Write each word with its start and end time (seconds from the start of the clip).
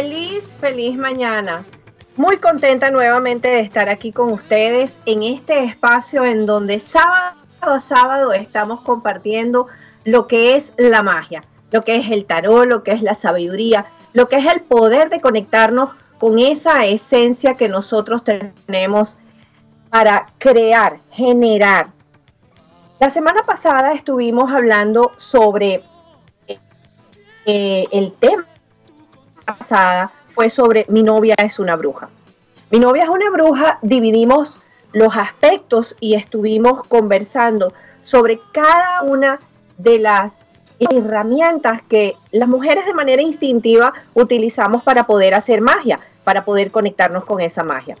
Feliz, 0.00 0.44
feliz 0.60 0.96
mañana. 0.96 1.64
Muy 2.14 2.36
contenta 2.36 2.88
nuevamente 2.88 3.48
de 3.48 3.58
estar 3.58 3.88
aquí 3.88 4.12
con 4.12 4.30
ustedes 4.30 4.96
en 5.06 5.24
este 5.24 5.64
espacio 5.64 6.24
en 6.24 6.46
donde 6.46 6.78
sábado 6.78 7.34
a 7.62 7.80
sábado 7.80 8.32
estamos 8.32 8.82
compartiendo 8.82 9.66
lo 10.04 10.28
que 10.28 10.54
es 10.54 10.72
la 10.76 11.02
magia, 11.02 11.42
lo 11.72 11.82
que 11.82 11.96
es 11.96 12.12
el 12.12 12.26
tarot, 12.26 12.64
lo 12.66 12.84
que 12.84 12.92
es 12.92 13.02
la 13.02 13.16
sabiduría, 13.16 13.86
lo 14.12 14.28
que 14.28 14.36
es 14.36 14.46
el 14.46 14.60
poder 14.60 15.10
de 15.10 15.20
conectarnos 15.20 15.90
con 16.20 16.38
esa 16.38 16.86
esencia 16.86 17.56
que 17.56 17.68
nosotros 17.68 18.22
tenemos 18.22 19.16
para 19.90 20.26
crear, 20.38 21.00
generar. 21.10 21.88
La 23.00 23.10
semana 23.10 23.42
pasada 23.42 23.94
estuvimos 23.94 24.52
hablando 24.52 25.10
sobre 25.16 25.82
eh, 27.46 27.84
el 27.90 28.12
tema 28.12 28.44
pasada 29.56 30.12
fue 30.34 30.50
sobre 30.50 30.84
mi 30.88 31.02
novia 31.02 31.34
es 31.38 31.58
una 31.58 31.76
bruja. 31.76 32.10
Mi 32.70 32.78
novia 32.78 33.04
es 33.04 33.08
una 33.08 33.30
bruja, 33.30 33.78
dividimos 33.82 34.60
los 34.92 35.16
aspectos 35.16 35.96
y 36.00 36.14
estuvimos 36.14 36.86
conversando 36.86 37.72
sobre 38.02 38.40
cada 38.52 39.02
una 39.02 39.38
de 39.78 39.98
las 39.98 40.44
herramientas 40.78 41.82
que 41.88 42.14
las 42.30 42.48
mujeres 42.48 42.84
de 42.86 42.94
manera 42.94 43.22
instintiva 43.22 43.94
utilizamos 44.14 44.82
para 44.82 45.06
poder 45.06 45.34
hacer 45.34 45.60
magia, 45.60 45.98
para 46.24 46.44
poder 46.44 46.70
conectarnos 46.70 47.24
con 47.24 47.40
esa 47.40 47.64
magia. 47.64 47.96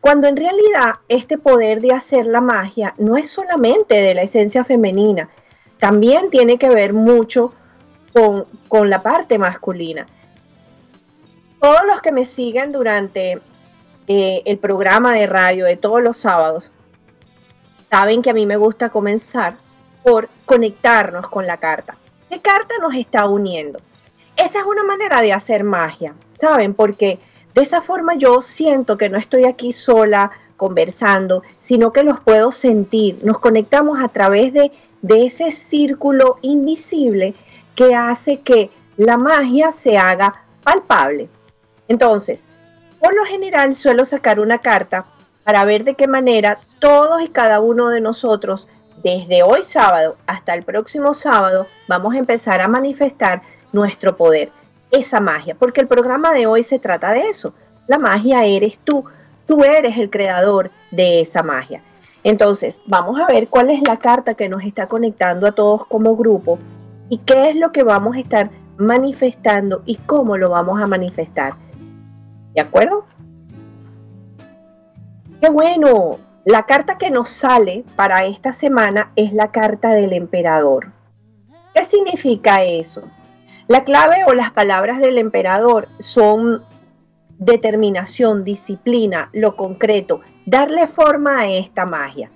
Cuando 0.00 0.26
en 0.26 0.36
realidad 0.36 0.94
este 1.08 1.38
poder 1.38 1.80
de 1.80 1.92
hacer 1.92 2.26
la 2.26 2.40
magia 2.40 2.94
no 2.98 3.16
es 3.16 3.30
solamente 3.30 4.02
de 4.02 4.14
la 4.14 4.22
esencia 4.22 4.64
femenina, 4.64 5.30
también 5.78 6.30
tiene 6.30 6.58
que 6.58 6.68
ver 6.68 6.92
mucho 6.92 7.52
con, 8.12 8.44
con 8.68 8.90
la 8.90 9.02
parte 9.02 9.38
masculina 9.38 10.06
todos 11.64 11.86
los 11.86 12.02
que 12.02 12.12
me 12.12 12.26
siguen 12.26 12.72
durante 12.72 13.40
eh, 14.06 14.42
el 14.44 14.58
programa 14.58 15.14
de 15.14 15.26
radio 15.26 15.64
de 15.64 15.78
todos 15.78 16.02
los 16.02 16.20
sábados 16.20 16.74
saben 17.88 18.20
que 18.20 18.28
a 18.28 18.34
mí 18.34 18.44
me 18.44 18.58
gusta 18.58 18.90
comenzar 18.90 19.56
por 20.02 20.28
conectarnos 20.44 21.26
con 21.28 21.46
la 21.46 21.56
carta. 21.56 21.96
¿Qué 22.28 22.38
carta 22.42 22.74
nos 22.82 22.94
está 22.94 23.26
uniendo? 23.26 23.78
Esa 24.36 24.58
es 24.58 24.64
una 24.66 24.84
manera 24.84 25.22
de 25.22 25.32
hacer 25.32 25.64
magia, 25.64 26.14
¿saben? 26.34 26.74
Porque 26.74 27.18
de 27.54 27.62
esa 27.62 27.80
forma 27.80 28.14
yo 28.14 28.42
siento 28.42 28.98
que 28.98 29.08
no 29.08 29.16
estoy 29.16 29.46
aquí 29.46 29.72
sola 29.72 30.32
conversando, 30.58 31.44
sino 31.62 31.94
que 31.94 32.02
los 32.02 32.20
puedo 32.20 32.52
sentir. 32.52 33.24
Nos 33.24 33.38
conectamos 33.38 34.02
a 34.02 34.08
través 34.08 34.52
de, 34.52 34.70
de 35.00 35.24
ese 35.24 35.50
círculo 35.50 36.36
invisible 36.42 37.32
que 37.74 37.94
hace 37.94 38.40
que 38.40 38.70
la 38.98 39.16
magia 39.16 39.72
se 39.72 39.96
haga 39.96 40.44
palpable. 40.62 41.30
Entonces, 41.88 42.44
por 43.00 43.14
lo 43.14 43.24
general 43.24 43.74
suelo 43.74 44.04
sacar 44.04 44.40
una 44.40 44.58
carta 44.58 45.04
para 45.44 45.64
ver 45.64 45.84
de 45.84 45.94
qué 45.94 46.06
manera 46.06 46.58
todos 46.78 47.22
y 47.22 47.28
cada 47.28 47.60
uno 47.60 47.90
de 47.90 48.00
nosotros, 48.00 48.66
desde 49.02 49.42
hoy 49.42 49.62
sábado 49.62 50.16
hasta 50.26 50.54
el 50.54 50.62
próximo 50.62 51.12
sábado, 51.12 51.66
vamos 51.86 52.14
a 52.14 52.18
empezar 52.18 52.62
a 52.62 52.68
manifestar 52.68 53.42
nuestro 53.72 54.16
poder, 54.16 54.50
esa 54.90 55.20
magia, 55.20 55.54
porque 55.58 55.82
el 55.82 55.88
programa 55.88 56.32
de 56.32 56.46
hoy 56.46 56.62
se 56.62 56.78
trata 56.78 57.12
de 57.12 57.28
eso. 57.28 57.52
La 57.86 57.98
magia 57.98 58.44
eres 58.46 58.78
tú, 58.78 59.04
tú 59.46 59.62
eres 59.62 59.98
el 59.98 60.08
creador 60.08 60.70
de 60.90 61.20
esa 61.20 61.42
magia. 61.42 61.82
Entonces, 62.22 62.80
vamos 62.86 63.20
a 63.20 63.26
ver 63.26 63.48
cuál 63.48 63.68
es 63.68 63.86
la 63.86 63.98
carta 63.98 64.34
que 64.34 64.48
nos 64.48 64.62
está 64.64 64.86
conectando 64.86 65.46
a 65.46 65.52
todos 65.52 65.86
como 65.86 66.16
grupo 66.16 66.58
y 67.10 67.18
qué 67.18 67.50
es 67.50 67.56
lo 67.56 67.70
que 67.70 67.82
vamos 67.82 68.16
a 68.16 68.20
estar 68.20 68.50
manifestando 68.78 69.82
y 69.84 69.96
cómo 69.96 70.38
lo 70.38 70.48
vamos 70.48 70.80
a 70.80 70.86
manifestar. 70.86 71.63
¿De 72.54 72.60
acuerdo? 72.60 73.04
Qué 75.40 75.50
bueno. 75.50 76.18
La 76.44 76.64
carta 76.64 76.98
que 76.98 77.10
nos 77.10 77.30
sale 77.30 77.84
para 77.96 78.26
esta 78.26 78.52
semana 78.52 79.10
es 79.16 79.32
la 79.32 79.50
carta 79.50 79.88
del 79.94 80.12
emperador. 80.12 80.92
¿Qué 81.74 81.84
significa 81.86 82.62
eso? 82.62 83.02
La 83.66 83.82
clave 83.82 84.24
o 84.26 84.34
las 84.34 84.50
palabras 84.50 85.00
del 85.00 85.16
emperador 85.16 85.88
son 86.00 86.62
determinación, 87.38 88.44
disciplina, 88.44 89.30
lo 89.32 89.56
concreto, 89.56 90.20
darle 90.44 90.86
forma 90.86 91.40
a 91.40 91.48
esta 91.48 91.86
magia. 91.86 92.30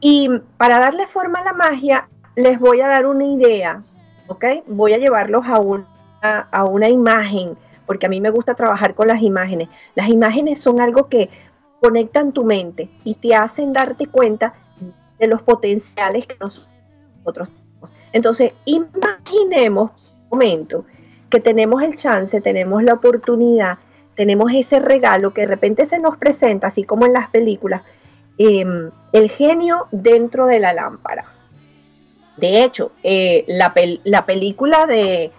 Y 0.00 0.30
para 0.56 0.78
darle 0.78 1.08
forma 1.08 1.40
a 1.40 1.44
la 1.44 1.52
magia, 1.54 2.08
les 2.36 2.60
voy 2.60 2.80
a 2.82 2.88
dar 2.88 3.06
una 3.06 3.24
idea, 3.24 3.80
¿ok? 4.28 4.44
Voy 4.68 4.92
a 4.92 4.98
llevarlos 4.98 5.44
a 5.46 5.58
una, 5.58 5.86
a 6.22 6.64
una 6.64 6.88
imagen 6.88 7.56
porque 7.86 8.06
a 8.06 8.08
mí 8.08 8.20
me 8.20 8.30
gusta 8.30 8.54
trabajar 8.54 8.94
con 8.94 9.08
las 9.08 9.22
imágenes. 9.22 9.68
Las 9.94 10.08
imágenes 10.08 10.60
son 10.60 10.80
algo 10.80 11.08
que 11.08 11.30
conectan 11.80 12.32
tu 12.32 12.44
mente 12.44 12.88
y 13.04 13.14
te 13.14 13.34
hacen 13.34 13.72
darte 13.72 14.06
cuenta 14.06 14.54
de 15.18 15.26
los 15.26 15.42
potenciales 15.42 16.26
que 16.26 16.36
nosotros 16.40 17.48
tenemos. 17.48 17.92
Entonces, 18.12 18.52
imaginemos 18.64 19.90
un 20.30 20.38
momento 20.38 20.84
que 21.30 21.40
tenemos 21.40 21.82
el 21.82 21.96
chance, 21.96 22.40
tenemos 22.40 22.82
la 22.82 22.94
oportunidad, 22.94 23.78
tenemos 24.14 24.52
ese 24.52 24.80
regalo 24.80 25.34
que 25.34 25.42
de 25.42 25.48
repente 25.48 25.84
se 25.84 25.98
nos 25.98 26.16
presenta, 26.16 26.68
así 26.68 26.84
como 26.84 27.06
en 27.06 27.12
las 27.12 27.28
películas, 27.30 27.82
em, 28.38 28.90
el 29.12 29.30
genio 29.30 29.88
dentro 29.90 30.46
de 30.46 30.60
la 30.60 30.72
lámpara. 30.72 31.26
De 32.36 32.64
hecho, 32.64 32.92
eh, 33.02 33.44
la, 33.46 33.72
la 34.04 34.26
película 34.26 34.86
de 34.86 35.32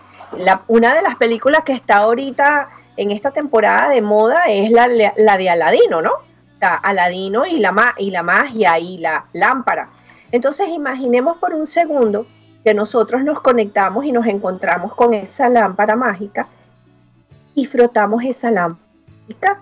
una 0.67 0.93
de 0.93 1.01
las 1.01 1.15
películas 1.15 1.61
que 1.65 1.73
está 1.73 1.97
ahorita 1.97 2.69
en 2.97 3.11
esta 3.11 3.31
temporada 3.31 3.89
de 3.89 4.01
moda 4.01 4.45
es 4.47 4.71
la, 4.71 4.87
de 4.87 5.49
Aladino, 5.49 6.01
¿no? 6.01 6.11
O 6.11 6.67
Aladino 6.81 7.45
y 7.45 7.59
la, 7.59 7.93
y 7.97 8.11
la 8.11 8.23
magia 8.23 8.79
y 8.79 8.97
la 8.97 9.25
lámpara. 9.33 9.89
Entonces 10.31 10.69
imaginemos 10.69 11.37
por 11.37 11.53
un 11.53 11.67
segundo 11.67 12.25
que 12.63 12.73
nosotros 12.73 13.23
nos 13.23 13.41
conectamos 13.41 14.05
y 14.05 14.11
nos 14.11 14.25
encontramos 14.25 14.95
con 14.95 15.13
esa 15.13 15.49
lámpara 15.49 15.95
mágica 15.95 16.47
y 17.53 17.65
frotamos 17.65 18.23
esa 18.23 18.49
lámpara. 18.49 19.61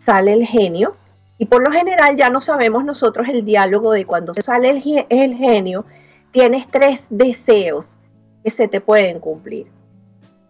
Sale 0.00 0.32
el 0.32 0.46
genio 0.46 0.96
y 1.38 1.46
por 1.46 1.62
lo 1.62 1.72
general 1.72 2.16
ya 2.16 2.30
no 2.30 2.40
sabemos 2.40 2.84
nosotros 2.84 3.28
el 3.28 3.44
diálogo 3.44 3.92
de 3.92 4.06
cuando 4.06 4.32
sale 4.34 4.70
el, 4.70 5.06
el 5.08 5.34
genio, 5.36 5.84
tienes 6.30 6.66
tres 6.68 7.06
deseos 7.10 7.98
que 8.42 8.50
se 8.50 8.68
te 8.68 8.80
pueden 8.80 9.20
cumplir. 9.20 9.66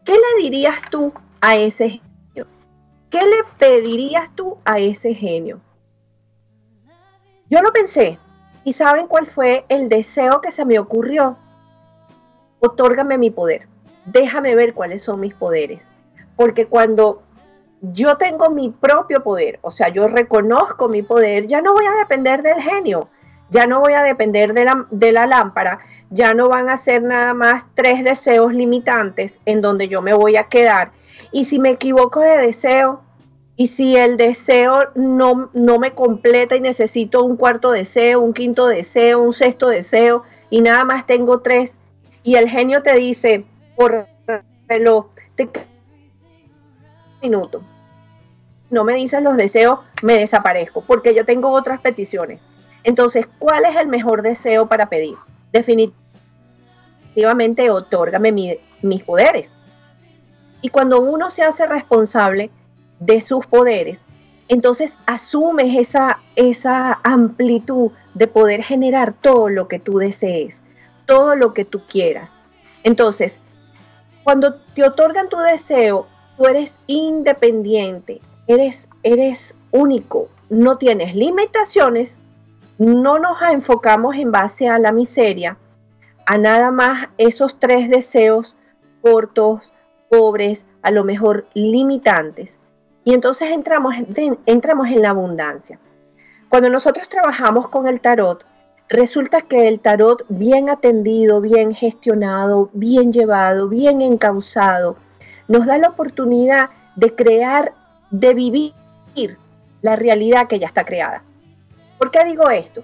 ¿Qué 0.04 0.12
le 0.12 0.43
dirías 0.43 0.81
tú 0.90 1.12
a 1.40 1.56
ese 1.56 1.88
genio? 1.88 2.46
¿Qué 3.10 3.20
le 3.22 3.44
pedirías 3.58 4.34
tú 4.34 4.58
a 4.64 4.78
ese 4.78 5.14
genio? 5.14 5.60
Yo 7.49 7.60
lo 7.60 7.72
pensé 7.72 8.19
y 8.64 8.72
¿saben 8.72 9.06
cuál 9.06 9.26
fue 9.26 9.64
el 9.69 9.88
deseo 9.88 10.40
que 10.40 10.50
se 10.50 10.64
me 10.64 10.78
ocurrió? 10.78 11.37
Otórgame 12.60 13.19
mi 13.19 13.31
poder. 13.31 13.69
Déjame 14.06 14.54
ver 14.54 14.75
cuáles 14.75 15.04
son 15.04 15.20
mis 15.20 15.34
poderes. 15.34 15.87
Porque 16.37 16.66
cuando 16.66 17.22
yo 17.81 18.16
tengo 18.16 18.50
mi 18.50 18.70
propio 18.70 19.22
poder, 19.22 19.58
o 19.62 19.70
sea, 19.70 19.88
yo 19.88 20.08
reconozco 20.08 20.88
mi 20.88 21.02
poder, 21.02 21.46
ya 21.46 21.60
no 21.60 21.75
voy 21.75 21.87
a 21.87 21.93
depender 21.93 22.43
del 22.43 22.60
genio, 22.60 23.08
ya 23.50 23.66
no 23.66 23.81
voy 23.81 23.93
a 23.93 24.02
depender 24.02 24.55
de 24.55 24.64
la, 24.64 24.87
de 24.90 25.12
la 25.12 25.26
lámpara, 25.26 25.81
ya 26.12 26.34
no 26.34 26.48
van 26.48 26.68
a 26.68 26.78
ser 26.78 27.02
nada 27.02 27.32
más 27.32 27.64
tres 27.74 28.04
deseos 28.04 28.52
limitantes 28.52 29.40
en 29.46 29.62
donde 29.62 29.88
yo 29.88 30.02
me 30.02 30.12
voy 30.12 30.36
a 30.36 30.44
quedar. 30.44 30.92
Y 31.32 31.46
si 31.46 31.58
me 31.58 31.70
equivoco 31.70 32.20
de 32.20 32.36
deseo, 32.36 33.00
y 33.56 33.68
si 33.68 33.96
el 33.96 34.16
deseo 34.16 34.90
no, 34.94 35.50
no 35.52 35.78
me 35.78 35.92
completa 35.92 36.56
y 36.56 36.60
necesito 36.60 37.24
un 37.24 37.36
cuarto 37.36 37.70
deseo, 37.70 38.20
un 38.20 38.34
quinto 38.34 38.66
deseo, 38.66 39.22
un 39.22 39.34
sexto 39.34 39.68
deseo, 39.68 40.24
y 40.50 40.60
nada 40.60 40.84
más 40.84 41.06
tengo 41.06 41.40
tres, 41.40 41.76
y 42.22 42.36
el 42.36 42.48
genio 42.48 42.82
te 42.82 42.94
dice 42.94 43.44
por 43.76 44.06
reloj, 44.68 45.06
te 45.34 45.48
minuto. 47.22 47.62
No 48.70 48.84
me 48.84 48.94
dices 48.94 49.22
los 49.22 49.36
deseos, 49.36 49.80
me 50.02 50.14
desaparezco, 50.14 50.82
porque 50.82 51.14
yo 51.14 51.24
tengo 51.24 51.50
otras 51.50 51.80
peticiones. 51.80 52.40
Entonces, 52.84 53.28
¿cuál 53.38 53.64
es 53.64 53.76
el 53.76 53.86
mejor 53.86 54.22
deseo 54.22 54.66
para 54.66 54.86
pedir? 54.86 55.16
Definitivamente, 55.52 56.01
otórgame 57.70 58.58
mis 58.82 59.02
poderes. 59.02 59.56
Y 60.60 60.68
cuando 60.68 61.00
uno 61.00 61.30
se 61.30 61.42
hace 61.42 61.66
responsable 61.66 62.50
de 63.00 63.20
sus 63.20 63.46
poderes, 63.46 64.00
entonces 64.48 64.98
asumes 65.06 65.76
esa, 65.76 66.18
esa 66.36 67.00
amplitud 67.02 67.90
de 68.14 68.26
poder 68.26 68.62
generar 68.62 69.14
todo 69.14 69.48
lo 69.48 69.66
que 69.66 69.78
tú 69.78 69.98
desees, 69.98 70.62
todo 71.06 71.36
lo 71.36 71.54
que 71.54 71.64
tú 71.64 71.82
quieras. 71.86 72.30
Entonces, 72.84 73.38
cuando 74.24 74.54
te 74.74 74.84
otorgan 74.84 75.28
tu 75.28 75.38
deseo, 75.38 76.06
tú 76.36 76.46
eres 76.46 76.78
independiente, 76.86 78.20
eres, 78.46 78.88
eres 79.02 79.54
único, 79.70 80.28
no 80.48 80.78
tienes 80.78 81.14
limitaciones, 81.14 82.20
no 82.78 83.18
nos 83.18 83.40
enfocamos 83.50 84.16
en 84.16 84.30
base 84.30 84.68
a 84.68 84.78
la 84.78 84.92
miseria, 84.92 85.56
a 86.32 86.38
nada 86.38 86.70
más 86.70 87.11
esos 87.19 87.61
tres 87.61 87.90
deseos 87.90 88.56
cortos, 89.02 89.70
pobres, 90.08 90.64
a 90.81 90.90
lo 90.90 91.05
mejor 91.05 91.44
limitantes. 91.52 92.58
Y 93.05 93.12
entonces 93.12 93.50
entramos, 93.50 93.94
entramos 94.46 94.88
en 94.88 95.02
la 95.02 95.11
abundancia. 95.11 95.79
Cuando 96.49 96.70
nosotros 96.70 97.06
trabajamos 97.11 97.69
con 97.69 97.87
el 97.87 98.00
tarot, 98.00 98.46
resulta 98.88 99.43
que 99.43 99.69
el 99.69 99.81
tarot 99.81 100.25
bien 100.31 100.70
atendido, 100.70 101.43
bien 101.43 101.75
gestionado, 101.75 102.70
bien 102.73 103.12
llevado, 103.12 103.69
bien 103.69 104.00
encausado, 104.00 104.96
nos 105.49 105.67
da 105.67 105.76
la 105.76 105.88
oportunidad 105.88 106.70
de 106.96 107.14
crear, 107.14 107.75
de 108.11 108.32
vivir 108.32 108.73
la 109.82 109.96
realidad 109.96 110.49
que 110.49 110.58
ya 110.58 110.69
está 110.69 110.84
creada. 110.84 111.23
¿Por 111.99 112.11
qué 112.11 112.25
digo 112.25 112.49
esto? 112.49 112.82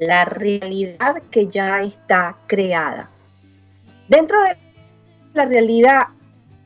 La 0.00 0.24
realidad 0.24 1.22
que 1.30 1.46
ya 1.46 1.82
está 1.82 2.36
creada. 2.48 3.08
Dentro 4.08 4.42
de 4.42 4.56
la 5.34 5.44
realidad, 5.44 6.08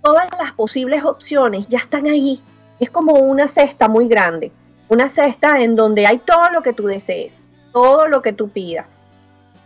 todas 0.03 0.27
las 0.39 0.55
posibles 0.55 1.05
opciones 1.05 1.69
ya 1.69 1.79
están 1.79 2.07
ahí. 2.07 2.41
Es 2.81 2.89
como 2.89 3.13
una 3.13 3.49
cesta 3.49 3.89
muy 3.89 4.09
grande 4.09 4.51
una 4.89 5.09
cesta 5.09 5.61
en 5.61 5.77
donde 5.77 6.07
hay 6.07 6.19
todo 6.19 6.51
lo 6.51 6.63
que 6.63 6.73
tú 6.73 6.87
desees, 6.87 7.45
todo 7.73 8.07
lo 8.07 8.23
que 8.23 8.33
tú 8.33 8.49
pidas, 8.49 8.87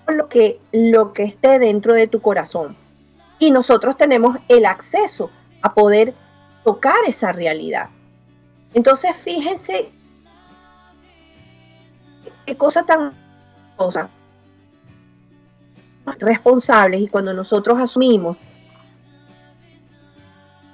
todo 0.07 0.17
lo 0.17 0.29
que, 0.29 0.61
lo 0.73 1.13
que 1.13 1.25
esté 1.25 1.59
dentro 1.59 1.95
de 1.95 2.07
tu 2.07 2.21
corazón. 2.21 2.77
Y 3.39 3.51
nosotros 3.51 3.97
tenemos 3.97 4.39
el 4.49 4.67
acceso 4.67 5.31
a 5.63 5.75
poder 5.75 6.15
tocar 6.65 6.97
esa 7.07 7.33
realidad. 7.33 7.89
Entonces, 8.75 9.17
fíjense 9.17 9.91
qué 12.47 12.57
cosa 12.57 12.85
tan 12.85 13.13
responsables 16.19 17.01
y 17.01 17.09
cuando 17.09 17.33
nosotros 17.33 17.79
asumimos 17.79 18.39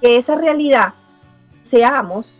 que 0.01 0.17
esa 0.17 0.35
realidad 0.35 0.93
seamos 1.63 2.31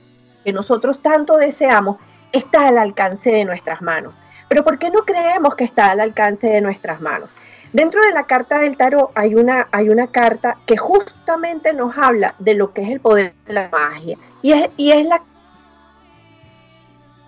que 0.44 0.54
nosotros 0.54 1.02
tanto 1.02 1.38
deseamos 1.38 1.98
está 2.32 2.68
al 2.68 2.78
alcance 2.78 3.32
de 3.32 3.46
nuestras 3.46 3.82
manos. 3.82 4.14
Pero 4.48 4.64
¿por 4.64 4.78
qué 4.78 4.92
no 4.92 5.00
creemos 5.00 5.56
que 5.56 5.64
está 5.64 5.92
al 5.92 6.00
alcance 6.00 6.48
de 6.48 6.62
nuestras 6.62 7.02
manos? 7.02 7.30
Dentro 7.74 8.02
de 8.02 8.12
la 8.12 8.24
carta 8.24 8.60
del 8.60 8.78
tarot 8.78 9.12
hay 9.16 9.36
una, 9.36 9.68
hay 9.72 9.90
una 9.90 10.08
carta 10.08 10.56
que 10.66 10.78
justamente 10.78 11.74
nos 11.74 11.98
habla 11.98 12.36
de 12.40 12.54
lo 12.54 12.72
que 12.72 12.84
es 12.84 12.90
el 12.90 13.00
poder 13.00 13.34
de 13.46 13.54
la 13.54 13.70
magia. 13.70 14.18
Y 14.42 14.54
es, 14.54 14.70
y 14.78 14.92
es 14.92 15.06
la 15.08 15.22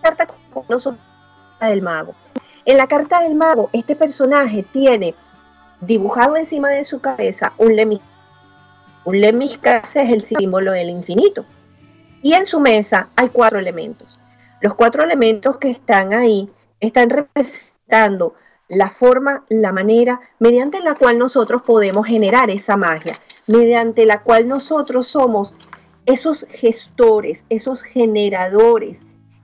carta 0.02 0.28
del 1.62 1.82
mago. 1.82 2.14
En 2.68 2.76
la 2.76 2.88
carta 2.88 3.22
del 3.22 3.34
mago, 3.34 3.70
este 3.72 3.96
personaje 3.96 4.62
tiene 4.62 5.16
dibujado 5.80 6.36
encima 6.36 6.70
de 6.70 6.84
su 6.84 7.00
cabeza 7.00 7.54
un 7.58 7.78
lemis. 7.78 8.02
Un 9.06 9.22
es 9.22 9.96
el 9.96 10.22
símbolo 10.22 10.74
del 10.74 10.90
infinito. 10.90 11.46
Y 12.22 12.34
en 12.34 12.46
su 12.46 12.60
mesa 12.60 13.08
hay 13.16 13.30
cuatro 13.30 13.58
elementos. 13.58 14.20
Los 14.60 14.74
cuatro 14.74 15.02
elementos 15.02 15.60
que 15.60 15.72
están 15.72 16.12
ahí 16.14 16.50
están 16.82 17.10
representando 17.10 18.36
la 18.68 18.90
forma, 18.90 19.46
la 19.48 19.72
manera 19.72 20.20
mediante 20.38 20.82
la 20.82 20.96
cual 20.96 21.18
nosotros 21.18 21.62
podemos 21.62 22.06
generar 22.06 22.50
esa 22.50 22.76
magia, 22.76 23.14
mediante 23.48 24.06
la 24.06 24.24
cual 24.24 24.46
nosotros 24.46 25.08
somos 25.08 25.56
esos 26.06 26.46
gestores, 26.50 27.46
esos 27.48 27.82
generadores 27.82 28.98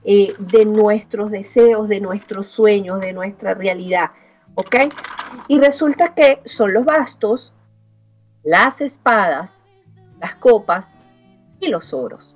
eh, 0.05 0.33
de 0.37 0.65
nuestros 0.65 1.31
deseos, 1.31 1.87
de 1.87 1.99
nuestros 1.99 2.47
sueños, 2.47 2.99
de 2.99 3.13
nuestra 3.13 3.53
realidad. 3.53 4.11
¿Ok? 4.55 4.75
Y 5.47 5.59
resulta 5.59 6.13
que 6.13 6.39
son 6.45 6.73
los 6.73 6.85
bastos, 6.85 7.53
las 8.43 8.81
espadas, 8.81 9.51
las 10.19 10.35
copas 10.35 10.95
y 11.59 11.69
los 11.69 11.93
oros. 11.93 12.35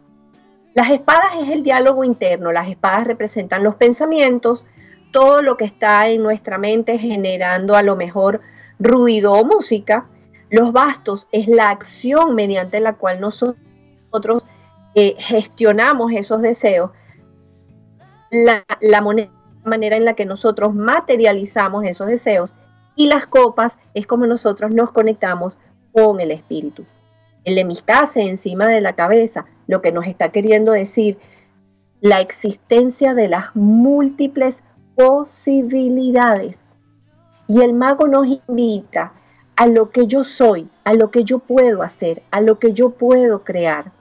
Las 0.74 0.92
espadas 0.92 1.31
es 1.42 1.50
el 1.50 1.64
diálogo 1.64 2.04
interno, 2.04 2.52
las 2.52 2.68
espadas 2.68 3.06
representan 3.06 3.64
los 3.64 3.75
pensamientos, 3.75 4.66
todo 5.12 5.42
lo 5.42 5.58
que 5.58 5.66
está 5.66 6.08
en 6.08 6.22
nuestra 6.22 6.58
mente 6.58 6.98
generando 6.98 7.75
a 7.75 7.81
lo 7.81 7.96
mejor 7.96 8.42
ruido 8.78 9.34
o 9.34 9.44
música. 9.44 10.08
Los 10.50 10.72
bastos 10.72 11.28
es 11.31 11.48
la 11.48 11.69
acción 11.69 12.36
mediante 12.36 12.80
la 12.80 12.94
cual 12.94 13.19
nosotros 13.19 14.46
eh, 14.96 15.16
gestionamos 15.18 16.12
esos 16.14 16.42
deseos. 16.42 16.92
La, 18.30 18.66
manera 19.64 19.96
en 19.96 20.06
la 20.06 20.14
que 20.14 20.26
nosotros 20.26 20.74
materializamos 20.74 21.86
esos 21.86 22.07
deseos. 22.07 22.54
Y 22.96 23.07
las 23.07 23.28
copas 23.28 23.78
es 23.94 24.07
como 24.07 24.26
nosotros 24.26 24.74
nos 24.74 24.92
conectamos 24.92 25.57
con 25.92 26.19
el 26.19 26.31
espíritu. 26.31 26.86
El 27.44 27.57
emiscase 27.57 28.22
encima 28.22 28.66
de 28.68 28.81
la 28.81 28.94
cabeza 28.94 29.46
lo 29.68 29.81
que 29.81 29.92
nos 29.92 30.07
está 30.07 30.30
queriendo 30.30 30.72
decir 30.72 31.18
la 32.02 32.22
existencia 32.22 33.14
de 33.14 33.28
las 33.28 33.56
múltiples 33.56 34.64
posibilidades. 34.96 36.62
Y 37.48 37.62
el 37.62 37.74
mago 37.74 38.07
nos 38.07 38.28
invita 38.28 39.14
a 39.56 39.68
lo 39.68 39.90
que 39.90 40.06
yo 40.06 40.24
soy, 40.24 40.69
a 40.84 40.94
lo 40.94 41.12
que 41.12 41.24
yo 41.24 41.40
puedo 41.40 41.81
hacer, 41.81 42.22
a 42.31 42.42
lo 42.42 42.60
que 42.60 42.74
yo 42.74 42.92
puedo 42.92 43.44
crear. 43.44 43.92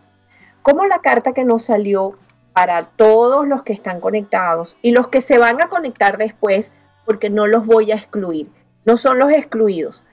Como 0.63 0.85
la 0.87 1.01
carta 1.01 1.33
que 1.33 1.45
nos 1.45 1.65
salió 1.65 2.17
para 2.57 2.87
todos 2.97 3.47
los 3.47 3.65
que 3.65 3.75
están 3.75 4.01
conectados 4.01 4.79
y 4.81 4.93
los 4.93 5.09
que 5.09 5.21
se 5.21 5.37
van 5.37 5.61
a 5.61 5.69
conectar 5.69 6.17
después, 6.17 6.73
porque 7.05 7.29
no 7.29 7.47
los 7.47 7.67
voy 7.67 7.93
a 7.93 7.97
excluir, 7.97 8.49
no 8.87 8.97
son 8.97 9.19
los 9.19 9.29
excluidos. 9.31 10.05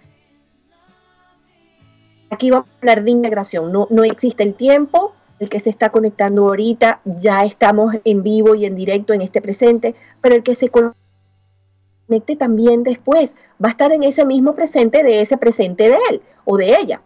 Aquí 2.30 2.52
vamos 2.52 2.68
a 2.68 2.78
hablar 2.82 3.06
de 3.06 3.12
integración, 3.12 3.72
no, 3.72 3.88
no 3.90 4.04
existe 4.04 4.44
el 4.44 4.56
tiempo, 4.56 5.14
el 5.40 5.48
que 5.48 5.62
se 5.62 5.70
está 5.70 5.90
conectando 5.90 6.44
ahorita, 6.50 7.00
ya 7.06 7.46
estamos 7.46 7.96
en 8.04 8.24
vivo 8.24 8.56
y 8.56 8.66
en 8.66 8.76
directo 8.76 9.14
en 9.14 9.22
este 9.22 9.42
presente, 9.42 9.96
pero 10.20 10.36
el 10.36 10.44
que 10.44 10.56
se 10.56 10.68
conecte 10.68 12.36
también 12.36 12.84
después 12.84 13.38
va 13.64 13.70
a 13.70 13.72
estar 13.72 13.94
en 13.94 14.04
ese 14.04 14.26
mismo 14.26 14.54
presente 14.54 15.02
de 15.02 15.22
ese 15.22 15.38
presente 15.38 15.88
de 15.88 15.98
él 16.10 16.22
o 16.44 16.58
de 16.58 16.76
ella. 16.76 17.02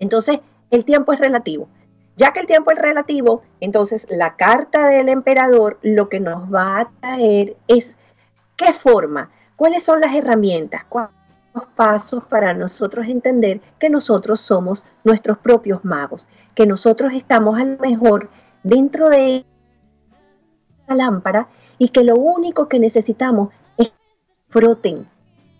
Entonces, 0.00 0.40
el 0.70 0.84
tiempo 0.84 1.14
es 1.14 1.18
relativo. 1.18 1.66
Ya 2.20 2.32
que 2.32 2.40
el 2.40 2.46
tiempo 2.46 2.70
es 2.70 2.78
relativo, 2.78 3.42
entonces 3.60 4.06
la 4.10 4.36
carta 4.36 4.88
del 4.88 5.08
emperador 5.08 5.78
lo 5.80 6.10
que 6.10 6.20
nos 6.20 6.52
va 6.52 6.80
a 6.80 6.90
traer 7.00 7.56
es 7.66 7.96
qué 8.56 8.74
forma, 8.74 9.30
cuáles 9.56 9.82
son 9.82 10.00
las 10.02 10.14
herramientas, 10.14 10.84
cuáles 10.88 11.12
son 11.52 11.62
los 11.62 11.72
pasos 11.74 12.24
para 12.24 12.52
nosotros 12.52 13.06
entender 13.08 13.62
que 13.78 13.88
nosotros 13.88 14.40
somos 14.40 14.84
nuestros 15.02 15.38
propios 15.38 15.82
magos 15.82 16.28
que 16.54 16.66
nosotros 16.66 17.12
estamos 17.14 17.58
a 17.58 17.64
lo 17.64 17.78
mejor 17.78 18.28
dentro 18.62 19.08
de 19.08 19.46
la 20.86 20.94
lámpara 20.94 21.48
y 21.78 21.88
que 21.88 22.04
lo 22.04 22.16
único 22.16 22.68
que 22.68 22.78
necesitamos 22.78 23.48
es 23.78 23.94
froten, 24.50 25.08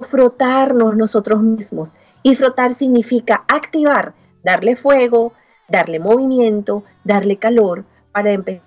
frotarnos 0.01 0.97
nosotros 0.97 1.41
mismos. 1.43 1.91
Y 2.23 2.35
frotar 2.35 2.75
significa 2.75 3.45
activar, 3.49 4.13
darle 4.45 4.77
fuego, 4.77 5.33
darle 5.71 5.99
movimiento, 5.99 6.85
darle 7.05 7.37
calor 7.37 7.85
para 8.13 8.33
empezar 8.33 8.63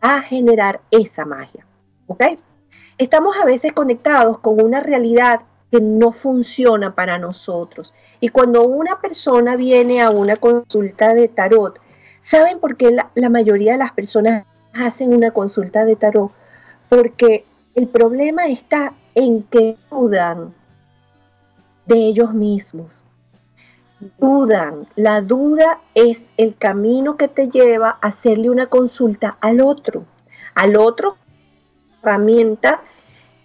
a 0.00 0.22
generar 0.22 0.80
esa 0.90 1.24
magia. 1.24 1.66
¿Ok? 2.06 2.22
Estamos 2.98 3.36
a 3.42 3.44
veces 3.44 3.72
conectados 3.72 4.38
con 4.38 4.62
una 4.62 4.80
realidad 4.80 5.40
que 5.70 5.80
no 5.80 6.12
funciona 6.12 6.94
para 6.94 7.18
nosotros. 7.18 7.92
Y 8.20 8.28
cuando 8.28 8.62
una 8.62 9.00
persona 9.00 9.56
viene 9.56 10.00
a 10.02 10.10
una 10.10 10.36
consulta 10.36 11.14
de 11.14 11.28
tarot, 11.28 11.80
¿saben 12.22 12.60
por 12.60 12.76
qué 12.76 12.92
la, 12.92 13.10
la 13.14 13.28
mayoría 13.28 13.72
de 13.72 13.78
las 13.78 13.92
personas 13.92 14.44
hacen 14.72 15.12
una 15.12 15.32
consulta 15.32 15.84
de 15.84 15.96
tarot? 15.96 16.30
Porque 16.88 17.44
el 17.74 17.88
problema 17.88 18.46
está 18.46 18.92
en 19.14 19.42
que 19.44 19.76
dudan 19.90 20.54
de 21.86 21.96
ellos 21.96 22.32
mismos. 22.32 23.03
Dudan. 24.18 24.86
La 24.96 25.20
duda 25.20 25.80
es 25.94 26.26
el 26.36 26.56
camino 26.56 27.16
que 27.16 27.28
te 27.28 27.48
lleva 27.48 27.98
a 28.00 28.08
hacerle 28.08 28.50
una 28.50 28.66
consulta 28.66 29.36
al 29.40 29.60
otro. 29.60 30.04
Al 30.54 30.76
otro, 30.76 31.16
herramienta 32.02 32.80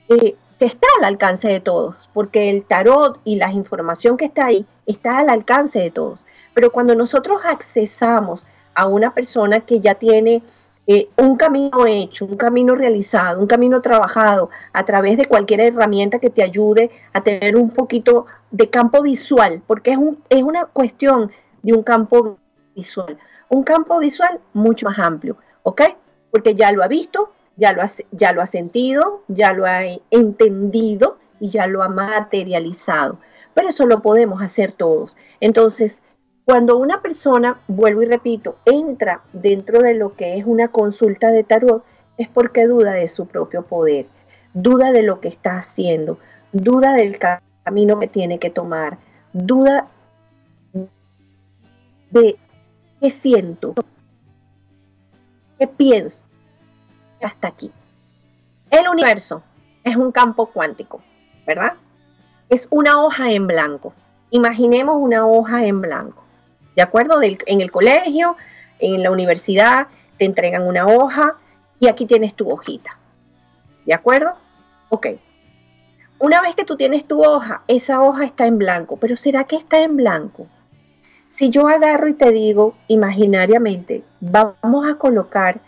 eh, 0.10 0.36
que 0.60 0.66
está 0.66 0.88
al 0.98 1.06
alcance 1.06 1.48
de 1.48 1.60
todos, 1.60 2.10
porque 2.14 2.50
el 2.50 2.66
tarot 2.66 3.20
y 3.24 3.38
la 3.38 3.52
información 3.52 4.18
que 4.18 4.26
está 4.26 4.48
ahí 4.48 4.66
está 4.86 5.20
al 5.20 5.30
alcance 5.30 5.80
de 5.80 5.92
todos. 5.92 6.26
Pero 6.54 6.72
cuando 6.72 6.96
nosotros 6.96 7.42
accesamos 7.46 8.46
a 8.74 8.88
una 8.88 9.14
persona 9.14 9.62
que 9.62 9.80
ya 9.80 9.96
tiene 9.96 10.44
eh, 10.88 11.08
un 11.18 11.38
camino 11.38 11.86
hecho, 11.86 12.26
un 12.26 12.36
camino 12.36 12.76
realizado, 12.76 13.40
un 13.40 13.48
camino 13.48 13.82
trabajado 13.82 14.50
a 14.74 14.84
través 14.86 15.18
de 15.18 15.26
cualquier 15.26 15.62
herramienta 15.62 16.20
que 16.20 16.30
te 16.30 16.44
ayude 16.44 16.90
a 17.14 17.22
tener 17.22 17.56
un 17.56 17.70
poquito 17.70 18.26
de 18.52 18.70
campo 18.70 19.02
visual, 19.02 19.62
porque 19.66 19.92
es, 19.92 19.98
un, 19.98 20.22
es 20.30 20.44
una 20.44 20.66
cuestión 20.66 21.32
de 21.62 21.74
un 21.74 21.84
campo 21.84 22.38
visual, 22.76 23.18
un 23.50 23.64
campo 23.64 24.00
visual 24.00 24.40
mucho 24.54 24.88
más 24.88 25.00
amplio, 25.00 25.38
¿ok? 25.64 25.82
Porque 26.32 26.56
ya 26.56 26.72
lo 26.72 26.84
ha 26.84 26.88
visto, 26.88 27.32
ya 27.58 27.74
lo 27.74 27.82
ha, 27.82 27.90
ya 28.12 28.32
lo 28.32 28.42
ha 28.42 28.46
sentido, 28.46 29.24
ya 29.28 29.54
lo 29.54 29.66
ha 29.66 29.82
entendido 30.12 31.18
y 31.40 31.50
ya 31.50 31.68
lo 31.68 31.84
ha 31.84 31.90
materializado. 31.90 33.20
Pero 33.54 33.70
eso 33.70 33.86
lo 33.86 34.02
podemos 34.02 34.42
hacer 34.42 34.72
todos. 34.72 35.18
Entonces, 35.42 36.02
cuando 36.46 36.78
una 36.78 37.02
persona, 37.02 37.60
vuelvo 37.68 38.02
y 38.02 38.06
repito, 38.06 38.56
entra 38.66 39.22
dentro 39.34 39.82
de 39.82 39.94
lo 39.94 40.16
que 40.16 40.38
es 40.38 40.46
una 40.46 40.70
consulta 40.70 41.32
de 41.32 41.44
tarot, 41.44 41.84
es 42.18 42.28
porque 42.28 42.68
duda 42.68 42.94
de 42.94 43.08
su 43.08 43.28
propio 43.28 43.64
poder, 43.64 44.08
duda 44.54 44.92
de 44.92 45.04
lo 45.04 45.20
que 45.20 45.28
está 45.28 45.58
haciendo, 45.58 46.18
duda 46.52 46.94
del 46.94 47.20
camino 47.70 48.00
que 48.00 48.08
tiene 48.08 48.40
que 48.40 48.50
tomar, 48.50 48.98
duda 49.32 49.86
de 52.10 52.36
qué 53.00 53.10
siento, 53.12 53.76
qué 55.60 55.68
pienso, 55.68 56.26
hasta 57.22 57.48
aquí. 57.48 57.72
El 58.72 58.90
universo 58.90 59.44
es 59.84 59.96
un 59.96 60.12
campo 60.12 60.48
cuántico, 60.48 61.00
¿verdad? 61.46 61.74
Es 62.50 62.68
una 62.72 63.04
hoja 63.04 63.30
en 63.30 63.46
blanco. 63.46 63.94
Imaginemos 64.32 64.96
una 65.00 65.28
hoja 65.28 65.64
en 65.64 65.80
blanco. 65.80 66.24
¿De 66.76 66.82
acuerdo? 66.82 67.22
en 67.22 67.62
el 67.62 67.70
colegio, 67.70 68.36
en 68.80 69.04
la 69.04 69.12
universidad, 69.12 69.90
te 70.18 70.26
entregan 70.26 70.64
una 70.64 70.88
hoja 70.88 71.36
y 71.80 71.88
aquí 71.88 72.08
tienes 72.08 72.34
tu 72.34 72.50
hojita. 72.50 72.98
¿De 73.86 73.94
acuerdo? 73.94 74.34
Ok. 74.90 75.06
Una 76.20 76.42
vez 76.42 76.54
que 76.54 76.66
tú 76.66 76.76
tienes 76.76 77.06
tu 77.06 77.24
hoja, 77.24 77.62
esa 77.70 78.02
hoja 78.02 78.26
está 78.26 78.46
en 78.46 78.58
blanco, 78.58 78.98
pero 78.98 79.16
¿será 79.16 79.46
que 79.46 79.56
está 79.56 79.80
en 79.80 79.96
blanco? 79.96 80.48
Si 81.36 81.50
yo 81.50 81.70
agarro 81.70 82.10
y 82.10 82.14
te 82.14 82.32
digo 82.32 82.76
imaginariamente, 82.90 84.04
vamos 84.20 84.86
a 84.86 84.96
colocar 84.96 85.62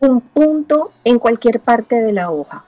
un 0.00 0.22
punto 0.22 0.92
en 1.04 1.18
cualquier 1.18 1.60
parte 1.60 1.96
de 1.96 2.12
la 2.12 2.30
hoja. 2.30 2.64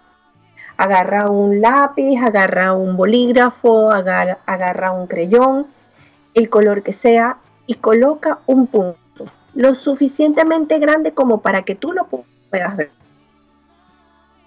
Agarra 0.76 1.30
un 1.30 1.62
lápiz, 1.62 2.18
agarra 2.18 2.74
un 2.74 2.98
bolígrafo, 2.98 3.90
agarra, 3.90 4.90
un 4.92 5.06
creyón, 5.06 5.68
el 6.34 6.50
color 6.50 6.82
que 6.82 6.92
sea, 6.92 7.38
y 7.66 7.76
coloca 7.76 8.40
un 8.44 8.66
punto 8.66 8.98
lo 9.54 9.74
suficientemente 9.74 10.78
grande 10.78 11.12
como 11.12 11.40
para 11.40 11.62
que 11.62 11.76
tú 11.76 11.92
lo 11.92 12.06
puedas 12.06 12.76
ver. 12.76 12.90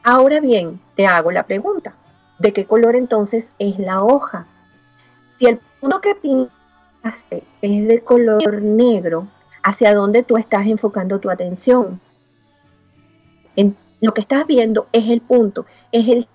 Ahora 0.04 0.40
bien, 0.40 0.80
te 0.96 1.08
hago 1.08 1.32
la 1.32 1.44
pregunta, 1.44 1.94
¿de 2.40 2.54
qué 2.54 2.66
color 2.66 2.96
entonces 2.96 3.52
es 3.60 3.80
la 3.80 4.04
hoja? 4.04 4.48
Si 5.38 5.46
el 5.46 5.60
punto 5.80 6.02
que 6.02 6.16
pintaste 6.16 7.44
es 7.62 7.88
de 7.88 8.02
color 8.02 8.62
negro, 8.62 9.28
¿hacia 9.64 9.94
dónde 9.94 10.24
tú 10.24 10.38
estás 10.38 10.68
enfocando 10.68 11.20
tu 11.20 11.30
atención? 11.30 12.00
En 13.56 13.76
lo 14.02 14.14
que 14.14 14.22
estás 14.22 14.46
viendo 14.48 14.88
es 14.92 15.10
el 15.10 15.22
punto, 15.22 15.66
es 15.92 16.08
el 16.08 16.28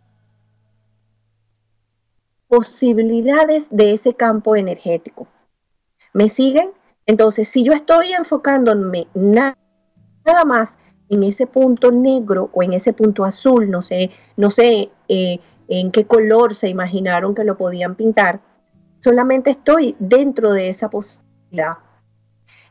posibilidades 2.50 3.68
de 3.70 3.92
ese 3.92 4.14
campo 4.14 4.56
energético. 4.56 5.28
¿Me 6.12 6.28
siguen? 6.28 6.70
Entonces, 7.06 7.48
si 7.48 7.62
yo 7.62 7.72
estoy 7.72 8.12
enfocándome 8.12 9.06
nada, 9.14 9.54
más 10.44 10.68
en 11.08 11.22
ese 11.22 11.46
punto 11.46 11.92
negro 11.92 12.50
o 12.52 12.64
en 12.64 12.72
ese 12.72 12.92
punto 12.92 13.24
azul, 13.24 13.70
no 13.70 13.82
sé, 13.82 14.10
no 14.36 14.50
sé 14.50 14.90
eh, 15.08 15.38
en 15.70 15.92
qué 15.92 16.04
color 16.04 16.54
se 16.54 16.68
imaginaron 16.68 17.34
que 17.34 17.44
lo 17.44 17.56
podían 17.56 17.94
pintar, 17.94 18.40
solamente 18.98 19.50
estoy 19.50 19.94
dentro 20.00 20.52
de 20.52 20.68
esa 20.68 20.90
posibilidad. 20.90 21.78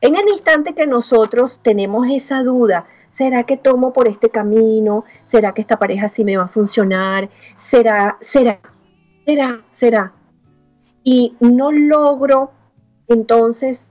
En 0.01 0.15
el 0.15 0.27
instante 0.27 0.75
que 0.75 0.85
nosotros 0.85 1.61
tenemos 1.63 2.07
esa 2.11 2.43
duda, 2.43 2.85
¿será 3.17 3.43
que 3.43 3.55
tomo 3.55 3.93
por 3.93 4.09
este 4.09 4.29
camino? 4.29 5.05
¿Será 5.27 5.53
que 5.53 5.61
esta 5.61 5.79
pareja 5.79 6.09
sí 6.09 6.25
me 6.25 6.35
va 6.35 6.43
a 6.43 6.49
funcionar? 6.49 7.29
¿Será, 7.57 8.17
será, 8.21 8.59
será, 9.25 9.61
será? 9.71 10.13
Y 11.01 11.37
no 11.39 11.71
logro 11.71 12.51
entonces 13.07 13.87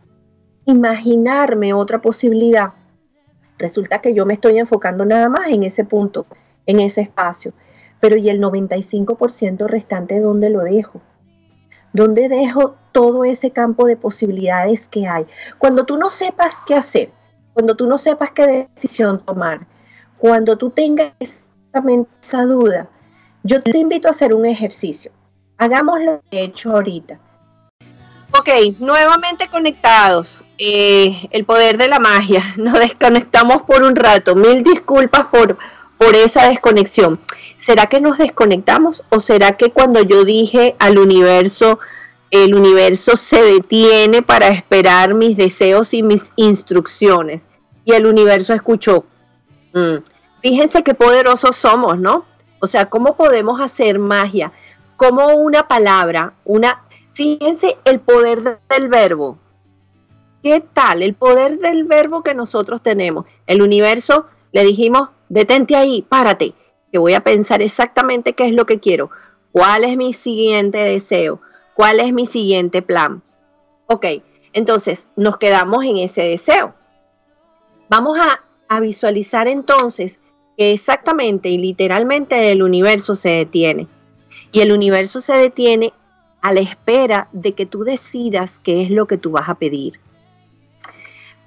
imaginarme 0.66 1.72
otra 1.72 2.02
posibilidad. 2.02 2.74
Resulta 3.56 4.02
que 4.02 4.12
yo 4.12 4.26
me 4.26 4.34
estoy 4.34 4.58
enfocando 4.58 5.06
nada 5.06 5.30
más 5.30 5.48
en 5.48 5.62
ese 5.62 5.84
punto, 5.84 6.26
en 6.66 6.80
ese 6.80 7.00
espacio. 7.00 7.54
Pero 8.00 8.16
¿y 8.16 8.30
el 8.30 8.40
95% 8.40 9.66
restante 9.66 10.20
dónde 10.20 10.50
lo 10.50 10.60
dejo? 10.60 11.00
¿Dónde 11.92 12.28
dejo 12.28 12.76
todo 12.92 13.24
ese 13.24 13.50
campo 13.50 13.86
de 13.86 13.96
posibilidades 13.96 14.88
que 14.88 15.06
hay? 15.06 15.26
Cuando 15.58 15.84
tú 15.84 15.96
no 15.96 16.10
sepas 16.10 16.54
qué 16.66 16.74
hacer, 16.74 17.10
cuando 17.54 17.74
tú 17.74 17.86
no 17.86 17.98
sepas 17.98 18.30
qué 18.30 18.68
decisión 18.74 19.24
tomar, 19.24 19.66
cuando 20.18 20.56
tú 20.58 20.70
tengas 20.70 21.12
esa 21.20 22.44
duda, 22.44 22.88
yo 23.42 23.62
te 23.62 23.78
invito 23.78 24.08
a 24.08 24.10
hacer 24.10 24.34
un 24.34 24.46
ejercicio. 24.46 25.12
Hagamos 25.56 26.00
lo 26.00 26.20
que 26.30 26.40
he 26.40 26.44
hecho 26.44 26.72
ahorita. 26.72 27.18
Ok, 28.38 28.48
nuevamente 28.78 29.48
conectados. 29.48 30.44
Eh, 30.58 31.28
el 31.30 31.44
poder 31.44 31.78
de 31.78 31.88
la 31.88 31.98
magia. 31.98 32.42
Nos 32.56 32.78
desconectamos 32.78 33.62
por 33.62 33.82
un 33.82 33.96
rato. 33.96 34.34
Mil 34.34 34.62
disculpas 34.62 35.26
por, 35.26 35.56
por 35.98 36.14
esa 36.14 36.48
desconexión. 36.48 37.20
¿Será 37.60 37.86
que 37.86 38.00
nos 38.00 38.18
desconectamos 38.18 39.04
o 39.10 39.20
será 39.20 39.56
que 39.56 39.70
cuando 39.70 40.02
yo 40.02 40.24
dije 40.24 40.76
al 40.78 40.98
universo, 40.98 41.78
el 42.30 42.54
universo 42.54 43.16
se 43.16 43.42
detiene 43.42 44.22
para 44.22 44.48
esperar 44.48 45.14
mis 45.14 45.36
deseos 45.36 45.92
y 45.92 46.02
mis 46.02 46.32
instrucciones? 46.36 47.42
Y 47.84 47.92
el 47.92 48.06
universo 48.06 48.54
escuchó. 48.54 49.04
Mm, 49.74 49.96
fíjense 50.40 50.82
qué 50.82 50.94
poderosos 50.94 51.56
somos, 51.56 51.98
¿no? 51.98 52.24
O 52.60 52.66
sea, 52.66 52.86
¿cómo 52.86 53.16
podemos 53.16 53.60
hacer 53.60 53.98
magia? 53.98 54.52
Como 54.96 55.26
una 55.34 55.68
palabra, 55.68 56.34
una 56.44 56.82
Fíjense 57.18 57.76
el 57.84 57.98
poder 57.98 58.60
del 58.68 58.88
verbo. 58.88 59.38
¿Qué 60.40 60.60
tal 60.60 61.02
el 61.02 61.14
poder 61.14 61.58
del 61.58 61.82
verbo 61.82 62.22
que 62.22 62.32
nosotros 62.32 62.80
tenemos? 62.80 63.26
El 63.48 63.60
universo 63.60 64.26
le 64.52 64.62
dijimos, 64.62 65.08
detente 65.28 65.76
ahí, 65.76 66.02
párate, 66.02 66.54
que 66.90 66.98
voy 66.98 67.14
a 67.14 67.20
pensar 67.20 67.62
exactamente 67.62 68.32
qué 68.32 68.46
es 68.46 68.52
lo 68.52 68.66
que 68.66 68.80
quiero. 68.80 69.10
¿Cuál 69.52 69.84
es 69.84 69.96
mi 69.96 70.12
siguiente 70.12 70.78
deseo? 70.78 71.40
¿Cuál 71.74 72.00
es 72.00 72.12
mi 72.12 72.26
siguiente 72.26 72.82
plan? 72.82 73.22
Ok, 73.86 74.06
entonces 74.52 75.08
nos 75.16 75.38
quedamos 75.38 75.84
en 75.84 75.98
ese 75.98 76.22
deseo. 76.22 76.74
Vamos 77.88 78.18
a, 78.18 78.44
a 78.68 78.80
visualizar 78.80 79.48
entonces 79.48 80.18
que 80.56 80.72
exactamente 80.72 81.48
y 81.48 81.58
literalmente 81.58 82.52
el 82.52 82.62
universo 82.62 83.14
se 83.14 83.30
detiene. 83.30 83.86
Y 84.50 84.60
el 84.60 84.72
universo 84.72 85.20
se 85.20 85.34
detiene 85.34 85.92
a 86.40 86.52
la 86.52 86.60
espera 86.60 87.28
de 87.32 87.52
que 87.52 87.66
tú 87.66 87.84
decidas 87.84 88.60
qué 88.62 88.82
es 88.82 88.90
lo 88.90 89.06
que 89.06 89.18
tú 89.18 89.32
vas 89.32 89.48
a 89.48 89.54
pedir. 89.54 90.00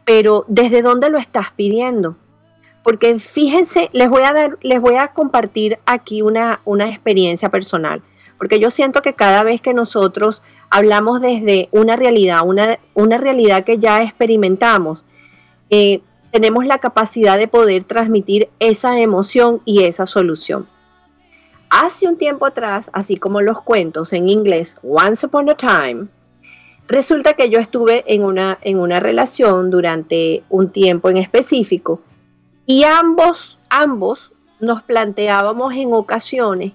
Pero 0.05 0.45
¿desde 0.47 0.81
dónde 0.81 1.09
lo 1.09 1.17
estás 1.17 1.51
pidiendo? 1.51 2.15
Porque 2.83 3.19
fíjense, 3.19 3.89
les 3.93 4.09
voy 4.09 4.23
a 4.23 4.33
dar, 4.33 4.57
les 4.61 4.81
voy 4.81 4.95
a 4.95 5.09
compartir 5.09 5.79
aquí 5.85 6.21
una, 6.21 6.61
una 6.65 6.89
experiencia 6.89 7.49
personal. 7.49 8.01
porque 8.37 8.59
yo 8.59 8.71
siento 8.71 9.03
que 9.03 9.13
cada 9.13 9.43
vez 9.43 9.61
que 9.61 9.71
nosotros 9.71 10.41
hablamos 10.71 11.21
desde 11.21 11.69
una 11.71 11.95
realidad, 11.95 12.41
una, 12.43 12.79
una 12.95 13.19
realidad 13.19 13.63
que 13.63 13.77
ya 13.77 14.01
experimentamos, 14.01 15.05
eh, 15.69 16.01
tenemos 16.31 16.65
la 16.65 16.79
capacidad 16.79 17.37
de 17.37 17.47
poder 17.47 17.83
transmitir 17.83 18.49
esa 18.59 18.99
emoción 18.99 19.61
y 19.63 19.83
esa 19.83 20.07
solución. 20.07 20.65
Hace 21.69 22.07
un 22.07 22.17
tiempo 22.17 22.45
atrás, 22.45 22.89
así 22.93 23.17
como 23.17 23.41
los 23.41 23.61
cuentos 23.61 24.11
en 24.11 24.27
inglés, 24.27 24.75
Once 24.81 25.25
Upon 25.25 25.49
a 25.49 25.55
Time, 25.55 26.07
resulta 26.87 27.33
que 27.33 27.49
yo 27.49 27.59
estuve 27.59 28.03
en 28.07 28.23
una, 28.23 28.57
en 28.61 28.79
una 28.79 28.99
relación 28.99 29.69
durante 29.69 30.43
un 30.49 30.71
tiempo 30.71 31.09
en 31.09 31.17
específico 31.17 32.01
y 32.65 32.83
ambos, 32.83 33.59
ambos 33.69 34.31
nos 34.59 34.83
planteábamos 34.83 35.73
en 35.73 35.93
ocasiones 35.93 36.73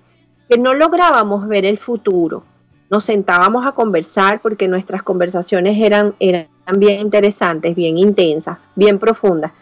que 0.49 0.59
no 0.59 0.75
lográbamos 0.75 1.49
ver 1.49 1.65
el 1.65 1.79
futuro. 1.79 2.45
Nos 2.91 3.05
sentábamos 3.05 3.67
a 3.67 3.73
conversar 3.73 4.41
porque 4.41 4.69
nuestras 4.69 5.03
conversaciones 5.03 5.77
eran, 5.85 6.15
eran 6.21 6.49
bien 6.77 7.01
interesantes, 7.01 7.75
bien 7.75 7.99
intensas, 7.99 8.59
bien 8.75 8.99
profundas. 8.99 9.53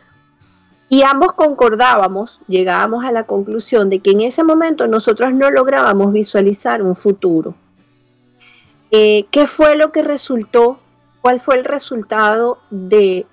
Y 0.88 1.02
ambos 1.02 1.32
concordábamos, 1.32 2.40
llegábamos 2.46 3.04
a 3.04 3.12
la 3.12 3.24
conclusión 3.24 3.88
de 3.88 4.00
que 4.00 4.10
en 4.10 4.20
ese 4.20 4.44
momento 4.44 4.86
nosotros 4.86 5.32
no 5.32 5.50
lográbamos 5.50 6.12
visualizar 6.12 6.82
un 6.82 6.94
futuro. 6.94 7.54
Eh, 8.90 9.26
¿Qué 9.30 9.46
fue 9.46 9.76
lo 9.76 9.90
que 9.90 10.02
resultó? 10.02 10.78
¿Cuál 11.22 11.40
fue 11.40 11.56
el 11.56 11.64
resultado 11.64 12.58
de 12.70 13.26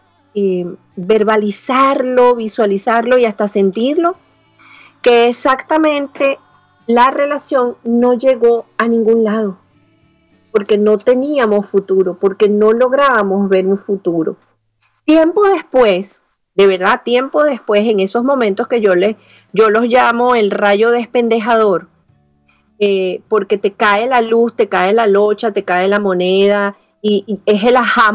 verbalizarlo, 0.96 2.36
visualizarlo 2.36 3.18
y 3.18 3.26
hasta 3.26 3.48
sentirlo? 3.48 4.16
Que 5.02 5.28
exactamente 5.28 6.40
la 6.88 7.12
relación 7.12 7.78
no 7.84 8.14
llegó 8.14 8.66
a 8.78 8.88
ningún 8.88 9.24
lado, 9.24 9.58
porque 10.52 10.78
no 10.78 10.98
teníamos 10.98 11.70
futuro, 11.70 12.18
porque 12.20 12.50
no 12.50 12.72
lográbamos 12.72 13.50
ver 13.50 13.68
un 13.68 13.78
futuro. 13.78 14.38
Tiempo 15.06 15.48
después, 15.48 16.24
de 16.56 16.68
verdad, 16.68 17.02
tiempo 17.04 17.44
después, 17.44 17.82
en 17.82 18.00
esos 18.00 18.24
momentos 18.24 18.68
que 18.68 18.82
yo, 18.82 18.96
le, 18.96 19.18
yo 19.54 19.70
los 19.70 19.86
llamo 19.86 20.36
el 20.36 20.52
rayo 20.52 20.92
despendejador, 20.92 21.90
eh, 22.80 23.22
porque 23.28 23.58
te 23.58 23.74
cae 23.74 24.08
la 24.08 24.22
luz, 24.22 24.56
te 24.56 24.68
cae 24.68 24.94
la 24.94 25.08
locha, 25.08 25.52
te 25.52 25.64
cae 25.64 25.88
la 25.88 26.00
moneda, 26.00 26.78
y, 27.02 27.40
es 27.46 27.64
el 27.64 27.76
aha 27.76 28.12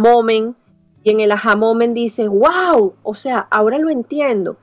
y 1.07 1.11
en 1.13 1.21
el 1.21 1.31
aha 1.31 1.55
moment 1.55 1.95
dices, 1.95 2.27
wow, 2.27 2.97
o 3.05 3.15
sea, 3.15 3.47
ahora 3.53 3.79
lo 3.79 3.91
entiendo. 3.91 4.57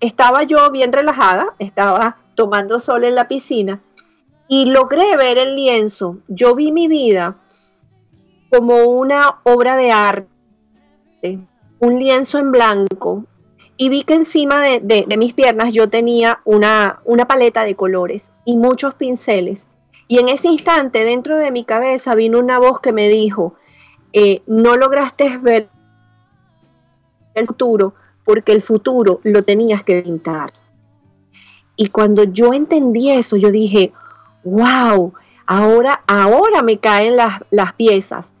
Estaba 0.00 0.42
yo 0.42 0.68
bien 0.72 0.92
relajada, 0.92 1.54
estaba 1.60 2.16
tomando 2.34 2.80
sol 2.80 3.04
en 3.04 3.14
la 3.14 3.28
piscina 3.28 3.80
y 4.48 4.64
logré 4.64 5.16
ver 5.16 5.38
el 5.38 5.54
lienzo. 5.54 6.18
Yo 6.26 6.56
vi 6.56 6.72
mi 6.72 6.88
vida 6.88 7.36
como 8.50 8.82
una 8.82 9.38
obra 9.44 9.76
de 9.76 9.92
arte, 9.92 10.26
un 11.78 12.00
lienzo 12.00 12.38
en 12.38 12.50
blanco, 12.50 13.24
y 13.76 13.88
vi 13.88 14.02
que 14.02 14.14
encima 14.14 14.60
de, 14.60 15.06
mis 15.16 15.34
piernas 15.34 15.72
yo 15.72 15.88
tenía 15.88 16.40
una, 16.44 16.98
una 17.04 17.28
paleta 17.28 17.62
de 17.62 17.76
colores 17.76 18.32
y 18.44 18.56
muchos 18.56 18.94
pinceles. 18.94 19.64
Y 20.08 20.18
en 20.18 20.26
ese 20.30 20.48
instante, 20.48 21.04
dentro 21.04 21.36
de 21.38 21.52
mi 21.52 21.62
cabeza, 21.62 22.16
vino 22.16 22.40
una 22.40 22.58
voz 22.58 22.80
que 22.80 22.90
me 22.90 23.08
dijo, 23.08 23.54
eh, 24.12 24.42
no 24.46 24.76
lograste 24.76 25.38
ver 25.38 25.68
el 27.36 27.46
futuro 27.46 27.94
porque 28.24 28.52
el 28.52 28.60
futuro 28.60 29.20
lo 29.22 29.42
tenías 29.44 29.84
que 29.84 30.02
pintar. 30.02 30.52
Y 31.76 31.88
cuando 31.88 32.24
yo 32.24 32.52
entendí 32.52 33.10
eso, 33.10 33.36
yo 33.36 33.50
dije, 33.50 33.92
wow, 34.44 35.14
ahora, 35.46 36.02
ahora 36.06 36.62
me 36.62 36.78
caen 36.78 37.16
las, 37.16 37.40
las 37.50 37.74
piezas. 37.74 38.32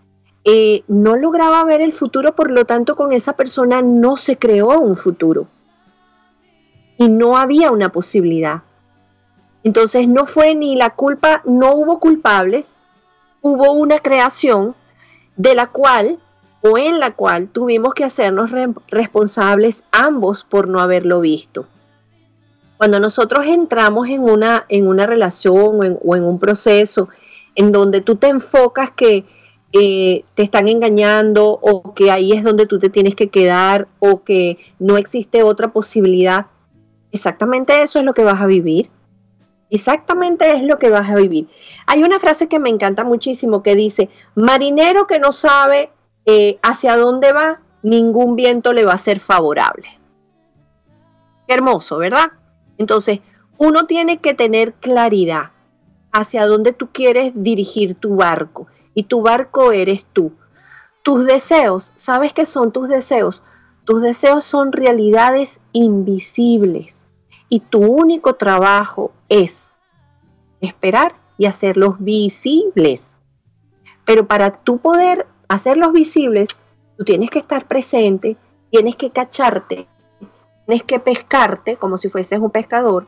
Eh, 0.44 0.82
no 0.88 1.16
lograba 1.16 1.64
ver 1.64 1.80
el 1.80 1.92
futuro, 1.92 2.34
por 2.34 2.50
lo 2.50 2.64
tanto 2.64 2.96
con 2.96 3.12
esa 3.12 3.34
persona 3.34 3.80
no 3.80 4.16
se 4.16 4.38
creó 4.38 4.80
un 4.80 4.96
futuro. 4.96 5.46
Y 6.98 7.08
no 7.08 7.36
había 7.36 7.70
una 7.70 7.92
posibilidad. 7.92 8.62
Entonces 9.62 10.08
no 10.08 10.26
fue 10.26 10.54
ni 10.54 10.74
la 10.74 10.90
culpa, 10.90 11.42
no 11.44 11.74
hubo 11.74 12.00
culpables, 12.00 12.76
hubo 13.40 13.72
una 13.72 13.98
creación 13.98 14.74
de 15.36 15.54
la 15.54 15.66
cual 15.68 16.18
o 16.66 16.78
en 16.78 16.98
la 16.98 17.14
cual 17.14 17.48
tuvimos 17.48 17.94
que 17.94 18.04
hacernos 18.04 18.50
responsables 18.88 19.84
ambos 19.92 20.44
por 20.44 20.68
no 20.68 20.80
haberlo 20.80 21.20
visto. 21.20 21.66
Cuando 22.76 23.00
nosotros 23.00 23.46
entramos 23.46 24.08
en 24.08 24.22
una, 24.22 24.66
en 24.68 24.86
una 24.86 25.06
relación 25.06 25.98
o 26.02 26.16
en, 26.16 26.24
un 26.24 26.38
proceso 26.38 27.08
en 27.54 27.72
donde 27.72 28.00
tú 28.00 28.16
te 28.16 28.28
enfocas 28.28 28.90
que 28.90 29.24
te 29.72 30.42
están 30.42 30.68
engañando 30.68 31.58
o 31.60 31.94
que 31.94 32.10
ahí 32.10 32.32
es 32.32 32.42
donde 32.42 32.66
tú 32.66 32.78
te 32.78 32.88
tienes 32.88 33.14
que 33.14 33.28
quedar 33.28 33.88
o 33.98 34.22
que 34.22 34.58
no 34.78 34.96
existe 34.96 35.42
otra 35.42 35.68
posibilidad, 35.68 36.46
exactamente 37.12 37.82
eso 37.82 37.98
es 37.98 38.04
lo 38.04 38.14
que 38.14 38.24
vas 38.24 38.40
a 38.40 38.46
vivir. 38.46 38.90
Exactamente 39.68 40.52
es 40.52 40.62
lo 40.62 40.78
que 40.78 40.90
vas 40.90 41.10
a 41.10 41.16
vivir. 41.16 41.48
Hay 41.86 42.04
una 42.04 42.20
frase 42.20 42.46
que 42.46 42.60
me 42.60 42.70
encanta 42.70 43.02
muchísimo 43.02 43.64
que 43.64 43.74
dice, 43.74 44.08
marinero 44.36 45.08
que 45.08 45.18
no 45.18 45.32
sabe 45.32 45.90
eh, 46.26 46.58
hacia 46.62 46.96
dónde 46.96 47.32
va, 47.32 47.60
ningún 47.82 48.34
viento 48.36 48.72
le 48.72 48.84
va 48.84 48.94
a 48.94 48.98
ser 48.98 49.20
favorable. 49.20 49.88
Qué 51.46 51.54
hermoso, 51.54 51.98
¿verdad? 51.98 52.32
Entonces, 52.78 53.20
uno 53.58 53.86
tiene 53.86 54.18
que 54.18 54.34
tener 54.34 54.74
claridad 54.74 55.52
hacia 56.12 56.46
dónde 56.46 56.72
tú 56.72 56.88
quieres 56.92 57.32
dirigir 57.34 57.94
tu 57.94 58.16
barco. 58.16 58.66
Y 58.94 59.04
tu 59.04 59.22
barco 59.22 59.72
eres 59.72 60.06
tú. 60.12 60.32
Tus 61.02 61.24
deseos, 61.26 61.92
¿sabes 61.96 62.32
qué 62.32 62.44
son 62.44 62.72
tus 62.72 62.88
deseos? 62.88 63.42
Tus 63.84 64.02
deseos 64.02 64.42
son 64.42 64.72
realidades 64.72 65.60
invisibles. 65.72 67.04
Y 67.48 67.60
tu 67.60 67.80
único 67.80 68.34
trabajo 68.34 69.12
es 69.28 69.70
esperar 70.60 71.14
y 71.38 71.46
hacerlos 71.46 71.96
visibles. 71.98 73.04
Pero 74.04 74.26
para 74.26 74.50
tú 74.50 74.78
poder 74.78 75.26
hacerlos 75.48 75.92
visibles, 75.92 76.50
tú 76.96 77.04
tienes 77.04 77.30
que 77.30 77.38
estar 77.38 77.66
presente, 77.66 78.36
tienes 78.70 78.96
que 78.96 79.10
cacharte 79.10 79.86
tienes 80.66 80.82
que 80.82 80.98
pescarte 80.98 81.76
como 81.76 81.96
si 81.96 82.08
fueses 82.08 82.38
un 82.40 82.50
pescador, 82.50 83.06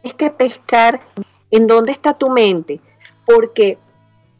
tienes 0.00 0.16
que 0.16 0.30
pescar 0.30 1.00
en 1.50 1.66
dónde 1.66 1.92
está 1.92 2.14
tu 2.14 2.30
mente, 2.30 2.80
porque 3.26 3.78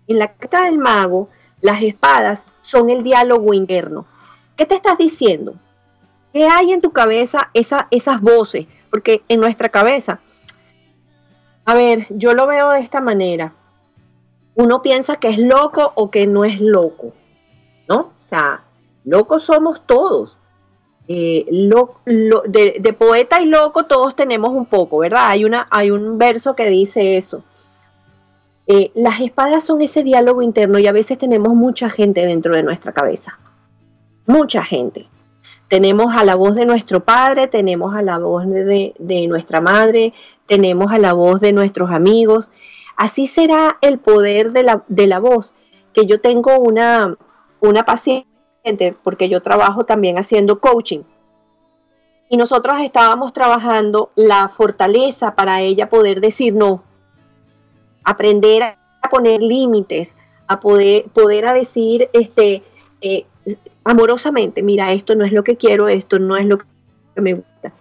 en 0.07 0.19
la 0.19 0.33
carta 0.33 0.65
del 0.65 0.79
mago 0.79 1.29
las 1.61 1.83
espadas 1.83 2.45
son 2.63 2.89
el 2.89 3.03
diálogo 3.03 3.53
interno. 3.53 4.07
¿Qué 4.57 4.65
te 4.65 4.77
estás 4.77 4.97
diciendo? 4.97 5.55
¿Qué 6.33 6.47
hay 6.47 6.73
en 6.73 6.81
tu 6.81 6.93
cabeza 6.93 7.51
esa, 7.53 7.89
esas 7.91 8.21
voces? 8.21 8.67
Porque 8.91 9.23
en 9.29 9.41
nuestra 9.41 9.69
cabeza, 9.69 10.21
a 11.65 11.75
ver, 11.75 12.07
yo 12.11 12.33
lo 12.35 12.47
veo 12.47 12.71
de 12.71 12.81
esta 12.81 13.01
manera. 13.01 13.55
Uno 14.55 14.83
piensa 14.83 15.17
que 15.17 15.29
es 15.29 15.39
loco 15.39 15.93
o 15.95 16.11
que 16.11 16.27
no 16.27 16.45
es 16.45 16.61
loco, 16.61 17.13
sea, 18.37 18.65
locos 19.05 19.45
somos 19.45 19.87
todos. 19.87 20.39
Eh, 21.09 21.45
de, 22.47 22.93
poeta 22.93 23.43
y 23.43 23.47
loco 23.47 23.85
todos 23.85 24.15
tenemos 24.15 24.51
un 24.51 24.67
poco, 24.67 24.99
¿verdad? 24.99 25.27
Hay, 25.29 25.45
una, 25.45 25.67
hay 25.71 25.91
un 25.91 26.17
verso 26.19 26.55
que 26.55 26.71
dice 26.71 27.17
eso. 27.17 27.43
Eh, 28.67 28.93
las 28.95 29.21
espadas 29.21 29.65
son 29.65 29.83
ese 29.83 30.05
diálogo 30.05 30.43
interno 30.43 30.79
y 30.79 30.87
a 30.87 30.93
veces 30.93 31.19
tenemos 31.19 31.55
mucha 31.55 31.91
gente 31.91 32.25
dentro 32.25 32.55
de 32.55 32.63
nuestra 32.63 32.93
cabeza. 32.93 33.39
Mucha 34.27 34.63
gente. 34.63 35.09
Tenemos 35.69 36.15
a 36.17 36.25
la 36.25 36.35
voz 36.35 36.55
de 36.55 36.67
nuestro 36.67 37.01
padre, 37.01 37.49
tenemos 37.49 37.95
a 37.95 38.03
la 38.03 38.19
voz 38.19 38.47
de, 38.47 39.27
nuestra 39.29 39.61
madre, 39.61 40.13
tenemos 40.47 40.93
a 40.93 40.99
la 40.99 41.15
voz 41.15 41.41
de 41.41 41.53
nuestros 41.53 41.91
amigos. 41.91 42.53
Así 42.97 43.27
será 43.27 43.79
el 43.81 43.99
poder 43.99 44.53
de 44.53 44.63
la, 44.63 44.85
de 44.89 45.07
la 45.07 45.19
voz. 45.19 45.55
Que 45.93 46.07
yo 46.07 46.21
tengo 46.21 46.59
una, 46.59 47.17
una 47.63 47.85
paciente 47.85 48.27
porque 49.03 49.29
yo 49.29 49.41
trabajo 49.41 49.85
también 49.85 50.19
haciendo 50.19 50.61
coaching. 50.61 51.03
Y 52.29 52.37
nosotros 52.37 52.81
estábamos 52.81 53.33
trabajando 53.33 54.11
la 54.17 54.49
fortaleza 54.49 55.35
para 55.35 55.61
ella 55.61 55.89
poder 55.89 56.21
decir 56.21 56.55
no, 56.55 56.83
aprender 58.05 58.63
a 58.63 59.09
poner 59.11 59.43
límites, 59.43 60.17
a 60.47 60.61
poder, 60.61 61.05
poder 61.13 61.47
a 61.47 61.53
decir 61.53 62.09
este, 62.13 62.63
eh, 63.01 63.27
amorosamente, 63.85 64.63
mira, 64.63 64.93
esto 64.93 65.15
no 65.15 65.25
es 65.25 65.33
lo 65.33 65.45
que 65.45 65.57
quiero, 65.57 65.89
esto 65.89 66.19
no 66.19 66.37
es 66.37 66.47
lo 66.47 66.59
que 66.59 67.21
me 67.21 67.35
gusta. 67.35 67.73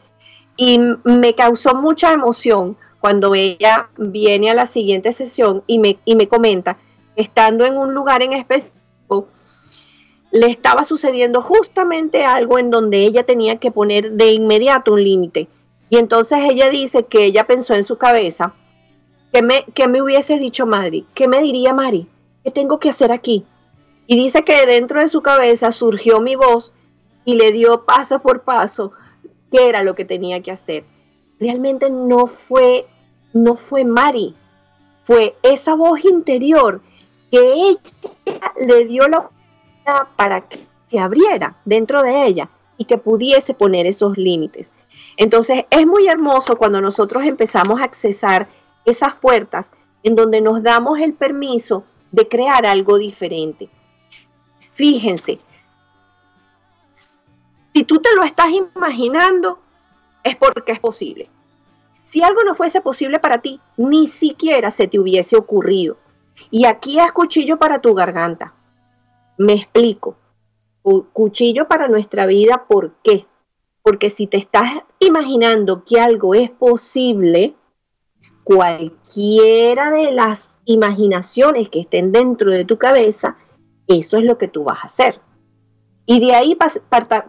Y 0.58 0.80
me 1.04 1.34
causó 1.34 1.76
mucha 1.76 2.12
emoción 2.12 2.78
cuando 3.00 3.34
ella 3.34 3.89
viene 3.98 4.52
a 4.52 4.54
la 4.54 4.65
siguiente 4.65 5.12
sesión 5.12 5.63
y 5.65 5.80
me, 5.80 5.98
y 6.06 6.15
me 6.15 6.28
comenta, 6.28 6.78
estando 7.15 7.65
en 7.65 7.78
un 7.78 7.94
lugar 7.94 8.22
en 8.22 8.34
específico, 8.34 9.28
le 10.32 10.48
estaba 10.48 10.84
sucediendo 10.84 11.41
justamente 11.41 12.26
algo 12.26 12.58
en 12.58 12.72
donde 12.72 13.06
ella 13.06 13.26
tenía 13.26 13.58
que 13.58 13.72
poner 13.72 14.12
de 14.13 14.32
inmediato 14.32 14.94
un 14.94 15.04
límite. 15.04 15.48
Y 15.89 15.98
entonces 15.98 16.39
ella 16.50 16.70
dice 16.70 17.04
que 17.04 17.26
ella 17.26 17.46
pensó 17.46 17.74
en 17.74 17.84
su 17.84 17.98
cabeza 17.98 18.54
¿Qué 19.32 19.41
me, 19.41 19.63
qué 19.74 19.88
me 19.88 20.02
hubiese 20.02 20.38
dicho 20.38 20.65
Mari? 20.65 21.06
¿Qué 21.13 21.28
me 21.28 21.41
diría 21.41 21.74
Mari? 21.74 22.08
¿Qué 22.44 22.52
tengo 22.52 22.80
que 22.80 22.89
hacer 22.89 23.13
aquí? 23.13 23.46
Y 24.06 24.17
dice 24.17 24.44
que 24.44 24.65
dentro 24.65 25.00
de 25.00 25.08
su 25.08 25.22
cabeza 25.22 25.72
surgió 25.72 26.20
mi 26.20 26.36
voz 26.36 26.74
y 27.24 27.36
le 27.36 27.54
dio 27.54 27.86
paso 27.86 28.20
por 28.20 28.41
paso 28.41 28.91
qué 29.50 29.70
era 29.70 29.84
lo 29.84 29.96
que 29.96 30.04
tenía 30.04 30.44
que 30.44 30.52
hacer. 30.52 30.84
Realmente 31.39 31.89
no 31.89 32.28
fue, 32.28 32.86
no 33.32 33.56
fue 33.56 33.86
Mari, 33.86 34.36
fue 35.06 35.36
esa 35.44 35.76
voz 35.76 36.04
interior 36.04 36.82
que 37.32 37.39
ella 37.39 37.80
le 38.60 38.86
dio 38.86 39.08
la 39.08 39.30
para 40.15 40.41
que 40.41 40.65
se 40.88 41.00
abriera 41.00 41.56
dentro 41.65 42.04
de 42.04 42.26
ella 42.26 42.50
y 42.78 42.86
que 42.86 42.98
pudiese 42.98 43.54
poner 43.54 43.86
esos 43.86 44.17
límites. 44.17 44.67
Entonces 45.17 45.65
es 45.70 45.86
muy 45.86 46.08
hermoso 46.08 46.58
cuando 46.58 46.82
nosotros 46.82 47.24
empezamos 47.24 47.80
a 47.80 47.84
accesar 47.84 48.48
esas 48.86 49.15
puertas 49.15 49.72
en 50.04 50.15
donde 50.15 50.41
nos 50.41 50.63
damos 50.63 51.00
el 51.00 51.13
permiso 51.13 51.84
de 52.12 52.28
crear 52.28 52.65
algo 52.65 52.98
diferente. 52.98 53.70
Fíjense, 54.74 55.38
si 57.74 57.84
tú 57.84 58.00
te 58.00 58.15
lo 58.15 58.24
estás 58.24 58.50
imaginando, 58.50 59.60
es 60.24 60.36
porque 60.36 60.72
es 60.72 60.80
posible. 60.80 61.30
Si 62.12 62.22
algo 62.22 62.44
no 62.44 62.56
fuese 62.56 62.82
posible 62.82 63.20
para 63.20 63.38
ti, 63.38 63.60
ni 63.78 64.08
siquiera 64.08 64.72
se 64.72 64.88
te 64.88 65.00
hubiese 65.00 65.38
ocurrido. 65.38 65.98
Y 66.50 66.65
aquí 66.65 67.00
es 67.00 67.12
cuchillo 67.12 67.58
para 67.58 67.80
tu 67.80 67.94
garganta. 67.94 68.54
Me 69.41 69.54
explico. 69.54 70.17
Cuchillo 70.84 71.67
para 71.67 71.88
nuestra 71.88 72.27
vida, 72.27 72.65
¿por 72.69 72.93
qué? 73.04 73.25
Porque 73.82 74.12
si 74.12 74.27
te 74.27 74.38
estás 74.38 74.84
imaginando 74.99 75.84
que 75.84 75.99
algo 75.99 76.36
es 76.36 76.51
posible, 76.51 77.56
cualquiera 78.43 79.89
de 79.89 80.12
las 80.12 80.54
imaginaciones 80.65 81.69
que 81.69 81.80
estén 81.80 82.12
dentro 82.12 82.51
de 82.51 82.65
tu 82.65 82.77
cabeza, 82.77 83.38
eso 83.88 84.17
es 84.17 84.25
lo 84.25 84.38
que 84.38 84.47
tú 84.47 84.63
vas 84.63 84.84
a 84.84 84.88
hacer. 84.88 85.19
Y 86.06 86.19
de 86.19 86.36
ahí 86.36 86.56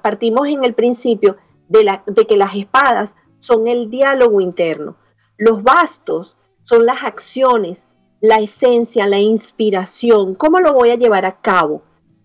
partimos 0.03 0.49
en 0.49 0.65
el 0.65 0.75
principio 0.75 1.39
de, 1.69 1.99
de 2.09 2.27
que 2.27 2.37
las 2.37 2.55
espadas 2.55 3.15
son 3.39 3.69
el 3.69 3.89
diálogo 3.89 4.43
interno. 4.43 4.97
Los 5.39 5.63
bastos 5.63 6.37
son 6.65 6.85
las 6.85 7.05
acciones, 7.05 7.87
la 8.21 8.41
esencia, 8.41 9.07
la 9.07 9.19
inspiración. 9.19 10.35
¿Cómo 10.35 10.61
lo 10.61 10.75
voy 10.75 10.91
a 10.91 10.97
llevar 10.97 11.25
a 11.25 11.41
cabo? 11.41 11.83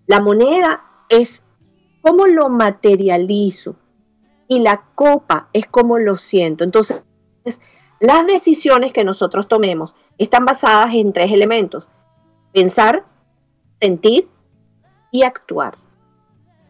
La 0.07 0.21
moneda 0.21 0.83
es 1.09 1.43
cómo 2.01 2.27
lo 2.27 2.49
materializo 2.49 3.75
y 4.47 4.59
la 4.59 4.85
copa 4.95 5.49
es 5.51 5.67
cómo 5.67 5.99
lo 5.99 6.15
siento. 6.15 6.63
Entonces, 6.63 7.03
las 7.99 8.25
decisiones 8.25 8.93
que 8.93 9.03
nosotros 9.03 9.49
tomemos 9.49 9.95
están 10.17 10.45
basadas 10.45 10.93
en 10.93 11.11
tres 11.11 11.31
elementos. 11.31 11.89
Pensar, 12.53 13.05
sentir 13.81 14.29
y 15.11 15.23
actuar. 15.23 15.77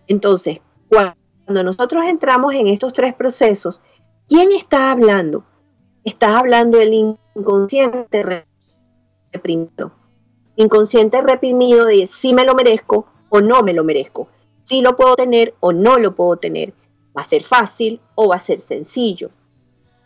Entonces, 0.07 0.59
cuando 0.89 1.63
nosotros 1.63 2.05
entramos 2.07 2.55
en 2.55 2.67
estos 2.67 2.93
tres 2.93 3.13
procesos, 3.13 3.83
¿quién 4.27 4.51
está 4.51 4.91
hablando? 4.91 5.43
Está 6.03 6.39
hablando 6.39 6.79
el 6.79 7.15
inconsciente 7.35 8.47
reprimido. 9.31 9.91
Inconsciente 10.55 11.21
reprimido 11.21 11.85
de 11.85 12.07
si 12.07 12.33
me 12.33 12.43
lo 12.43 12.55
merezco 12.55 13.05
o 13.29 13.41
no 13.41 13.63
me 13.63 13.73
lo 13.73 13.83
merezco. 13.83 14.27
Si 14.63 14.81
lo 14.81 14.95
puedo 14.95 15.15
tener 15.15 15.53
o 15.59 15.71
no 15.71 15.97
lo 15.97 16.15
puedo 16.15 16.37
tener. 16.37 16.73
Va 17.17 17.21
a 17.21 17.27
ser 17.27 17.43
fácil 17.43 17.99
o 18.15 18.27
va 18.27 18.35
a 18.35 18.39
ser 18.39 18.59
sencillo. 18.59 19.31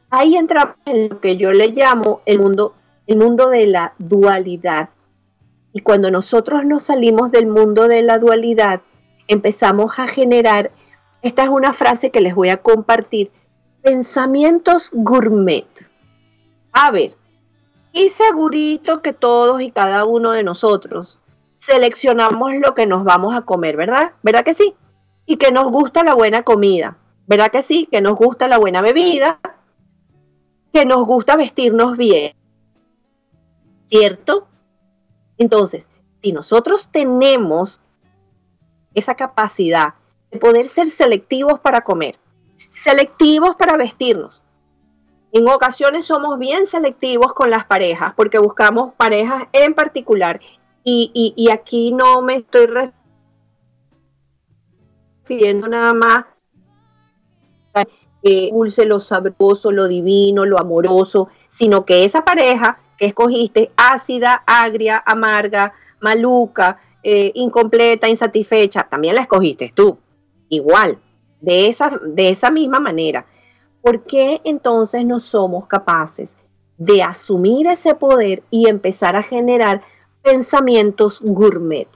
Ahí 0.10 0.36
entra 0.36 0.76
en 0.86 1.10
lo 1.10 1.22
que 1.22 1.38
yo 1.38 1.52
le 1.52 1.70
llamo 1.70 2.22
el 2.26 2.40
mundo, 2.40 2.76
el 3.08 3.18
mundo 3.18 3.50
de 3.50 3.68
la 3.68 3.94
dualidad. 3.98 4.90
Y 5.74 5.80
cuando 5.82 6.12
nosotros 6.12 6.66
nos 6.66 6.86
salimos 6.86 7.32
del 7.32 7.48
mundo 7.48 7.88
de 7.88 8.02
la 8.02 8.20
dualidad, 8.20 8.82
empezamos 9.28 9.98
a 9.98 10.08
generar, 10.08 10.72
esta 11.22 11.44
es 11.44 11.50
una 11.50 11.74
frase 11.74 12.12
que 12.12 12.22
les 12.22 12.36
voy 12.36 12.50
a 12.50 12.58
compartir, 12.58 13.32
pensamientos 13.82 14.90
gourmet. 14.94 15.68
A 16.74 16.92
ver, 16.92 17.16
y 17.94 18.10
segurito 18.10 19.02
que 19.02 19.14
todos 19.14 19.62
y 19.62 19.72
cada 19.72 20.06
uno 20.06 20.32
de 20.32 20.44
nosotros 20.44 21.20
seleccionamos 21.62 22.56
lo 22.56 22.74
que 22.74 22.88
nos 22.88 23.04
vamos 23.04 23.36
a 23.36 23.44
comer, 23.44 23.78
¿verdad? 23.78 24.14
¿Verdad 24.24 24.44
que 24.44 24.56
sí? 24.56 24.76
Y 25.26 25.38
que 25.38 25.52
nos 25.52 25.72
gusta 25.72 26.04
la 26.04 26.16
buena 26.16 26.42
comida, 26.42 26.98
¿verdad 27.28 27.52
que 27.52 27.62
sí? 27.62 27.88
Que 27.90 28.02
nos 28.02 28.16
gusta 28.16 28.48
la 28.48 28.58
buena 28.58 28.82
bebida, 28.82 29.40
que 30.74 30.86
nos 30.86 31.06
gusta 31.06 31.36
vestirnos 31.36 31.98
bien, 31.98 32.34
¿cierto? 33.86 34.48
Entonces, 35.38 35.88
si 36.22 36.32
nosotros 36.32 36.90
tenemos 36.92 37.80
esa 38.96 39.14
capacidad 39.14 39.94
de 40.32 40.40
poder 40.40 40.66
ser 40.66 40.88
selectivos 40.88 41.60
para 41.60 41.82
comer, 41.82 42.18
selectivos 42.72 43.56
para 43.56 43.78
vestirnos, 43.78 44.42
en 45.32 45.48
ocasiones 45.48 46.06
somos 46.06 46.40
bien 46.40 46.66
selectivos 46.66 47.34
con 47.34 47.52
las 47.52 47.66
parejas 47.66 48.14
porque 48.16 48.40
buscamos 48.40 48.94
parejas 48.96 49.44
en 49.54 49.76
particular 49.76 50.42
y, 50.84 51.50
aquí 51.52 51.92
no 51.92 52.22
me 52.22 52.38
estoy 52.38 52.68
refiriendo 55.24 55.68
nada 55.68 55.94
más 55.94 56.26
dulce, 58.52 58.86
lo 58.86 59.00
sabroso, 59.00 59.72
lo 59.72 59.88
divino, 59.88 60.46
lo 60.46 60.60
amoroso, 60.60 61.30
sino 61.52 61.86
que 61.86 62.06
esa 62.06 62.24
pareja 62.24 62.80
que 62.98 63.08
escogiste, 63.08 63.72
ácida, 63.76 64.44
agria, 64.46 65.02
amarga, 65.06 65.74
maluca, 66.00 66.80
eh, 67.04 67.32
incompleta, 67.36 68.08
insatisfecha, 68.08 68.84
también 68.84 69.16
la 69.16 69.22
escogiste 69.22 69.72
tú, 69.74 69.98
igual, 70.50 71.00
de 71.40 71.68
esa, 71.68 72.00
de 72.06 72.30
esa 72.30 72.52
misma 72.52 72.80
manera. 72.80 73.26
¿Por 73.82 74.04
qué 74.04 74.42
entonces 74.44 75.04
no 75.04 75.20
somos 75.20 75.66
capaces 75.66 76.38
de 76.78 77.02
asumir 77.02 77.68
ese 77.68 77.96
poder 77.96 78.44
y 78.52 78.68
empezar 78.68 79.16
a 79.16 79.24
generar 79.24 79.82
pensamientos 80.22 81.20
gourmet? 81.22 81.88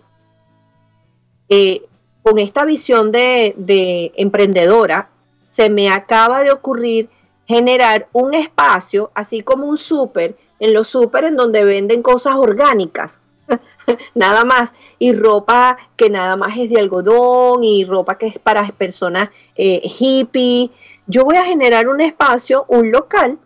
Eh, 1.49 1.83
con 2.23 2.39
esta 2.39 2.65
visión 2.65 3.11
de, 3.11 3.53
de 3.57 4.11
emprendedora, 4.15 5.09
se 5.49 5.69
me 5.69 5.89
acaba 5.89 6.43
de 6.43 6.51
ocurrir 6.51 7.09
generar 7.47 8.07
un 8.11 8.33
espacio, 8.33 9.11
así 9.13 9.41
como 9.41 9.67
un 9.67 9.77
súper, 9.77 10.35
en 10.59 10.73
los 10.73 10.87
súper 10.87 11.25
en 11.25 11.37
donde 11.37 11.63
venden 11.63 12.01
cosas 12.01 12.35
orgánicas, 12.35 13.21
nada 14.15 14.43
más, 14.43 14.73
y 14.97 15.13
ropa 15.13 15.77
que 15.95 16.09
nada 16.09 16.35
más 16.35 16.57
es 16.57 16.69
de 16.69 16.79
algodón, 16.79 17.63
y 17.63 17.85
ropa 17.85 18.17
que 18.17 18.27
es 18.27 18.39
para 18.39 18.67
personas 18.69 19.29
eh, 19.55 19.81
hippie, 19.83 20.71
yo 21.07 21.23
voy 21.23 21.37
a 21.37 21.45
generar 21.45 21.87
un 21.87 22.01
espacio, 22.01 22.65
un 22.67 22.91
local, 22.91 23.37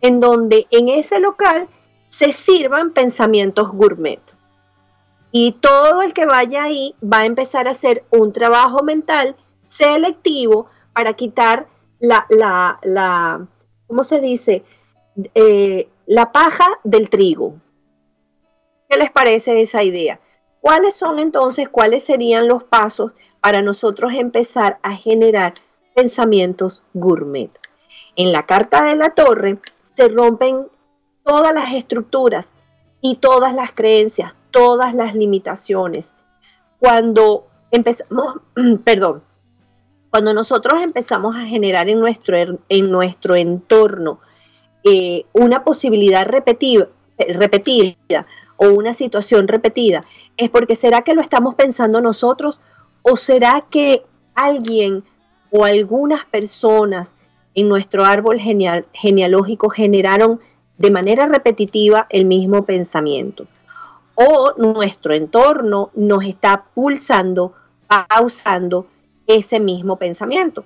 en 0.00 0.20
donde 0.20 0.66
en 0.70 0.88
ese 0.88 1.20
local 1.20 1.68
se 2.08 2.32
sirvan 2.32 2.92
pensamientos 2.92 3.70
gourmet. 3.72 4.20
Y 5.30 5.52
todo 5.52 6.02
el 6.02 6.14
que 6.14 6.26
vaya 6.26 6.64
ahí 6.64 6.94
va 7.02 7.20
a 7.20 7.26
empezar 7.26 7.68
a 7.68 7.72
hacer 7.72 8.04
un 8.10 8.32
trabajo 8.32 8.82
mental 8.82 9.36
selectivo 9.66 10.66
para 10.92 11.12
quitar 11.12 11.66
la, 12.00 12.26
la, 12.30 12.78
la 12.82 13.46
¿cómo 13.86 14.04
se 14.04 14.20
dice? 14.20 14.64
Eh, 15.34 15.88
la 16.06 16.32
paja 16.32 16.66
del 16.84 17.10
trigo. 17.10 17.56
¿Qué 18.88 18.98
les 18.98 19.10
parece 19.10 19.60
esa 19.60 19.82
idea? 19.82 20.18
¿Cuáles 20.60 20.96
son 20.96 21.18
entonces, 21.18 21.68
cuáles 21.68 22.04
serían 22.04 22.48
los 22.48 22.64
pasos 22.64 23.12
para 23.40 23.62
nosotros 23.62 24.12
empezar 24.14 24.78
a 24.82 24.94
generar 24.96 25.54
pensamientos 25.94 26.82
gourmet. 26.94 27.50
En 28.16 28.32
la 28.32 28.46
carta 28.46 28.84
de 28.84 28.94
la 28.96 29.10
torre 29.10 29.58
se 29.96 30.08
rompen 30.08 30.68
todas 31.28 31.52
las 31.52 31.74
estructuras 31.74 32.48
y 33.02 33.16
todas 33.16 33.54
las 33.54 33.72
creencias, 33.72 34.32
todas 34.50 34.94
las 34.94 35.14
limitaciones. 35.14 36.14
Cuando 36.78 37.46
empezamos, 37.70 38.36
perdón, 38.84 39.22
cuando 40.08 40.32
nosotros 40.32 40.80
empezamos 40.80 41.36
a 41.36 41.44
generar 41.44 41.90
en 41.90 42.00
nuestro, 42.00 42.34
en 42.70 42.90
nuestro 42.90 43.36
entorno 43.36 44.20
eh, 44.82 45.26
una 45.34 45.64
posibilidad 45.64 46.26
repetida, 46.26 46.88
repetida 47.18 48.26
o 48.56 48.70
una 48.70 48.94
situación 48.94 49.48
repetida, 49.48 50.06
es 50.38 50.48
porque 50.48 50.76
será 50.76 51.02
que 51.02 51.14
lo 51.14 51.20
estamos 51.20 51.54
pensando 51.56 52.00
nosotros 52.00 52.62
o 53.02 53.16
será 53.16 53.66
que 53.68 54.02
alguien 54.34 55.04
o 55.50 55.66
algunas 55.66 56.24
personas 56.24 57.10
en 57.54 57.68
nuestro 57.68 58.06
árbol 58.06 58.40
genealógico 58.40 59.68
generaron 59.68 60.40
de 60.78 60.90
manera 60.90 61.26
repetitiva 61.26 62.06
el 62.08 62.24
mismo 62.24 62.64
pensamiento. 62.64 63.46
O 64.14 64.54
nuestro 64.56 65.12
entorno 65.12 65.90
nos 65.94 66.24
está 66.24 66.64
pulsando, 66.74 67.52
pausando 67.86 68.86
ese 69.26 69.60
mismo 69.60 69.96
pensamiento. 69.96 70.64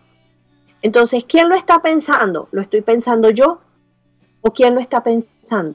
Entonces, 0.82 1.24
¿quién 1.24 1.48
lo 1.48 1.54
está 1.54 1.80
pensando? 1.80 2.48
¿Lo 2.52 2.60
estoy 2.60 2.82
pensando 2.82 3.30
yo? 3.30 3.60
¿O 4.40 4.52
quién 4.52 4.74
lo 4.74 4.80
está 4.80 5.02
pensando? 5.02 5.74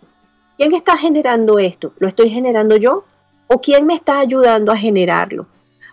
¿Quién 0.57 0.73
está 0.73 0.97
generando 0.97 1.59
esto? 1.59 1.93
¿Lo 1.97 2.07
estoy 2.07 2.29
generando 2.29 2.77
yo? 2.77 3.05
¿O 3.47 3.61
quién 3.61 3.85
me 3.85 3.95
está 3.95 4.19
ayudando 4.19 4.71
a 4.71 4.77
generarlo? 4.77 5.47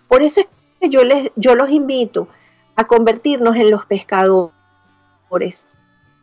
Por 0.09 0.22
eso 0.22 0.40
es 0.40 0.46
que 0.80 0.90
yo, 0.90 1.04
les, 1.04 1.30
yo 1.37 1.54
los 1.54 1.70
invito 1.70 2.28
a 2.76 2.87
convertirnos 2.87 3.57
en 3.57 3.70
los 3.70 3.87
pescadores, 3.87 4.52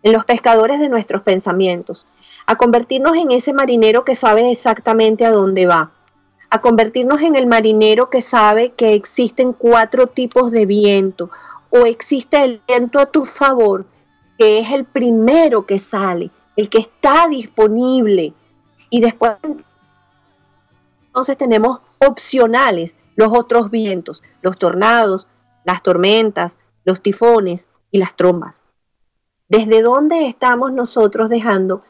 en 0.03 0.13
los 0.13 0.25
pescadores 0.25 0.79
de 0.79 0.89
nuestros 0.89 1.21
pensamientos, 1.21 2.05
a 2.45 2.55
convertirnos 2.55 3.15
en 3.15 3.31
ese 3.31 3.53
marinero 3.53 4.03
que 4.03 4.15
sabe 4.15 4.51
exactamente 4.51 5.25
a 5.25 5.31
dónde 5.31 5.65
va, 5.67 5.91
a 6.49 6.59
convertirnos 6.59 7.21
en 7.21 7.35
el 7.35 7.47
marinero 7.47 8.09
que 8.09 8.21
sabe 8.21 8.71
que 8.71 8.93
existen 8.93 9.53
cuatro 9.53 10.07
tipos 10.07 10.51
de 10.51 10.65
viento 10.65 11.29
o 11.69 11.85
existe 11.85 12.43
el 12.43 12.61
viento 12.67 12.99
a 12.99 13.05
tu 13.05 13.23
favor, 13.23 13.85
que 14.37 14.59
es 14.59 14.69
el 14.71 14.83
primero 14.83 15.65
que 15.65 15.79
sale, 15.79 16.29
el 16.57 16.67
que 16.67 16.79
está 16.79 17.29
disponible. 17.29 18.33
Y 18.89 18.99
después, 18.99 19.33
entonces 21.07 21.37
tenemos 21.37 21.79
opcionales 21.99 22.97
los 23.15 23.29
otros 23.31 23.71
vientos, 23.71 24.21
los 24.41 24.57
tornados, 24.57 25.27
las 25.63 25.81
tormentas, 25.81 26.57
los 26.83 27.01
tifones 27.01 27.67
y 27.91 27.99
las 27.99 28.15
trombas. 28.15 28.60
¿Desde 29.51 29.81
dónde 29.81 30.27
estamos 30.27 30.71
nosotros 30.71 31.27
dejando 31.27 31.83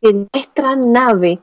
que 0.00 0.26
nuestra 0.32 0.74
nave 0.74 1.38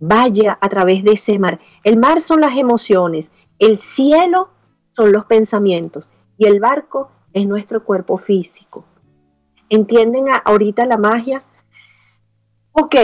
vaya 0.00 0.56
a 0.58 0.68
través 0.70 1.04
de 1.04 1.12
ese 1.12 1.38
mar? 1.38 1.60
El 1.84 1.98
mar 1.98 2.22
son 2.22 2.40
las 2.40 2.56
emociones, 2.56 3.30
el 3.58 3.78
cielo 3.78 4.48
son 4.92 5.12
los 5.12 5.26
pensamientos 5.26 6.10
y 6.38 6.46
el 6.46 6.60
barco 6.60 7.10
es 7.34 7.46
nuestro 7.46 7.84
cuerpo 7.84 8.16
físico. 8.16 8.86
¿Entienden 9.68 10.28
ahorita 10.42 10.86
la 10.86 10.96
magia? 10.96 11.42
Ok, 12.72 12.94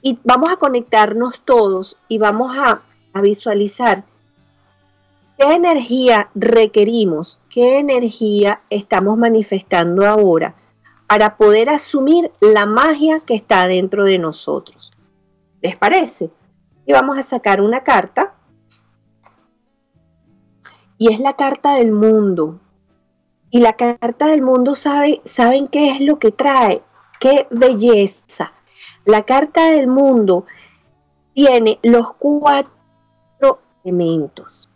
y 0.00 0.18
vamos 0.22 0.50
a 0.50 0.56
conectarnos 0.56 1.40
todos 1.44 1.96
y 2.08 2.18
vamos 2.18 2.56
a, 2.56 2.82
visualizar 3.22 4.02
qué 5.38 5.54
energía 5.54 6.30
requerimos, 6.34 7.38
qué 7.48 7.78
energía 7.78 8.60
estamos 8.70 9.16
manifestando 9.16 10.04
ahora 10.04 10.56
para 11.14 11.36
poder 11.36 11.70
asumir 11.70 12.32
la 12.40 12.66
magia 12.66 13.20
que 13.20 13.36
está 13.36 13.68
dentro 13.68 14.04
de 14.04 14.18
nosotros. 14.18 14.90
¿Les 15.62 15.76
parece? 15.76 16.32
Y 16.86 16.92
vamos 16.92 17.16
a 17.18 17.22
sacar 17.22 17.60
una 17.60 17.84
carta. 17.84 18.34
Y 20.98 21.12
es 21.12 21.20
la 21.20 21.34
carta 21.34 21.76
del 21.76 21.92
mundo. 21.92 22.58
Y 23.48 23.60
la 23.60 23.74
carta 23.74 24.26
del 24.26 24.42
mundo 24.42 24.74
sabe, 24.74 25.20
saben 25.24 25.68
qué 25.68 25.92
es 25.92 26.00
lo 26.00 26.18
que 26.18 26.32
trae, 26.32 26.82
qué 27.20 27.46
belleza, 27.48 28.52
la 29.04 29.22
carta 29.22 29.70
del 29.70 29.86
mundo 29.86 30.46
tiene 31.32 31.78
los 31.84 32.12
cuatro 32.14 33.60
elementos. 33.84 34.68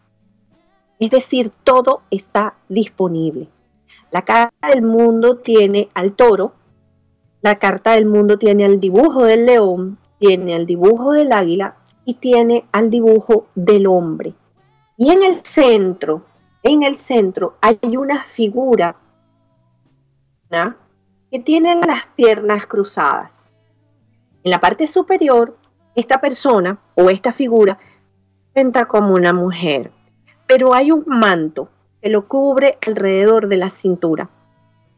Es 1.01 1.11
decir, 1.11 1.51
todo 1.65 2.03
está 2.13 2.55
disponible. 2.69 3.49
La 4.11 4.23
carta 4.23 4.69
del 4.69 4.83
mundo 4.83 5.37
tiene 5.37 5.91
al 5.93 6.13
toro, 6.13 6.55
la 7.43 7.59
carta 7.59 7.93
del 7.93 8.07
mundo 8.07 8.39
tiene 8.39 8.65
al 8.65 8.81
dibujo 8.81 9.25
del 9.25 9.45
león, 9.45 9.99
tiene 10.19 10.55
al 10.55 10.65
dibujo 10.65 11.13
del 11.13 11.31
águila 11.33 11.77
y 12.07 12.15
tiene 12.15 12.67
al 12.73 12.89
dibujo 12.89 13.49
del 13.55 13.87
hombre. 13.87 14.35
Y 14.97 15.11
en 15.11 15.23
el 15.23 15.45
centro, 15.45 16.25
en 16.63 16.83
el 16.83 16.97
centro 16.97 17.57
hay 17.61 17.79
una 17.97 18.25
figura 18.25 18.97
que 21.31 21.39
tiene 21.41 21.77
las 21.77 22.07
piernas 22.17 22.67
cruzadas. 22.67 23.51
En 24.43 24.51
la 24.51 24.59
parte 24.59 24.87
superior, 24.87 25.59
esta 25.95 26.19
persona 26.19 26.79
o 26.95 27.11
esta 27.11 27.33
figura 27.33 27.79
entra 28.55 28.87
como 28.87 29.13
una 29.13 29.35
mujer, 29.35 29.93
pero 30.47 30.73
hay 30.73 30.91
un 30.91 31.05
manto 31.07 31.69
que 32.03 32.09
lo 32.09 32.29
cubre 32.29 32.79
alrededor 32.87 33.49
de 33.49 33.57
la 33.57 33.71
cintura. 33.71 34.31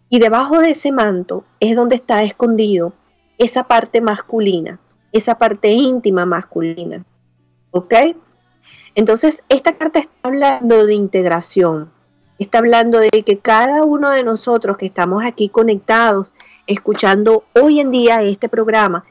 Y 0.09 0.19
debajo 0.19 0.59
de 0.59 0.71
ese 0.71 0.93
manto 0.93 1.45
es 1.61 1.77
donde 1.77 1.97
está 1.97 2.23
escondido 2.23 2.93
esa 3.39 3.65
parte 3.65 4.01
masculina, 4.01 4.81
esa 5.13 5.37
parte 5.37 5.71
íntima 5.71 6.27
masculina. 6.27 7.05
¿Ok? 7.71 7.95
Entonces, 8.95 9.43
esta 9.49 9.77
carta 9.77 10.01
está 10.01 10.13
hablando 10.23 10.85
de 10.85 10.95
integración, 10.95 11.91
está 12.39 12.59
hablando 12.59 12.99
de 12.99 13.11
que 13.25 13.39
cada 13.39 13.85
uno 13.85 14.11
de 14.11 14.25
nosotros 14.25 14.77
que 14.77 14.87
estamos 14.87 15.23
aquí 15.25 15.49
conectados, 15.49 16.33
escuchando 16.67 17.45
hoy 17.55 17.81
en 17.81 17.91
día 17.91 18.23
este 18.23 18.49
programa, 18.49 19.05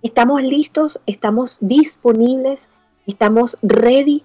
Estamos 0.00 0.42
listos, 0.42 1.00
estamos 1.06 1.58
disponibles, 1.60 2.68
estamos 3.06 3.58
ready 3.62 4.22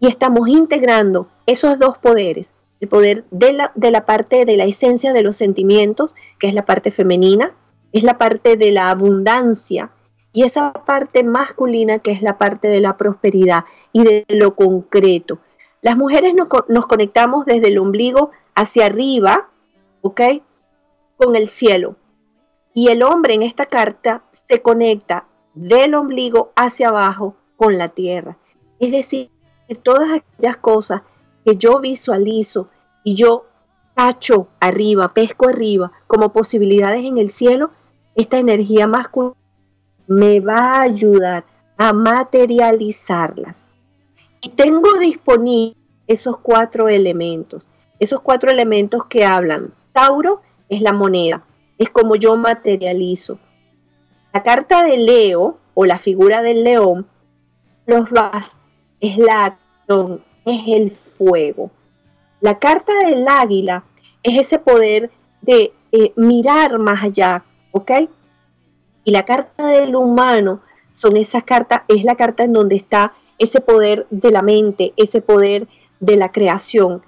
y 0.00 0.08
estamos 0.08 0.48
integrando 0.48 1.28
esos 1.46 1.78
dos 1.78 1.98
poderes. 1.98 2.54
El 2.80 2.88
poder 2.88 3.24
de 3.30 3.52
la, 3.52 3.72
de 3.74 3.90
la 3.90 4.06
parte 4.06 4.44
de 4.44 4.56
la 4.56 4.64
esencia 4.64 5.12
de 5.12 5.22
los 5.22 5.36
sentimientos, 5.36 6.14
que 6.38 6.48
es 6.48 6.54
la 6.54 6.64
parte 6.64 6.90
femenina, 6.92 7.54
es 7.92 8.04
la 8.04 8.18
parte 8.18 8.56
de 8.56 8.70
la 8.70 8.90
abundancia 8.90 9.90
y 10.32 10.44
esa 10.44 10.72
parte 10.72 11.24
masculina 11.24 11.98
que 11.98 12.12
es 12.12 12.22
la 12.22 12.38
parte 12.38 12.68
de 12.68 12.80
la 12.80 12.96
prosperidad 12.96 13.64
y 13.92 14.04
de 14.04 14.24
lo 14.28 14.54
concreto. 14.54 15.38
Las 15.80 15.96
mujeres 15.96 16.34
nos, 16.34 16.48
nos, 16.68 16.86
conectamos 16.86 17.46
desde 17.46 17.68
el 17.68 17.78
ombligo 17.78 18.30
hacia 18.54 18.86
arriba, 18.86 19.48
¿ok? 20.02 20.20
Con 21.16 21.34
el 21.34 21.48
cielo. 21.48 21.96
Y 22.74 22.88
el 22.88 23.02
hombre 23.02 23.34
en 23.34 23.42
esta 23.42 23.66
carta 23.66 24.22
se 24.46 24.60
conecta 24.60 25.26
del 25.54 25.94
ombligo 25.94 26.52
hacia 26.56 26.88
abajo 26.88 27.36
con 27.56 27.78
la 27.78 27.88
tierra. 27.88 28.36
Es 28.78 28.92
decir, 28.92 29.30
todas 29.74 30.08
aquellas 30.10 30.56
cosas 30.58 31.02
que 31.44 31.56
yo 31.56 31.80
visualizo 31.80 32.68
y 33.04 33.14
yo 33.14 33.46
cacho 33.94 34.48
arriba, 34.60 35.12
pesco 35.12 35.48
arriba 35.48 35.92
como 36.06 36.32
posibilidades 36.32 37.04
en 37.04 37.18
el 37.18 37.28
cielo, 37.28 37.70
esta 38.14 38.38
energía 38.38 38.86
masculina 38.86 39.36
me 40.06 40.40
va 40.40 40.76
a 40.76 40.82
ayudar 40.82 41.44
a 41.76 41.92
materializarlas. 41.92 43.56
Y 44.40 44.50
tengo 44.50 44.98
disponibles 44.98 45.76
esos 46.06 46.38
cuatro 46.38 46.88
elementos, 46.88 47.68
esos 48.00 48.20
cuatro 48.20 48.50
elementos 48.50 49.04
que 49.06 49.24
hablan. 49.24 49.74
Tauro 49.92 50.40
es 50.68 50.80
la 50.80 50.92
moneda, 50.92 51.44
es 51.76 51.90
como 51.90 52.16
yo 52.16 52.36
materializo. 52.36 53.38
La 54.32 54.42
carta 54.42 54.84
de 54.84 54.96
Leo 54.96 55.58
o 55.74 55.84
la 55.84 55.98
figura 55.98 56.42
del 56.42 56.64
león, 56.64 57.06
los 57.86 58.10
vas, 58.10 58.58
es 59.00 59.18
la 59.18 59.44
acción, 59.46 60.22
es 60.44 60.62
el 60.66 60.90
fuego. 60.90 61.70
La 62.40 62.58
carta 62.58 62.92
del 63.04 63.26
águila 63.26 63.84
es 64.22 64.38
ese 64.38 64.58
poder 64.58 65.10
de 65.42 65.72
eh, 65.92 66.12
mirar 66.16 66.78
más 66.78 67.02
allá, 67.02 67.44
¿ok? 67.72 67.90
Y 69.04 69.10
la 69.10 69.24
carta 69.24 69.66
del 69.68 69.96
humano 69.96 70.60
son 70.92 71.16
esas 71.16 71.44
cartas, 71.44 71.82
es 71.88 72.04
la 72.04 72.16
carta 72.16 72.44
en 72.44 72.52
donde 72.52 72.76
está 72.76 73.14
ese 73.38 73.60
poder 73.60 74.06
de 74.10 74.30
la 74.30 74.42
mente, 74.42 74.92
ese 74.96 75.20
poder 75.20 75.68
de 76.00 76.16
la 76.16 76.30
creación. 76.30 77.02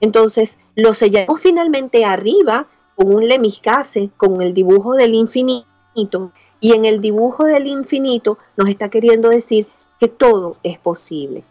Entonces, 0.00 0.58
lo 0.74 0.94
sellamos 0.94 1.40
finalmente 1.40 2.04
arriba 2.04 2.66
con 2.96 3.14
un 3.14 3.28
lemiscase, 3.28 4.10
con 4.16 4.42
el 4.42 4.54
dibujo 4.54 4.94
del 4.94 5.14
infinito 5.14 6.32
Y 6.60 6.72
en 6.72 6.84
el 6.84 7.00
dibujo 7.00 7.44
del 7.44 7.66
infinito 7.66 8.38
nos 8.56 8.68
está 8.68 8.88
queriendo 8.88 9.28
decir 9.28 9.66
que 9.98 10.08
todo 10.08 10.56
es 10.62 10.78
posible. 10.78 11.44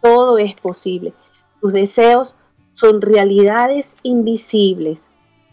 Todo 0.00 0.38
es 0.38 0.54
posible. 0.54 1.12
Tus 1.60 1.72
deseos 1.72 2.36
son 2.74 3.00
realidades 3.00 3.94
invisibles. 4.02 5.06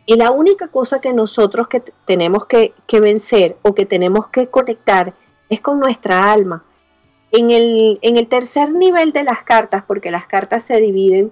Y 0.06 0.16
la 0.16 0.32
única 0.32 0.70
cosa 0.70 1.02
que 1.02 1.14
nosotros 1.14 1.68
que 1.68 1.84
tenemos 2.06 2.48
que, 2.48 2.74
vencer 3.00 3.58
o 3.62 3.76
que 3.76 3.86
tenemos 3.86 4.28
que 4.30 4.48
conectar 4.48 5.14
es 5.50 5.62
con 5.62 5.80
nuestra 5.80 6.32
alma. 6.32 6.66
En 7.32 7.52
el, 7.52 8.00
en 8.02 8.18
el 8.18 8.28
tercer 8.28 8.74
nivel 8.74 9.12
de 9.12 9.24
las 9.24 9.44
cartas, 9.44 9.84
porque 9.86 10.10
las 10.10 10.26
cartas 10.26 10.64
se 10.64 10.82
dividen 10.82 11.32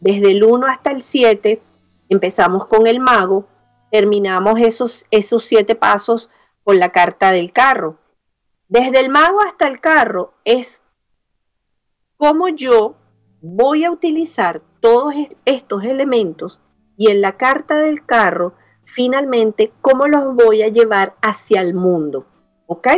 desde 0.00 0.32
el 0.32 0.42
1 0.42 0.66
hasta 0.66 0.90
el 0.90 1.02
7, 1.02 1.62
empezamos 2.08 2.66
con 2.66 2.88
el 2.88 2.98
mago, 2.98 3.46
terminamos 3.92 4.54
esos, 4.58 5.06
esos 5.10 5.44
siete 5.44 5.74
pasos 5.74 6.30
con 6.64 6.78
la 6.78 6.90
carta 6.90 7.30
del 7.30 7.52
carro. 7.52 7.96
Desde 8.68 8.98
el 8.98 9.10
mago 9.10 9.40
hasta 9.42 9.68
el 9.68 9.80
carro 9.80 10.34
es 10.44 10.82
cómo 12.16 12.48
yo 12.48 12.96
voy 13.40 13.84
a 13.84 13.92
utilizar 13.92 14.60
todos 14.80 15.14
estos 15.44 15.84
elementos 15.84 16.60
y 16.96 17.10
en 17.10 17.20
la 17.20 17.36
carta 17.36 17.76
del 17.76 18.04
carro, 18.04 18.54
finalmente, 18.84 19.72
cómo 19.82 20.06
los 20.06 20.34
voy 20.34 20.62
a 20.62 20.68
llevar 20.68 21.14
hacia 21.22 21.60
el 21.60 21.74
mundo. 21.74 22.26
¿Ok? 22.66 22.88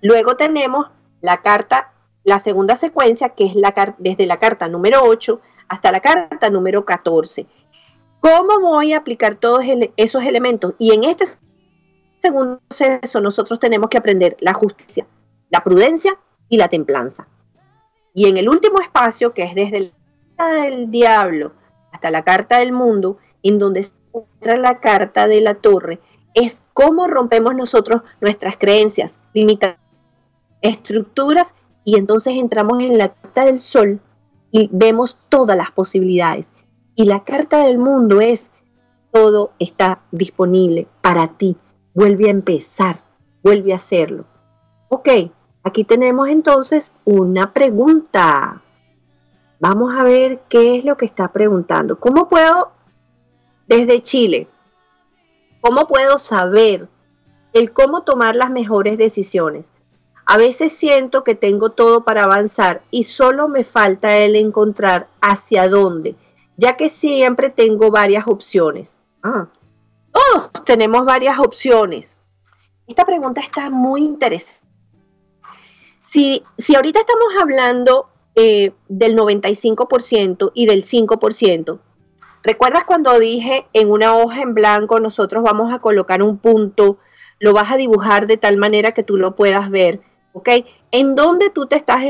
Luego 0.00 0.36
tenemos 0.36 0.86
la 1.20 1.42
carta, 1.42 1.92
la 2.24 2.40
segunda 2.40 2.74
secuencia, 2.74 3.30
que 3.30 3.44
es 3.44 3.54
la, 3.54 3.94
desde 3.98 4.26
la 4.26 4.38
carta 4.38 4.68
número 4.68 5.02
8 5.04 5.40
hasta 5.68 5.92
la 5.92 6.00
carta 6.00 6.50
número 6.50 6.84
14. 6.84 7.46
¿Cómo 8.18 8.60
voy 8.60 8.94
a 8.94 8.98
aplicar 8.98 9.36
todos 9.36 9.62
esos 9.96 10.24
elementos? 10.24 10.74
Y 10.78 10.92
en 10.92 11.04
este 11.04 11.24
segundo 12.20 12.60
proceso 12.68 13.20
nosotros 13.20 13.58
tenemos 13.58 13.88
que 13.88 13.98
aprender 13.98 14.36
la 14.40 14.54
justicia, 14.54 15.06
la 15.50 15.62
prudencia 15.62 16.18
y 16.48 16.56
la 16.56 16.68
templanza. 16.68 17.26
Y 18.14 18.28
en 18.28 18.36
el 18.36 18.48
último 18.48 18.80
espacio, 18.80 19.32
que 19.32 19.44
es 19.44 19.54
desde 19.54 19.92
el 20.66 20.90
diablo 20.90 21.52
hasta 21.92 22.10
la 22.10 22.22
carta 22.22 22.58
del 22.58 22.72
mundo, 22.72 23.18
en 23.42 23.58
donde 23.58 23.82
se 23.82 23.92
encuentra 24.08 24.56
la 24.56 24.80
carta 24.80 25.28
de 25.28 25.40
la 25.40 25.54
torre, 25.54 26.00
es 26.34 26.62
cómo 26.72 27.06
rompemos 27.06 27.54
nosotros 27.54 28.02
nuestras 28.20 28.56
creencias, 28.56 29.18
limitaciones, 29.32 29.80
estructuras, 30.62 31.54
y 31.84 31.96
entonces 31.96 32.34
entramos 32.34 32.82
en 32.82 32.98
la 32.98 33.14
carta 33.14 33.44
del 33.44 33.60
sol 33.60 34.00
y 34.50 34.68
vemos 34.72 35.16
todas 35.28 35.56
las 35.56 35.70
posibilidades. 35.70 36.48
Y 36.94 37.04
la 37.04 37.24
carta 37.24 37.64
del 37.64 37.78
mundo 37.78 38.20
es, 38.20 38.50
todo 39.12 39.52
está 39.58 40.02
disponible 40.12 40.86
para 41.00 41.28
ti 41.28 41.56
vuelve 41.94 42.28
a 42.28 42.30
empezar, 42.30 43.02
vuelve 43.42 43.72
a 43.72 43.76
hacerlo. 43.76 44.24
Ok, 44.88 45.08
aquí 45.62 45.84
tenemos 45.84 46.28
entonces 46.28 46.94
una 47.04 47.52
pregunta. 47.52 48.62
Vamos 49.58 49.94
a 49.98 50.04
ver 50.04 50.40
qué 50.48 50.76
es 50.76 50.84
lo 50.84 50.96
que 50.96 51.06
está 51.06 51.28
preguntando. 51.28 51.98
¿Cómo 51.98 52.28
puedo, 52.28 52.72
desde 53.66 54.00
Chile, 54.00 54.48
cómo 55.60 55.86
puedo 55.86 56.18
saber 56.18 56.88
el 57.52 57.72
cómo 57.72 58.02
tomar 58.02 58.36
las 58.36 58.50
mejores 58.50 58.96
decisiones? 58.96 59.66
A 60.24 60.36
veces 60.36 60.72
siento 60.72 61.24
que 61.24 61.34
tengo 61.34 61.70
todo 61.70 62.04
para 62.04 62.24
avanzar 62.24 62.82
y 62.90 63.04
solo 63.04 63.48
me 63.48 63.64
falta 63.64 64.16
el 64.18 64.36
encontrar 64.36 65.08
hacia 65.20 65.68
dónde, 65.68 66.14
ya 66.56 66.76
que 66.76 66.88
siempre 66.88 67.50
tengo 67.50 67.90
varias 67.90 68.26
opciones. 68.28 68.96
Ah, 69.22 69.48
todos 70.12 70.50
tenemos 70.64 71.04
varias 71.04 71.38
opciones. 71.38 72.18
Esta 72.86 73.04
pregunta 73.04 73.40
está 73.40 73.70
muy 73.70 74.04
interesante. 74.04 74.66
Si, 76.04 76.42
si 76.58 76.74
ahorita 76.74 77.00
estamos 77.00 77.28
hablando 77.40 78.08
eh, 78.34 78.72
del 78.88 79.16
95% 79.16 80.50
y 80.54 80.66
del 80.66 80.82
5%, 80.82 81.78
¿recuerdas 82.42 82.84
cuando 82.84 83.16
dije 83.18 83.66
en 83.72 83.90
una 83.90 84.16
hoja 84.16 84.42
en 84.42 84.54
blanco 84.54 84.98
nosotros 84.98 85.44
vamos 85.44 85.72
a 85.72 85.78
colocar 85.78 86.22
un 86.22 86.38
punto, 86.38 86.98
lo 87.38 87.52
vas 87.52 87.70
a 87.70 87.76
dibujar 87.76 88.26
de 88.26 88.38
tal 88.38 88.56
manera 88.56 88.92
que 88.92 89.04
tú 89.04 89.16
lo 89.16 89.36
puedas 89.36 89.70
ver? 89.70 90.00
¿Ok? 90.32 90.48
¿En 90.90 91.14
dónde 91.14 91.50
tú 91.50 91.66
te 91.66 91.76
estás 91.76 92.00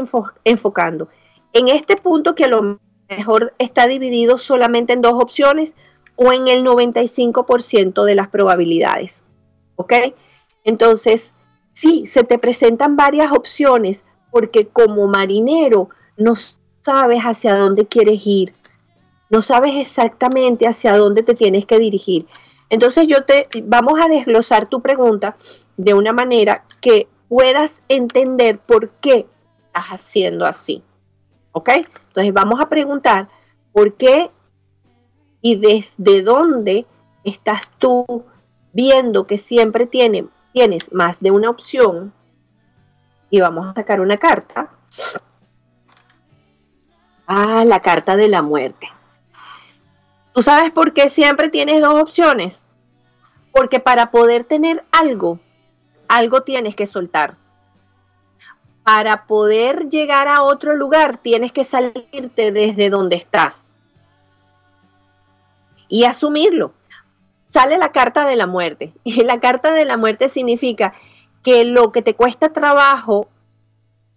enfocando? 0.45 1.09
En 1.53 1.69
este 1.69 1.97
punto 1.97 2.35
que 2.35 2.45
a 2.45 2.49
lo 2.49 2.81
mejor 3.09 3.53
está 3.59 3.87
dividido 3.87 4.39
solamente 4.39 4.93
en 4.93 5.03
dos 5.03 5.15
opciones 5.15 5.75
o 6.23 6.35
en 6.35 6.49
el 6.49 6.65
95% 6.65 8.05
de 8.05 8.15
las 8.15 8.29
probabilidades. 8.29 9.23
¿Ok? 9.77 9.95
Entonces, 10.65 11.33
sí, 11.73 12.07
se 12.07 12.25
te 12.25 12.39
presentan 12.39 12.95
varias 12.95 13.33
opciones 13.33 14.05
porque 14.31 14.67
como 14.67 15.07
marinero 15.07 15.89
no 16.19 16.35
sabes 16.83 17.23
hacia 17.23 17.57
dónde 17.57 17.87
quieres 17.87 18.27
ir, 18.27 18.53
no 19.31 19.41
sabes 19.41 19.77
exactamente 19.77 20.67
hacia 20.67 20.95
dónde 20.95 21.23
te 21.23 21.35
tienes 21.35 21.65
que 21.65 21.79
dirigir. 21.79 22.27
Entonces 22.69 23.07
yo 23.07 23.25
te 23.25 23.49
vamos 23.65 23.95
a 23.99 24.09
desglosar 24.09 24.69
tu 24.69 24.83
pregunta 24.83 25.37
de 25.79 25.95
una 25.95 26.13
manera 26.13 26.67
que 26.83 27.09
puedas 27.31 27.83
entender 27.89 28.59
por 28.59 28.91
qué 29.01 29.27
estás 29.69 29.87
haciendo 29.87 30.45
así. 30.45 30.83
¿Ok? 31.53 31.71
Entonces 32.09 32.35
vamos 32.35 32.61
a 32.61 32.69
preguntar 32.69 33.29
por 33.73 33.95
qué 33.95 34.31
y 35.43 35.57
desde 35.57 36.23
dónde 36.23 36.87
estás 37.25 37.69
tú 37.79 38.25
viendo 38.73 39.27
que 39.27 39.39
siempre 39.39 39.87
tiene, 39.87 40.27
tienes 40.53 40.93
más 40.93 41.21
de 41.21 41.31
una 41.31 41.51
opción 41.51 42.13
y 43.31 43.41
vamos 43.41 43.67
a 43.69 43.75
sacar 43.75 44.01
una 44.01 44.17
carta. 44.17 44.71
Ah, 47.27 47.65
la 47.65 47.81
carta 47.81 48.17
de 48.17 48.29
la 48.29 48.43
muerte. 48.43 48.89
¿Tú 50.33 50.43
sabes 50.43 50.73
por 50.73 50.93
qué 50.93 51.09
siempre 51.09 51.49
tienes 51.49 51.81
dos 51.81 52.01
opciones? 52.01 52.67
Porque 53.53 53.81
para 53.81 54.11
poder 54.11 54.45
tener 54.45 54.85
algo, 54.91 55.39
algo 56.09 56.43
tienes 56.43 56.75
que 56.75 56.87
soltar. 56.87 57.37
Para 58.83 59.27
poder 59.27 59.89
llegar 59.89 60.27
a 60.27 60.43
otro 60.43 60.75
lugar, 60.75 61.19
tienes 61.19 61.53
que 61.53 61.65
salirte 61.65 62.51
desde 62.51 62.91
donde 62.91 63.17
estás 63.17 63.70
y 65.91 66.05
asumirlo. 66.05 66.73
Sale 67.53 67.77
la 67.77 67.93
carta 67.93 68.27
de 68.27 68.37
la 68.37 68.47
muerte. 68.47 68.95
Y 69.05 69.25
la 69.25 69.41
carta 69.41 69.73
de 69.73 69.85
la 69.85 69.99
muerte 69.99 70.31
significa 70.31 70.95
que 71.43 71.65
lo 71.65 71.93
que 71.93 72.01
te 72.01 72.15
cuesta 72.15 72.53
trabajo 72.53 73.29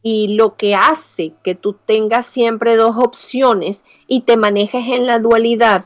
y 0.02 0.36
lo 0.36 0.56
que 0.56 0.76
hace 0.76 1.34
que 1.44 1.56
tú 1.56 1.74
tengas 1.74 2.28
siempre 2.28 2.76
dos 2.76 2.96
opciones 2.98 3.84
y 4.06 4.22
te 4.22 4.38
manejes 4.38 4.86
en 4.88 5.08
la 5.08 5.20
dualidad 5.20 5.86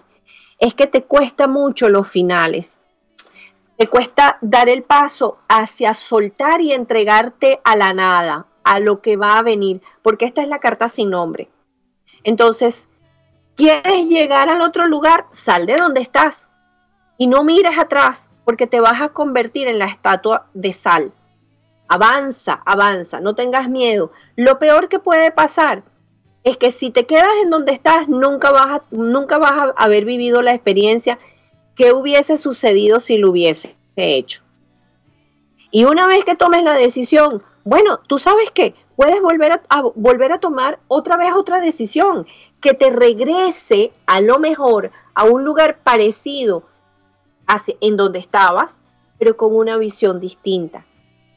es 0.59 0.73
que 0.73 0.87
te 0.87 1.03
cuesta 1.03 1.47
mucho 1.47 1.87
los 1.87 2.07
finales. 2.07 2.81
Te 3.77 3.87
cuesta 3.87 4.39
dar 4.41 4.69
el 4.69 4.81
paso 4.81 5.37
hacia 5.47 5.93
soltar 5.93 6.61
y 6.61 6.73
entregarte 6.73 7.61
a 7.63 7.75
la 7.75 7.93
nada, 7.93 8.47
a 8.63 8.79
lo 8.79 9.01
que 9.01 9.17
va 9.17 9.37
a 9.37 9.43
venir, 9.43 9.81
porque 10.01 10.25
esta 10.25 10.41
es 10.41 10.47
la 10.47 10.59
carta 10.59 10.89
sin 10.89 11.11
nombre. 11.11 11.47
Entonces, 12.23 12.89
¿Quieres 13.57 14.07
llegar 14.07 14.49
al 14.49 14.61
otro 14.61 14.85
lugar? 14.85 15.25
Sal 15.31 15.65
de 15.65 15.75
donde 15.75 15.99
estás 15.99 16.47
y 17.17 17.25
no 17.25 17.43
mires 17.43 17.79
atrás 17.79 18.29
porque 18.45 18.67
te 18.67 18.79
vas 18.79 19.01
a 19.01 19.09
convertir 19.09 19.67
en 19.67 19.79
la 19.79 19.85
estatua 19.85 20.45
de 20.53 20.71
sal. 20.73 21.11
Avanza, 21.87 22.61
avanza, 22.65 23.19
no 23.19 23.33
tengas 23.33 23.67
miedo. 23.67 24.11
Lo 24.35 24.59
peor 24.59 24.89
que 24.89 24.99
puede 24.99 25.31
pasar 25.31 25.81
es 26.43 26.55
que 26.57 26.69
si 26.69 26.91
te 26.91 27.07
quedas 27.07 27.31
en 27.41 27.49
donde 27.49 27.71
estás, 27.71 28.07
nunca 28.07 28.51
vas 28.51 28.67
a, 28.67 28.83
nunca 28.91 29.39
vas 29.39 29.53
a 29.53 29.73
haber 29.83 30.05
vivido 30.05 30.43
la 30.43 30.53
experiencia 30.53 31.17
que 31.75 31.93
hubiese 31.93 32.37
sucedido 32.37 32.99
si 32.99 33.17
lo 33.17 33.31
hubiese 33.31 33.75
hecho. 33.95 34.43
Y 35.71 35.85
una 35.85 36.05
vez 36.05 36.23
que 36.25 36.35
tomes 36.35 36.63
la 36.63 36.73
decisión, 36.73 37.41
bueno, 37.63 37.97
tú 38.05 38.19
sabes 38.19 38.51
que 38.51 38.75
puedes 38.97 39.21
volver 39.21 39.61
a, 39.69 39.81
volver 39.95 40.33
a 40.33 40.39
tomar 40.39 40.79
otra 40.89 41.15
vez 41.15 41.31
otra 41.33 41.61
decisión 41.61 42.27
que 42.59 42.73
te 42.73 42.89
regrese 42.89 43.93
a 44.07 44.19
lo 44.19 44.39
mejor 44.39 44.91
a 45.13 45.23
un 45.23 45.45
lugar 45.45 45.77
parecido 45.83 46.63
en 47.79 47.95
donde 47.95 48.19
estabas, 48.19 48.81
pero 49.19 49.37
con 49.37 49.55
una 49.55 49.77
visión 49.77 50.19
distinta. 50.19 50.83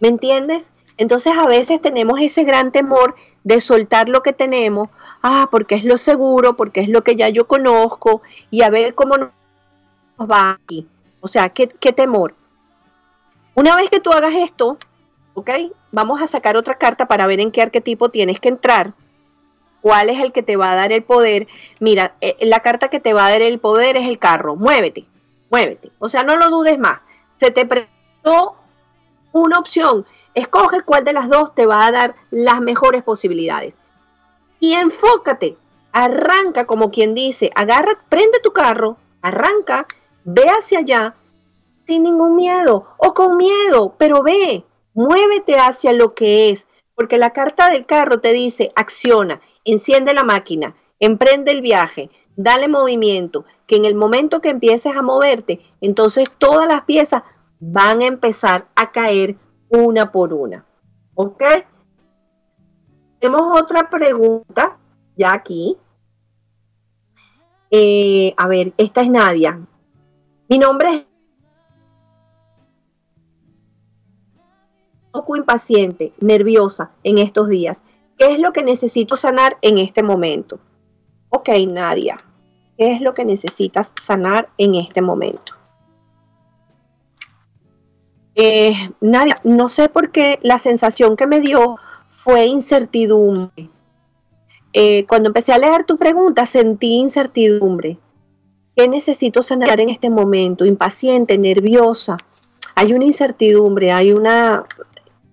¿Me 0.01 0.09
entiendes? 0.09 0.70
Entonces 0.97 1.35
a 1.37 1.47
veces 1.47 1.80
tenemos 1.80 2.18
ese 2.20 2.45
gran 2.45 2.72
temor 2.72 3.14
de 3.45 3.61
soltar 3.61 4.09
lo 4.09 4.22
que 4.22 4.32
tenemos, 4.32 4.89
ah, 5.22 5.49
porque 5.51 5.74
es 5.76 5.85
lo 5.85 5.99
seguro, 5.99 6.57
porque 6.57 6.80
es 6.80 6.89
lo 6.89 7.05
que 7.05 7.14
ya 7.14 7.28
yo 7.28 7.47
conozco, 7.47 8.22
y 8.51 8.62
a 8.62 8.70
ver 8.70 8.95
cómo 8.95 9.16
nos 9.18 9.30
va 10.18 10.53
aquí. 10.53 10.89
O 11.20 11.28
sea, 11.28 11.51
qué, 11.51 11.68
qué 11.68 11.93
temor. 11.93 12.35
Una 13.55 13.76
vez 13.76 13.91
que 13.91 14.01
tú 14.01 14.11
hagas 14.11 14.35
esto, 14.35 14.78
¿ok? 15.41 15.51
Vamos 15.93 16.22
a 16.22 16.26
sacar 16.26 16.57
otra 16.57 16.78
carta 16.78 17.07
para 17.07 17.26
ver 17.26 17.41
en 17.41 17.51
qué 17.51 17.62
arquetipo 17.62 18.11
tienes 18.11 18.41
que 18.41 18.49
entrar 18.49 18.95
cuál 19.80 20.11
es 20.11 20.20
el 20.20 20.32
que 20.32 20.43
te 20.43 20.57
va 20.57 20.72
a 20.72 20.76
dar 20.76 20.93
el 20.93 21.03
poder. 21.03 21.49
Mira, 21.80 22.14
eh, 22.20 22.36
la 22.41 22.61
carta 22.61 22.88
que 22.88 23.01
te 23.01 23.12
va 23.12 23.26
a 23.26 23.30
dar 23.30 23.43
el 23.43 23.59
poder 23.59 23.97
es 23.97 24.07
el 24.09 24.18
carro. 24.18 24.57
Muévete, 24.57 25.07
muévete. 25.51 25.91
O 25.99 26.09
sea, 26.09 26.22
no 26.22 26.36
lo 26.36 26.51
dudes 26.51 26.78
más. 26.78 27.01
Se 27.36 27.51
te 27.51 27.66
presentó 27.66 28.57
una 29.32 29.59
opción. 29.59 30.07
Escoge 30.34 30.82
cuál 30.82 31.05
de 31.05 31.12
las 31.12 31.28
dos 31.28 31.55
te 31.55 31.66
va 31.66 31.86
a 31.86 31.93
dar 31.93 32.14
las 32.30 32.61
mejores 32.61 33.03
posibilidades. 33.03 33.78
Y 34.61 34.74
enfócate, 34.74 35.57
arranca 35.93 36.66
como 36.66 36.91
quien 36.91 37.14
dice, 37.14 37.51
agarra, 37.55 37.93
prende 38.09 38.38
tu 38.43 38.53
carro, 38.53 38.99
arranca, 39.22 39.86
ve 40.24 40.45
hacia 40.49 40.80
allá 40.80 41.14
sin 41.86 42.03
ningún 42.03 42.36
miedo 42.36 42.86
o 42.99 43.14
con 43.14 43.36
miedo, 43.36 43.95
pero 43.99 44.22
ve, 44.22 44.64
muévete 45.01 45.57
hacia 45.57 45.92
lo 45.92 46.14
que 46.14 46.51
es, 46.51 46.68
porque 46.94 47.18
la 47.18 47.30
carta 47.30 47.70
del 47.70 47.86
carro 47.86 48.20
te 48.20 48.32
dice, 48.32 48.72
acciona, 48.76 49.40
enciende 49.64 50.12
la 50.12 50.24
máquina, 50.24 50.76
emprende 50.98 51.53
el 51.53 51.62
viaje, 51.62 52.11
dale 52.36 52.68
movimiento, 52.68 53.44
que 53.66 53.76
en 53.76 53.84
el 53.84 53.94
momento 53.94 54.40
que 54.40 54.51
empieces 54.51 54.94
a 54.94 55.03
moverte, 55.03 55.61
entonces 55.80 56.28
todas 56.38 56.68
las 56.68 56.82
piezas 56.84 57.22
van 57.61 58.03
a 58.03 58.07
empezar 58.07 58.68
a 58.74 58.90
caer 58.92 59.36
una 59.70 60.12
por 60.12 60.34
una. 60.34 60.66
¿Ok? 61.14 61.42
Tenemos 63.20 63.61
otra 63.61 63.88
pregunta 63.88 64.78
ya 65.16 65.32
aquí. 65.32 65.76
Eh, 67.70 68.34
a 68.36 68.48
ver, 68.48 68.72
esta 68.76 69.03
es 69.03 69.11
Nadia. 69.11 69.61
Mi 70.48 70.59
nombre 70.59 70.94
es 70.94 71.05
poco 75.13 75.37
impaciente, 75.37 76.13
nerviosa 76.21 76.91
en 77.05 77.19
estos 77.19 77.49
días. 77.49 77.83
¿Qué 78.19 78.33
es 78.33 78.39
lo 78.39 78.53
que 78.53 78.63
necesito 78.63 79.17
sanar 79.17 79.57
en 79.63 79.79
este 79.79 80.03
momento? 80.03 80.59
Ok, 81.31 81.49
Nadia, 81.69 82.19
¿qué 82.77 82.93
es 82.93 83.01
lo 83.01 83.15
que 83.15 83.25
necesitas 83.25 83.93
sanar 84.03 84.51
en 84.59 84.75
este 84.75 85.01
momento? 85.01 85.55
Eh, 88.35 88.75
Nadia, 89.01 89.37
no 89.45 89.69
sé 89.69 89.89
por 89.89 90.13
qué 90.13 90.39
la 90.43 90.59
sensación 90.59 91.17
que 91.17 91.27
me 91.27 91.41
dio 91.41 91.77
fue 92.11 92.47
incertidumbre. 92.47 93.71
Eh, 94.73 95.05
cuando 95.07 95.29
empecé 95.29 95.53
a 95.53 95.59
leer 95.59 95.85
tu 95.85 95.97
pregunta 95.97 96.47
sentí 96.47 96.97
incertidumbre. 96.97 97.99
¿Qué 98.77 98.89
necesito 98.89 99.43
sanar 99.43 99.81
en 99.81 99.89
este 99.89 100.11
momento? 100.11 100.65
Impaciente, 100.65 101.39
nerviosa. 101.39 102.19
Hay 102.77 102.93
una 102.93 103.05
incertidumbre, 103.05 103.93
hay 103.93 104.13
una 104.13 104.65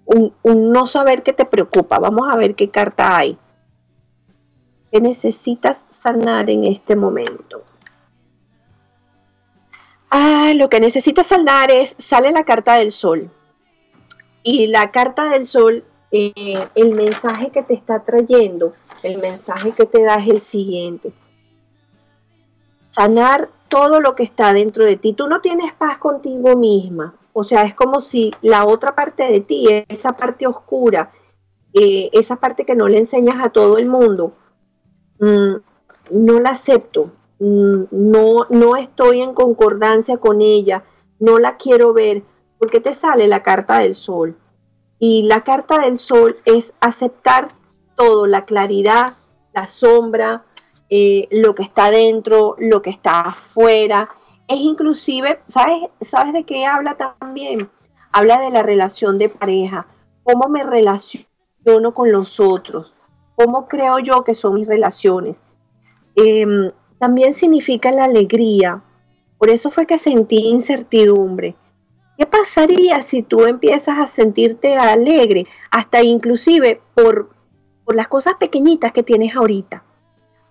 un, 0.08 0.34
no 0.72 0.88
saber 0.88 1.24
qué 1.24 1.34
te 1.34 1.45
preocupa. 1.45 1.99
Vamos 1.99 2.32
a 2.32 2.38
ver 2.38 2.55
qué 2.55 2.70
carta 2.70 3.18
hay. 3.18 3.38
¿Qué 4.91 5.01
necesitas 5.01 5.86
sanar 5.89 6.49
en 6.49 6.64
este 6.64 6.95
momento? 6.95 7.64
Ah, 10.10 10.53
lo 10.55 10.70
que 10.70 10.80
necesitas 10.80 11.28
sanar 11.28 11.70
es, 11.70 11.95
sale 11.97 12.32
la 12.32 12.45
carta 12.45 12.76
del 12.76 12.91
sol. 12.91 13.30
Y 14.43 14.68
la 14.68 14.91
carta 14.91 15.30
del 15.30 15.45
sol, 15.45 15.84
eh, 16.12 16.34
el 16.76 16.95
mensaje 16.95 17.49
que 17.49 17.64
te 17.64 17.74
está 17.74 18.03
trayendo, 18.05 18.74
el 19.03 19.20
mensaje 19.20 19.74
que 19.74 19.86
te 19.86 20.01
da 20.03 20.16
es 20.16 20.28
el 20.28 20.39
siguiente. 20.39 21.12
Sanar 22.89 23.49
todo 23.68 23.99
lo 23.99 24.16
que 24.16 24.24
está 24.24 24.53
dentro 24.53 24.86
de 24.86 24.95
ti. 24.95 25.12
Tú 25.12 25.28
no 25.28 25.41
tienes 25.41 25.74
paz 25.74 25.97
contigo 25.97 26.55
misma. 26.55 27.14
O 27.40 27.44
sea, 27.44 27.62
es 27.62 27.76
como 27.76 28.02
si 28.02 28.34
la 28.42 28.66
otra 28.66 28.96
parte 28.96 29.22
de 29.22 29.42
ti, 29.42 29.68
esa 29.90 30.14
parte 30.14 30.48
oscura, 30.48 31.12
eh, 31.72 32.10
esa 32.12 32.38
parte 32.38 32.66
que 32.66 32.74
no 32.74 32.88
le 32.88 32.98
enseñas 32.98 33.36
a 33.40 33.50
todo 33.50 33.78
el 33.78 33.88
mundo, 33.88 34.34
mm, 35.20 35.54
no 36.14 36.40
la 36.40 36.50
acepto, 36.50 37.12
mm, 37.38 37.84
no, 37.92 38.48
no 38.50 38.76
estoy 38.76 39.22
en 39.22 39.36
concordancia 39.36 40.18
con 40.18 40.42
ella, 40.42 40.84
no 41.20 41.38
la 41.38 41.58
quiero 41.58 41.94
ver, 41.94 42.24
porque 42.58 42.80
te 42.80 42.96
sale 42.96 43.28
la 43.28 43.44
carta 43.44 43.82
del 43.82 43.94
sol. 43.94 44.36
Y 44.98 45.28
la 45.28 45.44
carta 45.44 45.82
del 45.82 46.00
sol 46.00 46.38
es 46.44 46.74
aceptar 46.80 47.50
todo, 47.96 48.26
la 48.26 48.46
claridad, 48.46 49.14
la 49.54 49.68
sombra, 49.68 50.44
eh, 50.90 51.28
lo 51.30 51.54
que 51.54 51.62
está 51.62 51.92
dentro, 51.92 52.56
lo 52.58 52.82
que 52.82 52.90
está 52.90 53.20
afuera, 53.20 54.10
es 54.48 54.60
inclusive, 54.60 55.39
¿sabes, 55.48 55.89
¿sabes 56.02 56.34
de 56.34 56.43
qué 56.43 56.66
habla 56.66 56.95
también? 56.95 57.70
Habla 58.12 58.39
de 58.39 58.50
la 58.50 58.64
relación 58.64 59.18
de 59.18 59.30
pareja, 59.30 59.88
cómo 60.24 60.48
me 60.48 60.64
relaciono 60.64 61.93
con 61.93 62.12
los 62.12 62.39
otros, 62.39 62.93
cómo 63.36 63.68
creo 63.68 64.00
yo 64.00 64.24
que 64.24 64.34
son 64.34 64.56
mis 64.56 64.68
relaciones. 64.68 65.38
Em, 66.16 66.72
también 66.98 67.34
significa 67.34 67.91
la 67.91 68.06
alegría, 68.06 68.82
por 69.38 69.50
eso 69.50 69.70
fue 69.70 69.86
que 69.86 69.98
sentí 69.98 70.48
incertidumbre. 70.48 71.56
¿Qué 72.18 72.26
pasaría 72.26 73.02
si 73.04 73.22
tú 73.22 73.43
empiezas 73.45 74.00
a 74.00 74.08
sentirte 74.08 74.78
alegre, 74.78 75.45
hasta 75.70 76.02
inclusive 76.02 76.82
por, 76.95 77.30
por 77.86 77.95
las 77.95 78.08
cosas 78.08 78.36
pequeñitas 78.39 78.91
que 78.91 79.04
tienes 79.04 79.36
ahorita, 79.36 79.84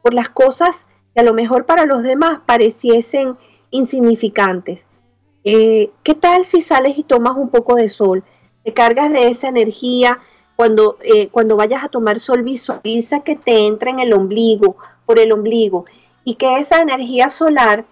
por 0.02 0.14
las 0.14 0.28
cosas 0.28 0.88
que 1.14 1.22
a 1.22 1.24
lo 1.24 1.34
mejor 1.34 1.64
para 1.64 1.86
los 1.86 2.04
demás 2.04 2.40
pareciesen 2.46 3.36
insignificantes. 3.70 4.80
Eh, 5.44 5.90
¿Qué 6.02 6.14
tal 6.14 6.44
si 6.44 6.60
sales 6.60 6.98
y 6.98 7.02
tomas 7.02 7.36
un 7.36 7.50
poco 7.50 7.76
de 7.76 7.88
sol? 7.88 8.24
Te 8.64 8.72
cargas 8.74 9.12
de 9.12 9.28
esa 9.28 9.48
energía. 9.48 10.18
Cuando, 10.56 10.96
eh, 11.02 11.28
cuando 11.28 11.56
vayas 11.56 11.84
a 11.84 11.88
tomar 11.88 12.18
sol, 12.18 12.42
visualiza 12.42 13.20
que 13.20 13.36
te 13.36 13.66
entra 13.66 13.90
en 13.90 14.00
el 14.00 14.14
ombligo, 14.14 14.76
por 15.04 15.20
el 15.20 15.30
ombligo, 15.32 15.84
y 16.24 16.34
que 16.34 16.58
esa 16.58 16.80
energía 16.80 17.28
solar 17.28 17.84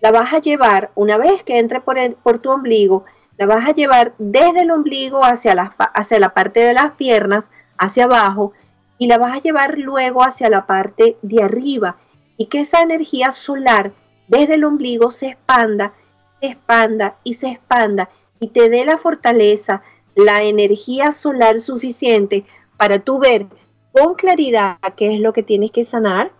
la 0.00 0.12
vas 0.12 0.32
a 0.32 0.38
llevar, 0.38 0.90
una 0.94 1.16
vez 1.16 1.42
que 1.42 1.58
entre 1.58 1.80
por, 1.80 1.96
por 2.16 2.38
tu 2.38 2.50
ombligo, 2.50 3.04
la 3.38 3.46
vas 3.46 3.68
a 3.68 3.72
llevar 3.72 4.14
desde 4.18 4.60
el 4.60 4.70
ombligo 4.70 5.24
hacia 5.24 5.52
hacia 5.94 6.20
la 6.20 6.34
parte 6.34 6.60
de 6.60 6.74
las 6.74 6.92
piernas, 6.92 7.44
hacia 7.78 8.04
abajo, 8.04 8.52
y 8.98 9.06
la 9.06 9.16
vas 9.16 9.36
a 9.36 9.40
llevar 9.40 9.78
luego 9.78 10.22
hacia 10.22 10.50
la 10.50 10.66
parte 10.66 11.16
de 11.22 11.42
arriba, 11.42 11.96
y 12.36 12.46
que 12.46 12.60
esa 12.60 12.82
energía 12.82 13.32
solar 13.32 13.92
desde 14.30 14.54
el 14.54 14.64
ombligo 14.64 15.10
se 15.10 15.30
expanda, 15.30 15.92
se 16.40 16.46
expanda 16.46 17.16
y 17.24 17.34
se 17.34 17.48
expanda 17.48 18.08
y 18.38 18.48
te 18.48 18.70
dé 18.70 18.84
la 18.84 18.96
fortaleza, 18.96 19.82
la 20.14 20.44
energía 20.44 21.10
solar 21.10 21.58
suficiente 21.58 22.44
para 22.76 23.00
tú 23.00 23.18
ver 23.18 23.46
con 23.92 24.14
claridad 24.14 24.78
qué 24.96 25.14
es 25.14 25.20
lo 25.20 25.32
que 25.32 25.42
tienes 25.42 25.72
que 25.72 25.84
sanar 25.84 26.30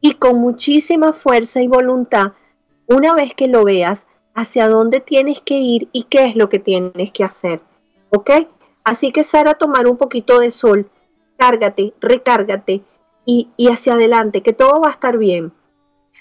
y 0.00 0.12
con 0.12 0.38
muchísima 0.38 1.12
fuerza 1.12 1.60
y 1.60 1.66
voluntad, 1.66 2.34
una 2.86 3.14
vez 3.14 3.34
que 3.34 3.48
lo 3.48 3.64
veas, 3.64 4.06
hacia 4.32 4.68
dónde 4.68 5.00
tienes 5.00 5.40
que 5.40 5.58
ir 5.58 5.88
y 5.90 6.04
qué 6.04 6.26
es 6.26 6.36
lo 6.36 6.48
que 6.48 6.60
tienes 6.60 7.10
que 7.10 7.24
hacer. 7.24 7.62
¿Ok? 8.10 8.30
Así 8.84 9.10
que 9.10 9.24
Sara, 9.24 9.54
tomar 9.54 9.88
un 9.88 9.96
poquito 9.96 10.38
de 10.38 10.52
sol, 10.52 10.88
cárgate, 11.36 11.94
recárgate 12.00 12.82
y, 13.24 13.48
y 13.56 13.68
hacia 13.68 13.94
adelante, 13.94 14.44
que 14.44 14.52
todo 14.52 14.80
va 14.80 14.88
a 14.88 14.92
estar 14.92 15.18
bien. 15.18 15.52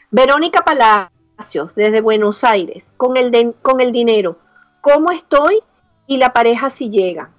Verónica 0.10 0.64
Palacios, 0.64 1.76
desde 1.76 2.02
Buenos 2.02 2.44
Aires, 2.44 2.92
con 2.98 3.18
el, 3.18 3.56
con 3.62 3.82
el 3.82 3.92
dinero. 3.92 4.38
¿Cómo 4.82 5.12
estoy? 5.12 5.60
Y 6.06 6.18
la 6.18 6.34
pareja 6.34 6.70
si 6.70 6.90
llega. 6.90 7.32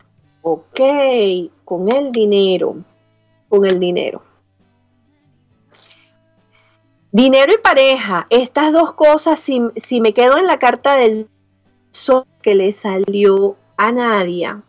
Ok, 0.43 0.81
con 1.65 1.91
el 1.91 2.13
dinero, 2.13 2.77
con 3.49 3.65
el 3.65 3.81
dinero. 3.81 4.23
Dinero 7.11 7.53
y 7.55 7.63
pareja, 7.63 8.27
estas 8.29 8.73
dos 8.73 8.93
cosas, 8.93 9.39
si, 9.41 9.63
si 9.77 10.01
me 10.01 10.13
quedo 10.13 10.37
en 10.37 10.47
la 10.47 10.59
carta 10.59 10.97
del 10.97 11.29
sol 11.91 12.25
que 12.43 12.55
le 12.55 12.71
salió 12.73 13.57
a 13.79 13.93
Nadia, 13.93 14.63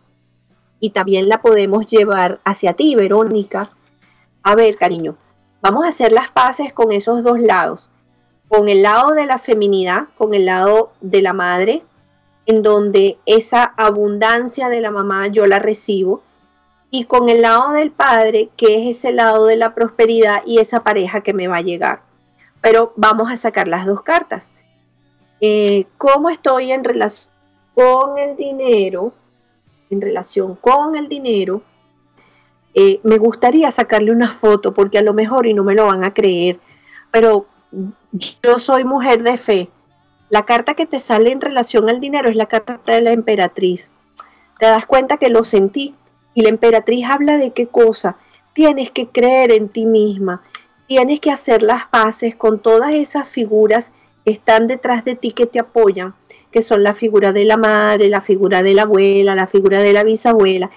y 0.80 0.92
también 0.92 1.28
la 1.28 1.42
podemos 1.42 1.86
llevar 1.86 2.40
hacia 2.46 2.74
ti, 2.74 2.96
Verónica. 2.96 3.70
A 4.44 4.56
ver, 4.56 4.78
cariño, 4.78 5.18
Vamos 5.62 5.84
a 5.84 5.90
hacer 5.90 6.12
las 6.14 6.32
paces 6.32 6.72
con 6.72 6.92
esos 6.92 7.24
dos 7.24 7.40
lados, 7.40 7.90
con 8.48 8.70
el 8.70 8.82
lado 8.82 9.12
de 9.12 9.26
la 9.26 9.40
feminidad, 9.40 10.08
con 10.18 10.34
el 10.34 10.46
lado 10.46 10.94
de 11.02 11.22
la 11.22 11.34
madre, 11.34 11.84
en 12.46 12.64
donde 12.64 13.18
esa 13.26 13.64
abundancia 13.64 14.70
de 14.70 14.80
la 14.80 14.90
mamá 14.90 15.28
yo 15.28 15.46
la 15.48 15.60
recibo, 15.60 16.22
y 16.92 17.04
con 17.04 17.30
el 17.30 17.42
lado 17.42 17.72
del 17.74 17.92
padre, 17.92 18.50
que 18.56 18.82
es 18.90 18.98
ese 18.98 19.12
lado 19.12 19.46
de 19.46 19.58
la 19.58 19.76
prosperidad 19.76 20.42
y 20.46 20.60
esa 20.60 20.80
pareja 20.80 21.22
que 21.22 21.34
me 21.34 21.48
va 21.48 21.58
a 21.58 21.62
llegar. 21.62 22.02
Pero 22.62 22.94
vamos 22.96 23.32
a 23.32 23.38
sacar 23.38 23.68
las 23.68 23.86
dos 23.86 24.02
cartas. 24.02 24.50
Eh, 25.42 25.86
¿Cómo 25.98 26.30
estoy 26.30 26.72
en 26.72 26.84
relación 26.84 27.34
con 27.76 28.18
el 28.18 28.36
dinero? 28.36 29.14
En 29.90 30.02
relación 30.02 30.56
con 30.56 30.96
el 30.96 31.08
dinero, 31.08 31.62
eh, 32.74 33.00
me 33.04 33.18
gustaría 33.18 33.72
sacarle 33.72 34.12
una 34.12 34.28
foto 34.28 34.74
porque 34.74 34.98
a 34.98 35.04
lo 35.04 35.14
mejor 35.14 35.48
y 35.48 35.54
no 35.54 35.64
me 35.64 35.74
lo 35.74 35.88
van 35.88 36.04
a 36.04 36.14
creer, 36.14 36.60
pero 37.12 37.46
yo 38.12 38.60
soy 38.60 38.84
mujer 38.84 39.24
de 39.24 39.38
fe. 39.38 39.70
La 40.30 40.46
carta 40.46 40.76
que 40.76 40.86
te 40.86 41.00
sale 41.00 41.32
en 41.32 41.42
relación 41.42 41.90
al 41.90 42.00
dinero 42.00 42.30
es 42.30 42.36
la 42.36 42.46
carta 42.46 42.80
de 42.86 43.02
la 43.02 43.12
emperatriz. 43.12 43.90
Te 44.60 44.68
das 44.68 44.86
cuenta 44.86 45.18
que 45.18 45.30
lo 45.30 45.44
sentí 45.44 45.96
y 46.34 46.42
la 46.44 46.50
emperatriz 46.50 47.06
habla 47.06 47.38
de 47.38 47.52
qué 47.52 47.68
cosa. 47.68 48.18
Tienes 48.54 48.92
que 48.92 49.08
creer 49.08 49.52
en 49.52 49.70
ti 49.70 49.86
misma, 49.86 50.44
tienes 50.88 51.20
que 51.20 51.32
hacer 51.32 51.64
las 51.64 51.86
paces 51.88 52.36
con 52.36 52.60
todas 52.60 52.92
esas 52.92 53.28
figuras 53.28 53.92
que 54.26 54.32
están 54.32 54.68
detrás 54.68 55.06
de 55.06 55.16
ti 55.16 55.32
que 55.32 55.46
te 55.46 55.60
apoyan, 55.60 56.14
que 56.52 56.62
son 56.62 56.84
la 56.84 56.94
figura 56.94 57.32
de 57.32 57.46
la 57.46 57.58
madre, 57.58 58.10
la 58.10 58.22
figura 58.22 58.62
de 58.62 58.74
la 58.74 58.84
abuela, 58.84 59.36
la 59.36 59.48
figura 59.48 59.82
de 59.82 59.94
la 59.94 60.04
bisabuela, 60.04 60.70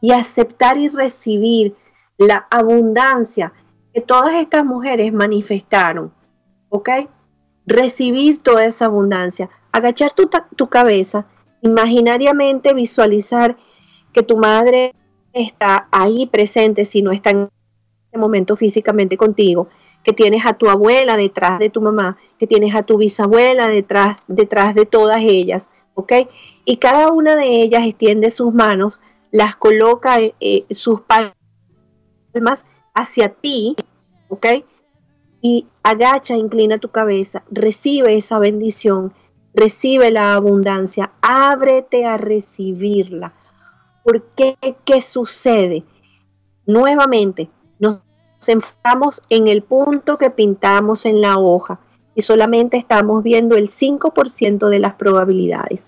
y 0.00 0.12
aceptar 0.12 0.78
y 0.78 0.88
recibir 0.88 1.76
la 2.18 2.46
abundancia 2.50 3.52
que 3.92 4.00
todas 4.00 4.34
estas 4.34 4.64
mujeres 4.64 5.12
manifestaron, 5.12 6.12
¿ok? 6.68 6.90
Recibir 7.66 8.42
toda 8.42 8.64
esa 8.64 8.86
abundancia, 8.86 9.50
agachar 9.72 10.12
tu, 10.12 10.28
tu 10.56 10.68
cabeza, 10.68 11.26
imaginariamente 11.62 12.74
visualizar 12.74 13.56
que 14.12 14.22
tu 14.22 14.36
madre 14.36 14.94
está 15.32 15.88
ahí 15.90 16.26
presente 16.26 16.84
si 16.84 17.02
no 17.02 17.12
está 17.12 17.30
en 17.30 17.48
este 18.06 18.18
momento 18.18 18.56
físicamente 18.56 19.16
contigo, 19.16 19.68
que 20.02 20.12
tienes 20.12 20.44
a 20.46 20.54
tu 20.54 20.68
abuela 20.68 21.16
detrás 21.16 21.58
de 21.58 21.70
tu 21.70 21.80
mamá, 21.80 22.16
que 22.38 22.46
tienes 22.46 22.74
a 22.74 22.82
tu 22.82 22.96
bisabuela 22.96 23.68
detrás, 23.68 24.18
detrás 24.26 24.74
de 24.74 24.86
todas 24.86 25.20
ellas, 25.22 25.70
¿ok? 25.94 26.12
Y 26.64 26.78
cada 26.78 27.12
una 27.12 27.36
de 27.36 27.62
ellas 27.62 27.86
extiende 27.86 28.30
sus 28.30 28.52
manos, 28.52 29.00
las 29.30 29.56
coloca 29.56 30.18
eh, 30.20 30.66
sus 30.70 31.00
palmas 31.02 32.64
hacia 32.94 33.28
ti, 33.30 33.76
¿ok? 34.28 34.46
Y 35.40 35.66
agacha, 35.82 36.36
inclina 36.36 36.78
tu 36.78 36.90
cabeza, 36.90 37.42
recibe 37.50 38.16
esa 38.16 38.38
bendición, 38.38 39.12
recibe 39.54 40.10
la 40.10 40.34
abundancia, 40.34 41.12
ábrete 41.22 42.04
a 42.04 42.16
recibirla. 42.16 43.34
¿Por 44.04 44.22
qué? 44.34 44.56
¿Qué 44.84 45.00
sucede? 45.00 45.84
Nuevamente, 46.66 47.50
nos 47.78 48.00
enfocamos 48.46 49.20
en 49.28 49.48
el 49.48 49.62
punto 49.62 50.18
que 50.18 50.30
pintamos 50.30 51.06
en 51.06 51.20
la 51.20 51.38
hoja 51.38 51.80
y 52.14 52.22
solamente 52.22 52.76
estamos 52.76 53.22
viendo 53.22 53.56
el 53.56 53.68
5% 53.68 54.68
de 54.68 54.78
las 54.78 54.94
probabilidades. 54.94 55.82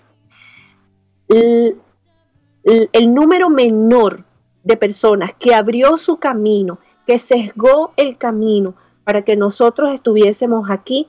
El, 2.63 3.13
número 3.13 3.49
menor 3.49 4.23
de 4.63 4.77
personas 4.77 5.33
que 5.33 5.53
abrió 5.53 5.97
su 5.97 6.17
camino, 6.17 6.79
que 7.05 7.17
sesgó 7.17 7.91
el 7.97 8.17
camino 8.17 8.75
para 9.03 9.23
que 9.23 9.35
nosotros 9.35 9.93
estuviésemos 9.93 10.69
aquí, 10.69 11.07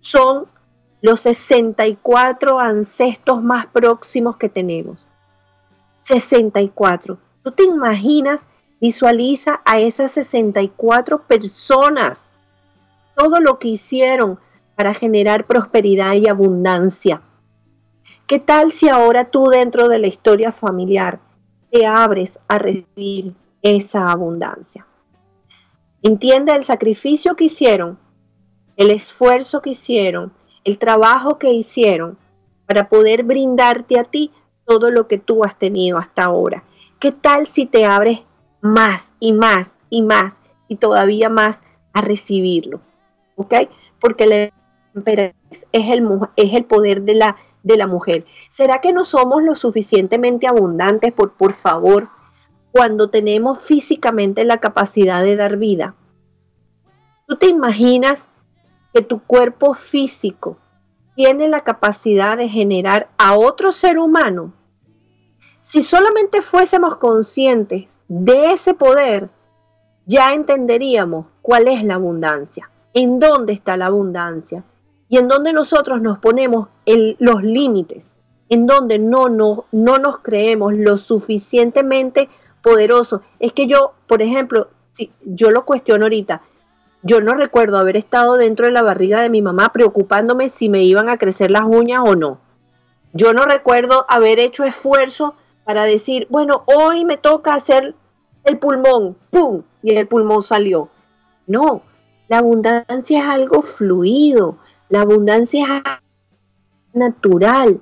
son 0.00 0.46
los 1.02 1.20
64 1.20 2.58
ancestros 2.58 3.42
más 3.42 3.66
próximos 3.66 4.36
que 4.36 4.48
tenemos. 4.48 5.06
64. 6.02 7.18
¿Tú 7.42 7.52
te 7.52 7.62
imaginas? 7.62 8.42
Visualiza 8.80 9.60
a 9.64 9.78
esas 9.78 10.10
64 10.10 11.22
personas, 11.22 12.32
todo 13.16 13.40
lo 13.40 13.58
que 13.58 13.68
hicieron 13.68 14.38
para 14.74 14.92
generar 14.92 15.46
prosperidad 15.46 16.14
y 16.14 16.28
abundancia. 16.28 17.22
¿Qué 18.26 18.40
tal 18.40 18.72
si 18.72 18.88
ahora 18.88 19.30
tú 19.30 19.46
dentro 19.46 19.88
de 19.88 20.00
la 20.00 20.08
historia 20.08 20.50
familiar 20.50 21.20
te 21.70 21.86
abres 21.86 22.40
a 22.48 22.58
recibir 22.58 23.34
esa 23.62 24.10
abundancia? 24.10 24.84
Entiende 26.02 26.52
el 26.52 26.64
sacrificio 26.64 27.36
que 27.36 27.44
hicieron, 27.44 27.98
el 28.76 28.90
esfuerzo 28.90 29.62
que 29.62 29.70
hicieron, 29.70 30.32
el 30.64 30.76
trabajo 30.78 31.38
que 31.38 31.52
hicieron 31.52 32.18
para 32.66 32.88
poder 32.88 33.22
brindarte 33.22 33.96
a 34.00 34.04
ti 34.04 34.32
todo 34.64 34.90
lo 34.90 35.06
que 35.06 35.18
tú 35.18 35.44
has 35.44 35.56
tenido 35.56 35.96
hasta 35.96 36.24
ahora. 36.24 36.64
¿Qué 36.98 37.12
tal 37.12 37.46
si 37.46 37.64
te 37.64 37.84
abres 37.84 38.24
más 38.60 39.12
y 39.20 39.34
más 39.34 39.76
y 39.88 40.02
más 40.02 40.36
y 40.66 40.76
todavía 40.76 41.28
más 41.28 41.60
a 41.92 42.00
recibirlo? 42.00 42.80
¿Ok? 43.36 43.54
Porque 44.00 44.26
la 44.26 44.50
es 45.04 45.32
el, 45.72 46.08
es 46.36 46.54
el 46.54 46.64
poder 46.64 47.02
de 47.02 47.14
la, 47.14 47.36
de 47.66 47.76
la 47.76 47.88
mujer. 47.88 48.24
¿Será 48.50 48.80
que 48.80 48.92
no 48.92 49.04
somos 49.04 49.42
lo 49.42 49.56
suficientemente 49.56 50.46
abundantes 50.46 51.12
por, 51.12 51.32
por 51.32 51.56
favor, 51.56 52.08
cuando 52.70 53.10
tenemos 53.10 53.66
físicamente 53.66 54.44
la 54.44 54.58
capacidad 54.58 55.24
de 55.24 55.34
dar 55.34 55.56
vida? 55.56 55.96
¿Tú 57.26 57.34
te 57.36 57.48
imaginas 57.48 58.28
que 58.94 59.02
tu 59.02 59.20
cuerpo 59.20 59.74
físico 59.74 60.58
tiene 61.16 61.48
la 61.48 61.64
capacidad 61.64 62.36
de 62.36 62.48
generar 62.48 63.08
a 63.18 63.36
otro 63.36 63.72
ser 63.72 63.98
humano, 63.98 64.52
si 65.64 65.82
solamente 65.82 66.42
fuésemos 66.42 66.98
conscientes 66.98 67.88
de 68.06 68.52
ese 68.52 68.74
poder, 68.74 69.28
ya 70.04 70.34
entenderíamos 70.34 71.26
cuál 71.42 71.66
es 71.66 71.82
la 71.82 71.96
abundancia, 71.96 72.70
en 72.94 73.18
dónde 73.18 73.54
está 73.54 73.76
la 73.76 73.86
abundancia 73.86 74.62
y 75.08 75.18
en 75.18 75.28
dónde 75.28 75.52
nosotros 75.52 76.00
nos 76.00 76.18
ponemos 76.18 76.68
los 76.84 77.42
límites, 77.42 78.02
en 78.48 78.66
donde 78.66 78.98
no, 78.98 79.28
no, 79.28 79.64
no 79.72 79.98
nos 79.98 80.18
creemos 80.18 80.76
lo 80.76 80.98
suficientemente 80.98 82.28
poderosos. 82.62 83.20
Es 83.38 83.52
que 83.52 83.66
yo, 83.66 83.94
por 84.06 84.22
ejemplo, 84.22 84.68
si 84.92 85.12
yo 85.24 85.50
lo 85.50 85.64
cuestiono 85.64 86.06
ahorita, 86.06 86.42
yo 87.02 87.20
no 87.20 87.34
recuerdo 87.34 87.78
haber 87.78 87.96
estado 87.96 88.36
dentro 88.36 88.66
de 88.66 88.72
la 88.72 88.82
barriga 88.82 89.20
de 89.20 89.30
mi 89.30 89.42
mamá 89.42 89.72
preocupándome 89.72 90.48
si 90.48 90.68
me 90.68 90.82
iban 90.82 91.08
a 91.08 91.18
crecer 91.18 91.50
las 91.50 91.64
uñas 91.64 92.02
o 92.04 92.16
no. 92.16 92.40
Yo 93.12 93.32
no 93.32 93.44
recuerdo 93.44 94.04
haber 94.08 94.40
hecho 94.40 94.64
esfuerzo 94.64 95.34
para 95.64 95.84
decir, 95.84 96.26
bueno, 96.30 96.64
hoy 96.66 97.04
me 97.04 97.16
toca 97.16 97.54
hacer 97.54 97.94
el 98.44 98.58
pulmón, 98.58 99.16
¡pum! 99.30 99.62
Y 99.82 99.94
el 99.94 100.08
pulmón 100.08 100.42
salió. 100.42 100.88
No, 101.46 101.82
la 102.28 102.38
abundancia 102.38 103.20
es 103.20 103.24
algo 103.24 103.62
fluido, 103.62 104.58
la 104.88 105.02
abundancia 105.02 105.82
es 105.84 106.94
natural. 106.94 107.80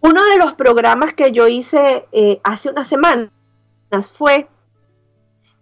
Uno 0.00 0.24
de 0.24 0.36
los 0.38 0.54
programas 0.54 1.14
que 1.14 1.32
yo 1.32 1.48
hice 1.48 2.06
eh, 2.12 2.40
hace 2.44 2.70
unas 2.70 2.86
semanas 2.88 3.30
fue 4.12 4.48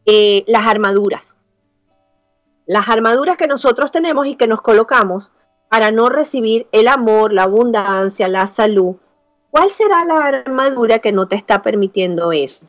eh, 0.06 0.44
las 0.46 0.66
armaduras 0.66 1.34
las 2.66 2.88
armaduras 2.88 3.36
que 3.36 3.46
nosotros 3.46 3.90
tenemos 3.90 4.26
y 4.26 4.36
que 4.36 4.46
nos 4.46 4.62
colocamos 4.62 5.30
para 5.68 5.90
no 5.90 6.08
recibir 6.08 6.66
el 6.72 6.88
amor, 6.88 7.32
la 7.32 7.44
abundancia, 7.44 8.28
la 8.28 8.46
salud. 8.46 8.96
¿Cuál 9.50 9.70
será 9.70 10.04
la 10.04 10.16
armadura 10.16 10.98
que 10.98 11.12
no 11.12 11.28
te 11.28 11.36
está 11.36 11.62
permitiendo 11.62 12.32
eso? 12.32 12.66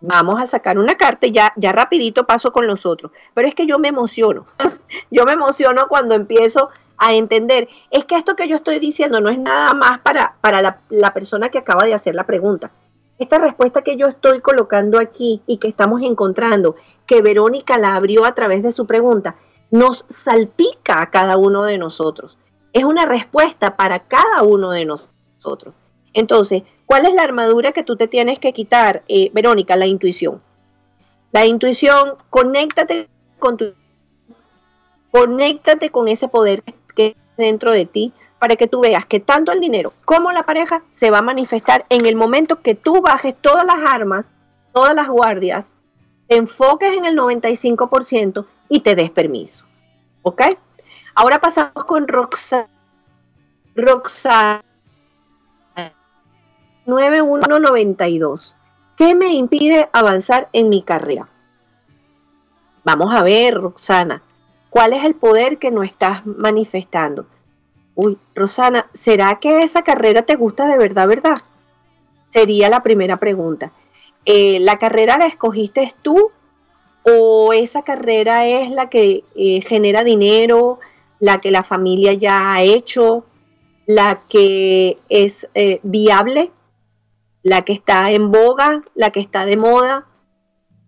Vamos 0.00 0.40
a 0.40 0.46
sacar 0.46 0.78
una 0.78 0.96
carta 0.96 1.26
y 1.26 1.32
ya, 1.32 1.52
ya 1.56 1.72
rapidito 1.72 2.26
paso 2.26 2.52
con 2.52 2.66
los 2.66 2.86
otros. 2.86 3.12
Pero 3.34 3.48
es 3.48 3.54
que 3.54 3.66
yo 3.66 3.78
me 3.78 3.88
emociono. 3.88 4.46
yo 5.10 5.24
me 5.24 5.32
emociono 5.32 5.88
cuando 5.88 6.14
empiezo 6.14 6.70
a 6.96 7.14
entender. 7.14 7.68
Es 7.90 8.04
que 8.04 8.16
esto 8.16 8.36
que 8.36 8.48
yo 8.48 8.56
estoy 8.56 8.78
diciendo 8.78 9.20
no 9.20 9.30
es 9.30 9.38
nada 9.38 9.74
más 9.74 10.00
para, 10.00 10.36
para 10.40 10.62
la, 10.62 10.80
la 10.90 11.12
persona 11.14 11.48
que 11.48 11.58
acaba 11.58 11.84
de 11.84 11.94
hacer 11.94 12.14
la 12.14 12.26
pregunta. 12.26 12.70
Esta 13.18 13.38
respuesta 13.38 13.82
que 13.82 13.96
yo 13.96 14.06
estoy 14.06 14.40
colocando 14.40 15.00
aquí 15.00 15.42
y 15.46 15.58
que 15.58 15.66
estamos 15.66 16.02
encontrando 16.02 16.76
que 17.06 17.22
Verónica 17.22 17.78
la 17.78 17.96
abrió 17.96 18.24
a 18.24 18.34
través 18.34 18.62
de 18.62 18.70
su 18.70 18.86
pregunta, 18.86 19.36
nos 19.70 20.04
salpica 20.08 21.02
a 21.02 21.10
cada 21.10 21.36
uno 21.36 21.64
de 21.64 21.78
nosotros. 21.78 22.38
Es 22.72 22.84
una 22.84 23.06
respuesta 23.06 23.76
para 23.76 24.00
cada 24.00 24.42
uno 24.42 24.70
de 24.70 24.84
nosotros. 24.84 25.74
Entonces, 26.12 26.62
¿cuál 26.86 27.06
es 27.06 27.14
la 27.14 27.22
armadura 27.22 27.72
que 27.72 27.82
tú 27.82 27.96
te 27.96 28.08
tienes 28.08 28.38
que 28.38 28.52
quitar, 28.52 29.02
eh, 29.08 29.30
Verónica? 29.32 29.76
La 29.76 29.86
intuición. 29.86 30.40
La 31.32 31.46
intuición, 31.46 32.14
conéctate 32.30 33.08
con 33.38 33.56
tu, 33.56 33.74
conéctate 35.10 35.90
con 35.90 36.08
ese 36.08 36.28
poder 36.28 36.62
que 36.96 37.16
dentro 37.36 37.72
de 37.72 37.86
ti 37.86 38.12
para 38.38 38.56
que 38.56 38.66
tú 38.66 38.80
veas 38.80 39.04
que 39.04 39.20
tanto 39.20 39.52
el 39.52 39.60
dinero 39.60 39.92
como 40.04 40.32
la 40.32 40.44
pareja 40.44 40.82
se 40.94 41.10
va 41.10 41.18
a 41.18 41.22
manifestar 41.22 41.84
en 41.88 42.06
el 42.06 42.16
momento 42.16 42.62
que 42.62 42.74
tú 42.74 43.00
bajes 43.02 43.34
todas 43.40 43.64
las 43.64 43.78
armas, 43.84 44.26
todas 44.72 44.94
las 44.94 45.08
guardias 45.08 45.72
te 46.28 46.36
enfoques 46.36 46.92
en 46.92 47.06
el 47.06 47.16
95% 47.16 48.46
y 48.68 48.80
te 48.80 48.94
des 48.94 49.10
permiso. 49.10 49.66
¿Ok? 50.22 50.42
Ahora 51.14 51.40
pasamos 51.40 51.84
con 51.86 52.06
Roxana. 52.06 52.68
Roxana 53.74 54.62
9192. 56.88 58.56
¿Qué 58.96 59.14
me 59.14 59.34
impide 59.34 59.88
avanzar 59.92 60.48
en 60.52 60.70
mi 60.70 60.82
carrera? 60.82 61.28
Vamos 62.82 63.14
a 63.14 63.22
ver, 63.22 63.54
Roxana, 63.54 64.22
¿cuál 64.70 64.94
es 64.94 65.04
el 65.04 65.14
poder 65.14 65.58
que 65.58 65.70
no 65.70 65.82
estás 65.82 66.24
manifestando? 66.26 67.26
Uy, 67.94 68.16
Rosana, 68.34 68.86
¿será 68.94 69.38
que 69.38 69.58
esa 69.58 69.82
carrera 69.82 70.22
te 70.22 70.36
gusta 70.36 70.66
de 70.66 70.78
verdad, 70.78 71.06
verdad? 71.06 71.36
Sería 72.30 72.70
la 72.70 72.82
primera 72.82 73.18
pregunta. 73.18 73.72
Eh, 74.24 74.58
¿la 74.60 74.78
carrera 74.78 75.18
la 75.18 75.26
escogiste 75.26 75.92
tú 76.00 76.30
o 77.02 77.52
esa 77.52 77.82
carrera 77.82 78.46
es 78.46 78.70
la 78.70 78.88
que 78.88 79.24
eh, 79.34 79.60
genera 79.62 80.04
dinero, 80.04 80.78
la 81.18 81.40
que 81.40 81.50
la 81.50 81.64
familia 81.64 82.14
ya 82.14 82.54
ha 82.54 82.62
hecho, 82.62 83.24
la 83.86 84.22
que 84.28 84.98
es 85.08 85.48
eh, 85.54 85.80
viable, 85.82 86.52
la 87.48 87.62
que 87.62 87.72
está 87.72 88.10
en 88.10 88.30
boga, 88.30 88.82
la 88.94 89.10
que 89.10 89.20
está 89.20 89.44
de 89.46 89.56
moda? 89.56 90.06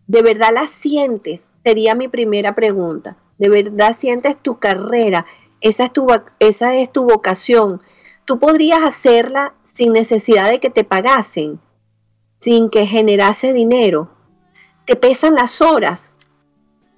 ¿De 0.06 0.22
verdad 0.22 0.50
la 0.52 0.66
sientes? 0.66 1.40
Sería 1.64 1.94
mi 1.94 2.08
primera 2.08 2.54
pregunta. 2.54 3.16
¿De 3.38 3.48
verdad 3.48 3.96
sientes 3.96 4.36
tu 4.40 4.58
carrera? 4.58 5.26
Esa 5.60 5.84
es 5.84 5.92
tu, 5.92 6.06
esa 6.38 6.74
es 6.74 6.92
tu 6.92 7.04
vocación. 7.04 7.82
tú 8.24 8.38
podrías 8.38 8.82
hacerla 8.82 9.54
sin 9.68 9.92
necesidad 9.92 10.48
de 10.48 10.60
que 10.60 10.70
te 10.70 10.84
pagasen, 10.84 11.60
sin 12.38 12.70
que 12.70 12.86
generase 12.86 13.52
dinero. 13.52 14.10
Te 14.86 14.96
pesan 14.96 15.34
las 15.34 15.60
horas, 15.60 16.16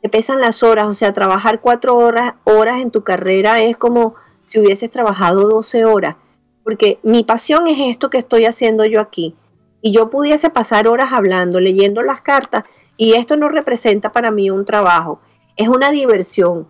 te 0.03 0.09
pesan 0.09 0.41
las 0.41 0.63
horas, 0.63 0.87
o 0.87 0.95
sea, 0.95 1.13
trabajar 1.13 1.61
cuatro 1.61 1.97
horas, 1.97 2.35
horas 2.45 2.81
en 2.81 2.91
tu 2.91 3.03
carrera 3.03 3.61
es 3.61 3.77
como 3.77 4.15
si 4.45 4.59
hubieses 4.59 4.91
trabajado 4.91 5.49
12 5.49 5.85
horas, 5.85 6.17
porque 6.65 6.99
mi 7.03 7.25
pasión 7.25 7.67
es 7.67 7.79
esto 7.79 8.11
que 8.11 8.19
estoy 8.19 8.45
haciendo 8.45 8.85
yo 8.85 9.01
aquí. 9.01 9.37
Y 9.83 9.93
yo 9.93 10.09
pudiese 10.09 10.49
pasar 10.49 10.89
horas 10.89 11.13
hablando, 11.13 11.61
leyendo 11.61 12.03
las 12.03 12.23
cartas, 12.23 12.65
y 12.97 13.15
esto 13.15 13.37
no 13.37 13.49
representa 13.49 14.13
para 14.13 14.31
mí 14.31 14.49
un 14.49 14.65
trabajo, 14.65 15.21
es 15.57 15.69
una 15.69 15.91
diversión. 15.91 16.69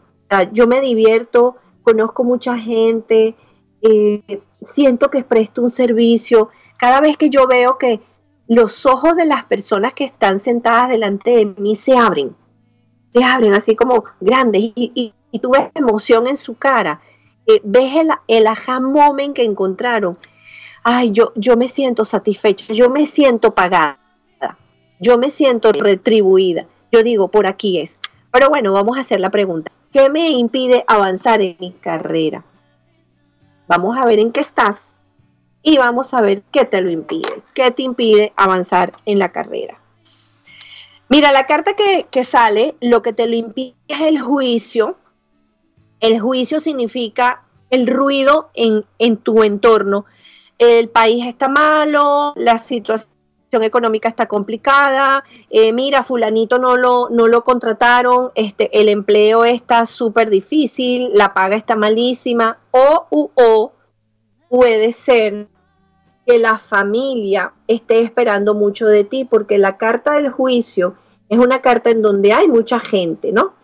yo 0.53 0.67
me 0.67 0.81
divierto, 0.81 1.57
conozco 1.83 2.25
mucha 2.25 2.59
gente, 2.59 3.37
eh, 3.83 4.41
siento 4.67 5.11
que 5.11 5.25
presto 5.25 5.63
un 5.63 5.71
servicio. 5.71 6.49
Cada 6.79 7.01
vez 7.01 7.17
que 7.17 7.29
yo 7.29 7.47
veo 7.47 7.77
que 7.79 8.01
los 8.49 8.87
ojos 8.87 9.17
de 9.17 9.27
las 9.27 9.45
personas 9.45 9.93
que 9.95 10.05
están 10.05 10.41
sentadas 10.41 10.89
delante 10.89 11.31
de 11.31 11.47
mí 11.47 11.75
se 11.75 11.97
abren, 11.97 12.35
se 13.09 13.23
abren 13.23 13.55
así 13.55 13.77
como 13.77 14.05
grandes 14.21 14.73
y, 14.75 15.15
tú 15.41 15.51
ves 15.51 15.71
emoción 15.75 16.27
en 16.27 16.37
su 16.37 16.57
cara, 16.57 17.01
eh, 17.47 17.61
ves 17.65 17.95
el, 17.97 18.11
el 18.29 18.47
moment 18.83 19.35
que 19.35 19.45
encontraron. 19.45 20.19
Ay, 20.83 21.12
yo, 21.12 21.33
yo 21.37 21.57
me 21.57 21.68
siento 21.68 22.05
satisfecha, 22.05 22.72
yo 22.72 22.91
me 22.91 23.07
siento 23.07 23.55
pagada, 23.55 23.99
yo 25.01 25.18
me 25.18 25.30
siento 25.30 25.72
retribuida. 25.72 26.66
Yo 26.93 27.03
digo, 27.03 27.28
por 27.28 27.47
aquí 27.47 27.80
es. 27.80 27.97
Pero 28.30 28.49
bueno, 28.51 28.72
vamos 28.72 28.97
a 28.97 29.01
hacer 29.01 29.18
la 29.18 29.30
pregunta. 29.30 29.72
¿Qué 29.93 30.09
me 30.11 30.30
impide 30.30 30.85
avanzar 30.87 31.41
en 31.41 31.57
mi 31.59 31.72
carrera? 31.72 32.45
Vamos 33.66 33.97
a 33.97 34.05
ver 34.05 34.18
en 34.18 34.33
qué 34.33 34.41
estás 34.41 34.85
y 35.62 35.78
vamos 35.78 36.12
a 36.14 36.20
ver 36.20 36.43
qué 36.53 36.64
te 36.64 36.80
lo 36.80 36.91
impide, 36.91 37.43
qué 37.55 37.70
te 37.70 37.83
impide 37.83 38.33
avanzar 38.37 38.93
en 39.07 39.18
la 39.18 39.33
carrera. 39.33 39.78
Mira, 41.09 41.30
la 41.30 41.47
carta 41.47 41.74
que, 41.74 42.24
sale, 42.24 42.74
lo 42.80 43.03
que 43.03 43.12
te 43.12 43.26
lo 43.26 43.35
impide 43.35 43.74
es 43.89 44.01
el 44.01 44.20
juicio. 44.20 44.97
El 46.01 46.20
juicio 46.20 46.61
significa 46.61 47.45
el 47.70 47.87
ruido 47.87 48.51
en, 48.55 48.85
en 48.99 49.18
tu 49.18 49.43
entorno. 49.43 50.07
El 50.65 50.91
país 50.91 51.27
está 51.27 51.49
malo, 51.49 52.35
la 52.37 52.57
situación 52.57 53.11
económica 53.63 54.09
está 54.09 54.29
complicada, 54.29 55.25
eh, 55.51 55.73
mira, 55.73 56.05
fulanito 56.05 56.61
no 56.61 56.77
lo, 56.77 57.09
no 57.11 57.27
lo 57.27 57.43
contrataron, 57.43 58.31
este, 58.37 58.71
el 58.81 58.89
empleo 58.89 59.45
está 59.45 59.87
súper 59.87 60.31
difícil, 60.31 61.11
la 61.15 61.35
paga 61.35 61.57
está 61.57 61.75
malísima, 61.75 62.61
o, 62.71 63.09
o 63.11 63.73
puede 64.49 64.93
ser 64.93 65.49
que 66.25 66.39
la 66.39 66.61
familia 66.61 67.55
esté 67.67 67.99
esperando 67.99 68.55
mucho 68.55 68.87
de 68.87 69.03
ti, 69.03 69.25
porque 69.25 69.59
la 69.59 69.77
carta 69.77 70.13
del 70.13 70.31
juicio 70.31 70.95
es 71.29 71.41
una 71.41 71.61
carta 71.61 71.91
en 71.91 72.03
donde 72.03 72.33
hay 72.33 72.47
mucha 72.47 72.79
gente, 72.79 73.33
¿no? 73.33 73.55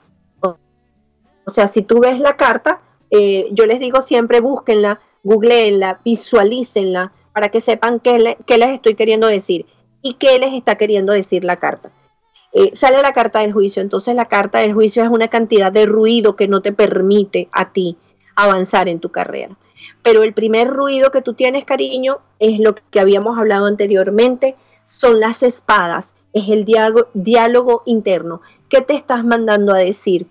O 0.40 1.50
sea, 1.50 1.68
si 1.68 1.82
tú 1.82 2.00
ves 2.00 2.18
la 2.18 2.36
carta, 2.36 2.80
eh, 3.08 3.50
yo 3.52 3.66
les 3.66 3.78
digo 3.78 4.02
siempre 4.02 4.40
búsquenla, 4.40 5.00
googleenla, 5.28 6.00
visualícenla, 6.02 7.12
para 7.34 7.50
que 7.50 7.60
sepan 7.60 8.00
qué, 8.00 8.38
qué 8.46 8.56
les 8.56 8.70
estoy 8.70 8.94
queriendo 8.94 9.26
decir 9.26 9.66
y 10.00 10.14
qué 10.14 10.38
les 10.38 10.54
está 10.54 10.76
queriendo 10.76 11.12
decir 11.12 11.44
la 11.44 11.56
carta. 11.56 11.90
Eh, 12.52 12.70
sale 12.74 13.02
la 13.02 13.12
carta 13.12 13.40
del 13.40 13.52
juicio, 13.52 13.82
entonces 13.82 14.14
la 14.14 14.24
carta 14.24 14.60
del 14.60 14.72
juicio 14.72 15.02
es 15.04 15.10
una 15.10 15.28
cantidad 15.28 15.70
de 15.70 15.84
ruido 15.84 16.34
que 16.34 16.48
no 16.48 16.62
te 16.62 16.72
permite 16.72 17.48
a 17.52 17.72
ti 17.72 17.98
avanzar 18.36 18.88
en 18.88 19.00
tu 19.00 19.10
carrera. 19.10 19.58
Pero 20.02 20.22
el 20.22 20.32
primer 20.32 20.68
ruido 20.68 21.10
que 21.10 21.20
tú 21.20 21.34
tienes, 21.34 21.66
cariño, 21.66 22.20
es 22.38 22.58
lo 22.58 22.74
que 22.90 23.00
habíamos 23.00 23.36
hablado 23.36 23.66
anteriormente, 23.66 24.56
son 24.86 25.20
las 25.20 25.42
espadas, 25.42 26.14
es 26.32 26.48
el 26.48 26.64
diálogo, 26.64 27.08
diálogo 27.12 27.82
interno. 27.84 28.40
¿Qué 28.70 28.80
te 28.80 28.94
estás 28.94 29.24
mandando 29.24 29.74
a 29.74 29.78
decir? 29.78 30.26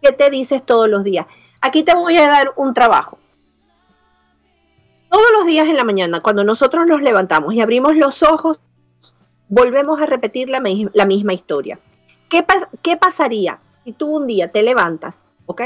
¿Qué 0.00 0.12
te 0.12 0.30
dices 0.30 0.64
todos 0.64 0.88
los 0.88 1.02
días? 1.02 1.26
Aquí 1.60 1.82
te 1.82 1.94
voy 1.94 2.16
a 2.18 2.28
dar 2.28 2.52
un 2.54 2.74
trabajo. 2.74 3.18
Todos 5.10 5.26
los 5.38 5.46
días 5.46 5.66
en 5.66 5.76
la 5.76 5.84
mañana, 5.84 6.20
cuando 6.20 6.44
nosotros 6.44 6.86
nos 6.86 7.02
levantamos 7.02 7.54
y 7.54 7.60
abrimos 7.60 7.96
los 7.96 8.22
ojos, 8.22 8.60
volvemos 9.48 10.00
a 10.00 10.06
repetir 10.06 10.48
la, 10.50 10.60
misma 10.60 11.32
historia. 11.32 11.78
¿Qué, 12.28 12.44
¿Qué, 12.82 12.96
pasaría 12.96 13.60
si 13.84 13.92
tú 13.92 14.16
un 14.16 14.26
día 14.26 14.50
te 14.50 14.62
levantas, 14.62 15.14
¿ok? 15.46 15.62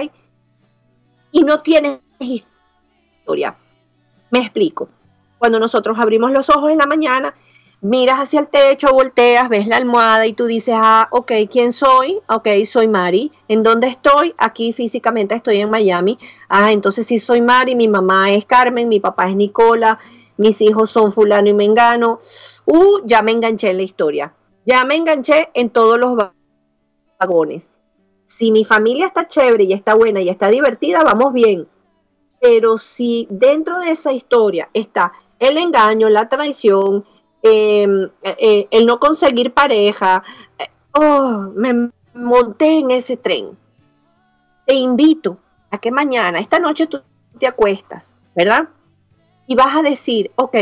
Y 1.33 1.43
no 1.43 1.61
tienes 1.63 2.01
historia. 2.19 3.57
Me 4.31 4.41
explico. 4.41 4.89
Cuando 5.39 5.59
nosotros 5.59 5.99
abrimos 5.99 6.33
los 6.33 6.51
ojos 6.51 6.71
en 6.71 6.79
la 6.79 6.87
mañana, 6.87 7.35
miras 7.81 8.19
hacia 8.19 8.41
el 8.41 8.49
techo, 8.49 8.93
volteas, 8.93 9.49
ves 9.49 9.67
la 9.67 9.77
almohada 9.77 10.27
y 10.27 10.35
tú 10.35 10.47
dices, 10.47 10.75
ah, 10.77 11.09
ok, 11.11 11.33
¿quién 11.51 11.73
soy? 11.73 12.21
Ok, 12.29 12.49
soy 12.67 12.89
Mari. 12.89 13.33
¿En 13.49 13.63
dónde 13.63 13.89
estoy? 13.89 14.35
Aquí 14.39 14.73
físicamente 14.73 15.35
estoy 15.35 15.61
en 15.61 15.71
Miami. 15.71 16.19
Ah, 16.49 16.73
entonces 16.73 17.07
sí 17.07 17.19
soy 17.19 17.41
Mari, 17.41 17.75
mi 17.75 17.89
mamá 17.89 18.31
es 18.31 18.45
Carmen, 18.45 18.89
mi 18.89 19.01
papá 19.01 19.29
es 19.29 19.37
Nicola, 19.37 19.99
mis 20.37 20.61
hijos 20.61 20.91
son 20.91 21.13
fulano 21.13 21.49
y 21.49 21.55
mengano. 21.55 22.21
Uh, 22.67 23.01
ya 23.05 23.23
me 23.23 23.33
enganché 23.33 23.71
en 23.71 23.79
la 23.79 23.83
historia. 23.83 24.35
Ya 24.67 24.85
me 24.85 24.97
enganché 24.97 25.51
en 25.55 25.71
todos 25.71 25.99
los 25.99 26.17
vagones. 27.19 27.65
Si 28.27 28.53
mi 28.53 28.65
familia 28.65 29.07
está 29.07 29.27
chévere 29.27 29.65
y 29.65 29.73
está 29.73 29.95
buena 29.95 30.21
y 30.21 30.29
está 30.29 30.49
divertida, 30.49 31.03
vamos 31.03 31.33
bien. 31.33 31.67
Pero 32.41 32.79
si 32.79 33.27
dentro 33.31 33.81
de 33.81 33.91
esa 33.91 34.13
historia 34.13 34.71
está 34.73 35.13
el 35.39 35.59
engaño, 35.59 36.09
la 36.09 36.29
traición, 36.29 37.05
eh, 37.43 38.11
eh, 38.23 38.69
el 38.71 38.87
no 38.87 39.01
conseguir 39.01 39.53
pareja, 39.53 40.23
eh, 40.59 40.69
oh, 40.93 41.51
me 41.55 41.91
monté 42.15 42.79
en 42.81 42.91
ese 42.91 43.17
tren. 43.17 43.57
Te 44.67 44.75
invito 44.75 45.39
a 45.71 45.79
que 45.79 45.91
mañana, 45.91 46.39
esta 46.39 46.59
noche 46.59 46.87
tú 46.87 47.01
te 47.39 47.47
acuestas, 47.47 48.17
¿verdad? 48.35 48.69
Y 49.47 49.55
vas 49.55 49.77
a 49.77 49.83
decir, 49.83 50.31
ok, 50.37 50.57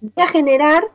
voy 0.00 0.24
a 0.24 0.28
generar 0.28 0.90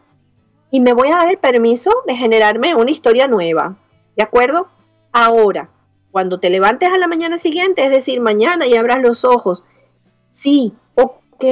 y 0.72 0.80
me 0.80 0.94
voy 0.94 1.10
a 1.10 1.18
dar 1.18 1.30
el 1.30 1.38
permiso 1.38 1.92
de 2.08 2.16
generarme 2.16 2.76
una 2.76 2.92
historia 2.92 3.28
nueva. 3.28 3.76
¿De 4.16 4.24
acuerdo? 4.24 4.68
Ahora, 5.12 5.70
cuando 6.12 6.40
te 6.40 6.50
levantes 6.50 6.90
a 6.92 6.98
la 6.98 7.08
mañana 7.08 7.38
siguiente, 7.38 7.86
es 7.86 7.92
decir, 7.92 8.22
mañana 8.22 8.66
y 8.66 8.76
abras 8.76 9.02
los 9.02 9.26
ojos, 9.26 9.66
sí, 10.30 10.74
ok, 10.96 11.44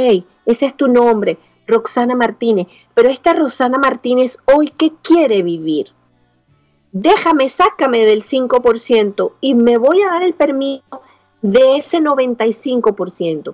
ese 0.45 0.65
es 0.65 0.75
tu 0.75 0.87
nombre, 0.87 1.37
Roxana 1.67 2.15
Martínez, 2.15 2.67
pero 2.93 3.09
esta 3.09 3.33
Roxana 3.33 3.77
Martínez 3.77 4.37
hoy, 4.53 4.73
¿qué 4.77 4.91
quiere 5.01 5.43
vivir? 5.43 5.87
Déjame, 6.91 7.47
sácame 7.49 8.05
del 8.05 8.23
5% 8.23 9.33
y 9.39 9.55
me 9.55 9.77
voy 9.77 10.01
a 10.01 10.09
dar 10.09 10.23
el 10.23 10.33
permiso 10.33 11.01
de 11.41 11.77
ese 11.77 11.99
95%. 11.99 13.53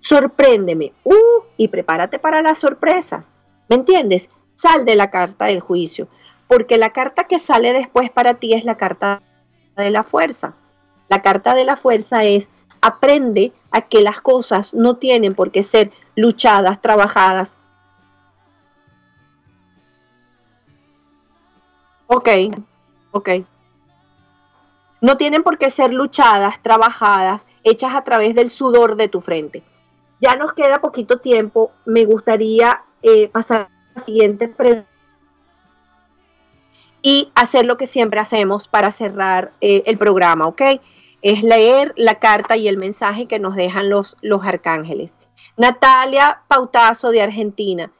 Sorpréndeme, 0.00 0.92
uh, 1.02 1.42
y 1.56 1.68
prepárate 1.68 2.18
para 2.18 2.42
las 2.42 2.60
sorpresas. 2.60 3.32
¿Me 3.68 3.76
entiendes? 3.76 4.28
sal 4.56 4.84
de 4.84 4.96
la 4.96 5.10
carta 5.10 5.46
del 5.46 5.60
juicio, 5.60 6.08
porque 6.48 6.78
la 6.78 6.90
carta 6.90 7.24
que 7.24 7.38
sale 7.38 7.72
después 7.72 8.10
para 8.10 8.34
ti 8.34 8.54
es 8.54 8.64
la 8.64 8.76
carta 8.76 9.22
de 9.76 9.90
la 9.90 10.02
fuerza. 10.02 10.54
La 11.08 11.22
carta 11.22 11.54
de 11.54 11.64
la 11.64 11.76
fuerza 11.76 12.24
es 12.24 12.48
aprende 12.80 13.52
a 13.70 13.82
que 13.82 14.00
las 14.00 14.20
cosas 14.20 14.74
no 14.74 14.96
tienen 14.96 15.34
por 15.34 15.50
qué 15.50 15.62
ser 15.62 15.92
luchadas, 16.16 16.80
trabajadas. 16.80 17.54
Ok, 22.08 22.28
ok. 23.12 23.28
No 25.00 25.16
tienen 25.16 25.42
por 25.42 25.58
qué 25.58 25.70
ser 25.70 25.92
luchadas, 25.92 26.60
trabajadas, 26.62 27.46
hechas 27.62 27.94
a 27.94 28.02
través 28.02 28.34
del 28.34 28.50
sudor 28.50 28.96
de 28.96 29.08
tu 29.08 29.20
frente. 29.20 29.62
Ya 30.20 30.34
nos 30.36 30.52
queda 30.54 30.80
poquito 30.80 31.18
tiempo. 31.18 31.72
Me 31.84 32.04
gustaría 32.04 32.82
eh, 33.02 33.28
pasar 33.28 33.68
siguiente 34.04 34.48
pregunta 34.48 34.88
y 37.02 37.30
hacer 37.34 37.66
lo 37.66 37.76
que 37.76 37.86
siempre 37.86 38.18
hacemos 38.18 38.66
para 38.66 38.90
cerrar 38.90 39.52
eh, 39.60 39.84
el 39.86 39.96
programa, 39.96 40.46
¿ok? 40.46 40.62
Es 41.22 41.42
leer 41.42 41.92
la 41.96 42.18
carta 42.18 42.56
y 42.56 42.66
el 42.66 42.78
mensaje 42.78 43.26
que 43.26 43.38
nos 43.38 43.54
dejan 43.54 43.90
los, 43.90 44.16
los 44.22 44.44
arcángeles. 44.44 45.10
Natalia 45.56 46.42
Pautazo 46.48 47.10
de 47.10 47.22
Argentina. 47.22 47.90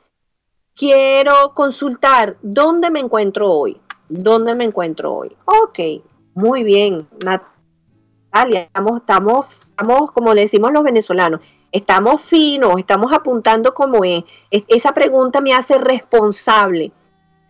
Quiero 0.75 1.55
consultar 1.55 2.37
dónde 2.43 2.91
me 2.91 3.01
encuentro 3.01 3.51
hoy. 3.51 3.81
¿Dónde 4.11 4.55
me 4.55 4.65
encuentro 4.65 5.15
hoy? 5.15 5.35
Ok, 5.47 6.05
muy 6.35 6.65
bien, 6.65 7.09
Natalia. 7.25 8.65
Estamos, 8.65 9.01
estamos, 9.01 9.47
estamos 9.49 10.13
como 10.13 10.35
decimos 10.35 10.71
los 10.71 10.85
venezolanos, 10.85 11.41
estamos 11.73 12.23
finos, 12.23 12.75
estamos 12.77 13.11
apuntando 13.15 13.73
como 13.73 14.05
es. 14.05 14.23
Esa 14.51 14.93
pregunta 14.93 15.41
me 15.41 15.55
hace 15.55 15.79
responsable, 15.79 16.93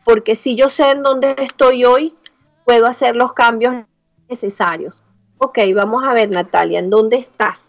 porque 0.04 0.36
si 0.36 0.54
yo 0.54 0.68
sé 0.68 0.92
en 0.92 1.02
dónde 1.02 1.34
estoy 1.38 1.84
hoy, 1.84 2.14
puedo 2.64 2.86
hacer 2.86 3.16
los 3.16 3.32
cambios 3.32 3.74
necesarios. 4.28 5.02
Ok, 5.38 5.59
vamos 5.74 6.04
a 6.04 6.12
ver, 6.14 6.30
Natalia, 6.30 6.78
¿en 6.78 6.90
dónde 6.90 7.16
estás? 7.16 7.66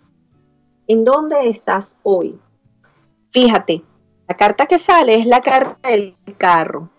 ¿En 0.88 1.04
dónde 1.04 1.50
estás 1.50 1.98
hoy? 2.04 2.40
Fíjate, 3.32 3.84
la 4.26 4.38
carta 4.38 4.68
que 4.68 4.80
sale 4.80 5.16
es 5.16 5.26
la 5.26 5.42
carta 5.42 5.90
del 5.90 6.16
carro. 6.38 6.90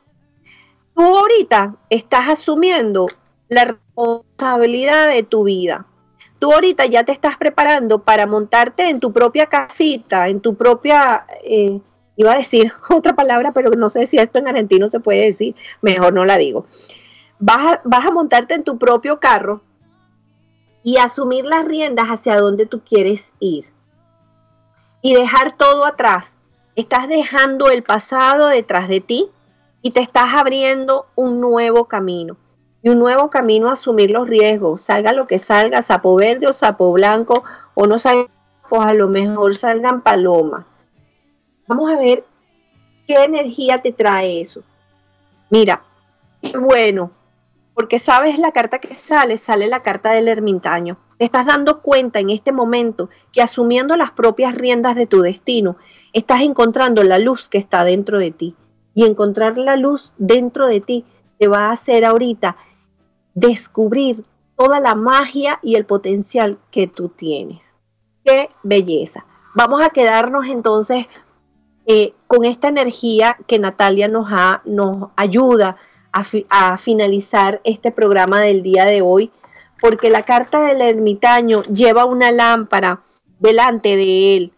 Tú 0.95 1.03
ahorita 1.03 1.76
estás 1.89 2.28
asumiendo 2.28 3.07
la 3.49 3.64
responsabilidad 3.64 5.09
de 5.09 5.22
tu 5.22 5.45
vida. 5.45 5.86
Tú 6.39 6.53
ahorita 6.53 6.84
ya 6.84 7.05
te 7.05 7.12
estás 7.12 7.39
preparando 7.39 8.05
para 8.05 8.26
montarte 8.26 8.91
en 8.91 9.01
tu 9.01 9.11
propia 9.11 9.47
casita, 9.47 10.28
en 10.28 10.41
tu 10.41 10.55
propia, 10.55 11.24
eh, 11.43 11.80
iba 12.16 12.32
a 12.32 12.36
decir 12.36 12.70
otra 12.91 13.16
palabra, 13.16 13.53
pero 13.53 13.70
no 13.70 13.89
sé 13.89 14.07
si 14.07 14.18
esto 14.18 14.39
en 14.39 14.49
argentino 14.49 14.91
se 14.91 15.01
puede 15.01 15.24
decir, 15.24 15.57
mejor 15.80 16.12
no 16.12 16.26
la 16.26 16.36
digo. 16.36 16.66
Vas 17.39 17.80
vas 17.84 18.05
a 18.05 18.11
montarte 18.11 18.53
en 18.53 18.64
tu 18.64 18.76
propio 18.76 19.18
carro 19.18 19.62
y 20.82 20.99
asumir 20.99 21.47
las 21.47 21.64
riendas 21.64 22.09
hacia 22.09 22.36
donde 22.39 22.66
tú 22.66 22.82
quieres 22.84 23.32
ir. 23.41 23.78
Y 25.01 25.15
dejar 25.15 25.57
todo 25.57 25.87
atrás. 25.87 26.39
Estás 26.77 27.09
dejando 27.09 27.71
el 27.71 27.83
pasado 27.83 28.49
detrás 28.49 28.89
de 28.89 29.01
ti 29.01 29.31
y 29.83 29.93
te 29.93 30.01
estás 30.01 30.35
abriendo 30.35 31.07
un 31.15 31.41
nuevo 31.41 31.87
camino 31.87 32.37
y 32.83 32.91
un 32.91 32.99
nuevo 32.99 33.31
camino 33.31 33.69
a 33.69 33.73
asumir 33.73 34.11
los 34.11 34.29
riesgos, 34.29 34.85
salga 34.85 35.13
lo 35.13 35.27
que 35.27 35.39
salga, 35.39 35.83
sapo 35.83 36.15
verde 36.15 36.47
o 36.47 36.53
sapo 36.53 36.93
blanco, 36.93 37.45
o 37.75 37.87
no 37.87 37.99
salga, 37.99 38.29
pues 38.69 38.83
a 38.83 38.95
lo 38.95 39.09
mejor 39.09 39.55
salgan 39.57 40.03
palomas. 40.03 40.65
Vamos 41.67 41.91
a 41.91 41.99
ver 41.99 42.25
qué 43.07 43.25
energía 43.25 43.83
te 43.83 43.93
trae 43.93 44.41
eso. 44.41 44.63
Mira, 45.51 45.83
bueno, 46.61 47.11
porque 47.79 48.01
sabes 48.01 48.41
la 48.41 48.51
carta 48.51 48.81
que 48.81 48.93
sale, 48.93 49.37
sale 49.37 49.68
la 49.68 49.83
carta 49.83 50.11
del 50.11 50.26
ermitaño. 50.26 50.99
Te 51.16 51.24
estás 51.24 51.47
dando 51.47 51.81
cuenta 51.81 52.18
en 52.18 52.31
este 52.31 52.51
momento 52.51 53.09
que 53.31 53.41
asumiendo 53.41 53.97
las 53.97 54.11
propias 54.11 54.57
riendas 54.57 54.97
de 54.97 55.07
tu 55.07 55.20
destino, 55.20 55.76
estás 56.12 56.41
encontrando 56.41 57.05
la 57.05 57.20
luz 57.20 57.49
que 57.49 57.59
está 57.59 57.85
dentro 57.85 58.18
de 58.18 58.33
ti. 58.33 58.57
Y 58.95 59.05
encontrar 59.05 59.59
la 59.59 59.76
luz 59.76 60.12
dentro 60.18 60.66
de 60.66 60.81
ti 60.81 61.05
te 61.39 61.47
va 61.47 61.66
a 61.66 61.70
hacer 61.70 62.05
ahorita 62.05 62.57
descubrir 63.35 64.24
toda 64.57 64.81
la 64.81 64.97
magia 64.97 65.61
y 65.62 65.76
el 65.76 65.87
potencial 65.87 66.59
que 66.72 66.89
tú 66.89 67.11
tienes. 67.11 67.61
Qué 68.24 68.51
belleza. 68.64 69.24
Vamos 69.55 69.85
a 69.85 69.91
quedarnos 69.91 70.47
entonces 70.47 71.07
eh, 71.87 72.12
con 72.26 72.45
esta 72.45 72.66
energía 72.66 73.37
que 73.47 73.61
Natalia 73.61 74.09
nos, 74.09 74.26
ha, 74.33 74.62
nos 74.64 75.11
ayuda 75.14 75.76
a, 76.13 76.77
finalizar 76.77 77.61
este 77.65 77.91
programa 77.91 78.41
del 78.41 78.63
día 78.63 78.85
de 78.85 79.03
hoy, 79.03 79.31
porque 79.81 80.11
la 80.11 80.23
carta 80.23 80.61
del 80.61 80.81
ermitaño 80.81 81.63
lleva 81.63 82.05
una 82.05 82.31
lámpara 82.31 83.03
delante 83.39 83.97
de 83.97 84.37
él 84.37 84.53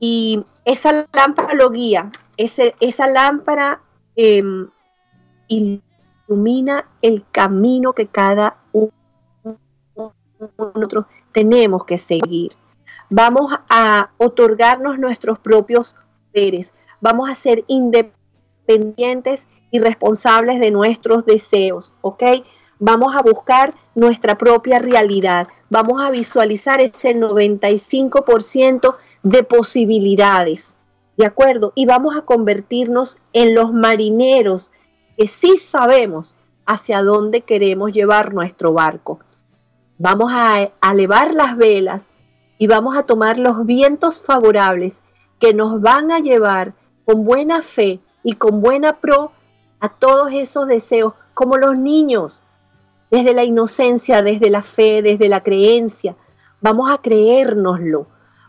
y 0.00 0.44
esa 0.64 1.06
lámpara 1.12 1.54
lo 1.54 1.70
guía, 1.70 2.10
ese, 2.36 2.74
esa 2.80 3.06
lámpara 3.06 3.80
eh, 4.16 4.42
ilumina 5.48 6.88
el 7.02 7.24
camino 7.30 7.92
que 7.92 8.06
cada 8.06 8.58
uno 8.72 8.92
de 9.44 10.48
nosotros 10.58 11.06
tenemos 11.32 11.84
que 11.84 11.98
seguir. 11.98 12.52
Vamos 13.08 13.54
a 13.68 14.10
otorgarnos 14.18 14.98
nuestros 14.98 15.38
propios 15.38 15.94
poderes, 16.32 16.72
vamos 17.00 17.30
a 17.30 17.34
ser 17.34 17.64
independientes 17.68 19.46
y 19.70 19.78
responsables 19.78 20.60
de 20.60 20.70
nuestros 20.70 21.24
deseos, 21.24 21.92
¿ok? 22.00 22.22
Vamos 22.78 23.14
a 23.16 23.22
buscar 23.22 23.74
nuestra 23.94 24.36
propia 24.36 24.78
realidad, 24.78 25.48
vamos 25.70 26.02
a 26.02 26.10
visualizar 26.10 26.80
ese 26.80 27.14
95% 27.14 28.96
de 29.22 29.42
posibilidades, 29.42 30.74
¿de 31.16 31.26
acuerdo? 31.26 31.72
Y 31.74 31.86
vamos 31.86 32.16
a 32.16 32.22
convertirnos 32.22 33.16
en 33.32 33.54
los 33.54 33.72
marineros 33.72 34.70
que 35.16 35.26
sí 35.26 35.56
sabemos 35.56 36.34
hacia 36.66 37.02
dónde 37.02 37.40
queremos 37.42 37.92
llevar 37.92 38.34
nuestro 38.34 38.72
barco. 38.72 39.20
Vamos 39.98 40.30
a, 40.30 40.70
elevar 40.90 41.32
las 41.32 41.56
velas 41.56 42.02
y 42.58 42.66
vamos 42.66 42.96
a 42.96 43.04
tomar 43.04 43.38
los 43.38 43.64
vientos 43.64 44.22
favorables 44.22 45.00
que 45.40 45.54
nos 45.54 45.80
van 45.80 46.10
a 46.10 46.18
llevar 46.18 46.74
con 47.06 47.24
buena 47.24 47.62
fe 47.62 48.00
y 48.22 48.34
con 48.34 48.60
buena 48.60 48.94
pro 48.94 49.32
a 49.80 49.88
todos 49.88 50.30
esos 50.32 50.66
deseos, 50.66 51.14
como 51.34 51.56
los 51.56 51.78
niños, 51.78 52.42
desde 53.10 53.34
la 53.34 53.44
inocencia, 53.44 54.22
desde 54.22 54.50
la 54.50 54.62
fe, 54.62 55.02
desde 55.02 55.28
la 55.28 55.42
creencia. 55.42 56.16
Vamos 56.60 56.90
a 56.90 56.98
creérnoslo. 56.98 58.06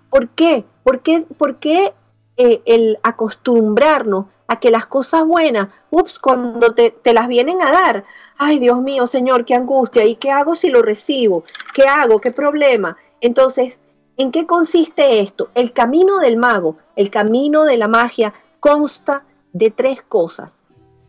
¿Por 0.09 0.29
qué? 0.29 0.65
¿Por 0.83 1.01
qué, 1.01 1.25
por 1.37 1.57
qué 1.57 1.93
eh, 2.37 2.61
el 2.65 2.97
acostumbrarnos 3.03 4.25
a 4.47 4.59
que 4.59 4.71
las 4.71 4.85
cosas 4.85 5.25
buenas, 5.25 5.67
ups, 5.89 6.19
cuando 6.19 6.73
te, 6.73 6.91
te, 6.91 7.13
las 7.13 7.27
vienen 7.27 7.61
a 7.61 7.71
dar, 7.71 8.05
ay 8.37 8.59
Dios 8.59 8.81
mío, 8.81 9.05
Señor, 9.07 9.43
qué 9.43 9.55
angustia, 9.55 10.05
¿y 10.05 10.15
qué 10.15 10.31
hago 10.31 10.55
si 10.55 10.69
lo 10.69 10.81
recibo? 10.81 11.43
¿Qué 11.73 11.83
hago? 11.83 12.21
¿Qué 12.21 12.31
problema? 12.31 12.95
Entonces, 13.19 13.79
¿en 14.15 14.31
qué 14.31 14.45
consiste 14.45 15.19
esto? 15.19 15.49
El 15.53 15.73
camino 15.73 16.19
del 16.19 16.37
mago, 16.37 16.77
el 16.95 17.09
camino 17.09 17.63
de 17.65 17.77
la 17.77 17.89
magia, 17.89 18.33
consta 18.61 19.23
de 19.51 19.71
tres 19.71 20.01
cosas. 20.01 20.61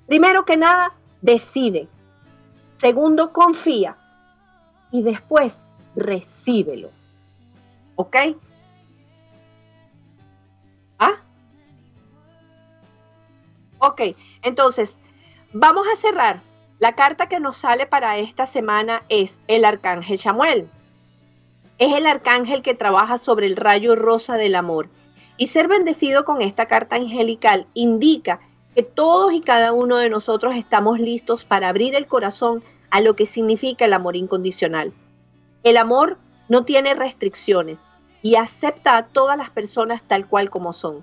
Primero 0.08 0.44
que 0.44 0.56
nada, 0.56 0.94
decide. 1.22 1.86
Segundo, 2.78 3.32
confía. 3.32 3.96
Y 4.90 5.02
después, 5.02 5.60
recíbelo. 5.94 6.90
¿Ok? 7.94 8.16
Ok, 13.80 14.00
entonces, 14.42 14.98
vamos 15.52 15.86
a 15.92 15.96
cerrar. 15.96 16.42
La 16.80 16.94
carta 16.94 17.28
que 17.28 17.40
nos 17.40 17.58
sale 17.58 17.86
para 17.86 18.18
esta 18.18 18.46
semana 18.46 19.04
es 19.08 19.40
el 19.46 19.64
arcángel 19.64 20.18
Samuel. 20.18 20.68
Es 21.78 21.94
el 21.94 22.06
arcángel 22.06 22.62
que 22.62 22.74
trabaja 22.74 23.18
sobre 23.18 23.46
el 23.46 23.56
rayo 23.56 23.94
rosa 23.94 24.36
del 24.36 24.56
amor. 24.56 24.88
Y 25.36 25.46
ser 25.46 25.68
bendecido 25.68 26.24
con 26.24 26.42
esta 26.42 26.66
carta 26.66 26.96
angelical 26.96 27.66
indica 27.74 28.40
que 28.78 28.84
todos 28.84 29.32
y 29.32 29.40
cada 29.40 29.72
uno 29.72 29.96
de 29.96 30.08
nosotros 30.08 30.54
estamos 30.54 31.00
listos 31.00 31.44
para 31.44 31.68
abrir 31.68 31.96
el 31.96 32.06
corazón 32.06 32.62
a 32.90 33.00
lo 33.00 33.16
que 33.16 33.26
significa 33.26 33.86
el 33.86 33.92
amor 33.92 34.14
incondicional. 34.14 34.92
El 35.64 35.76
amor 35.76 36.16
no 36.48 36.64
tiene 36.64 36.94
restricciones 36.94 37.80
y 38.22 38.36
acepta 38.36 38.96
a 38.96 39.08
todas 39.08 39.36
las 39.36 39.50
personas 39.50 40.04
tal 40.04 40.28
cual 40.28 40.48
como 40.48 40.72
son. 40.72 41.02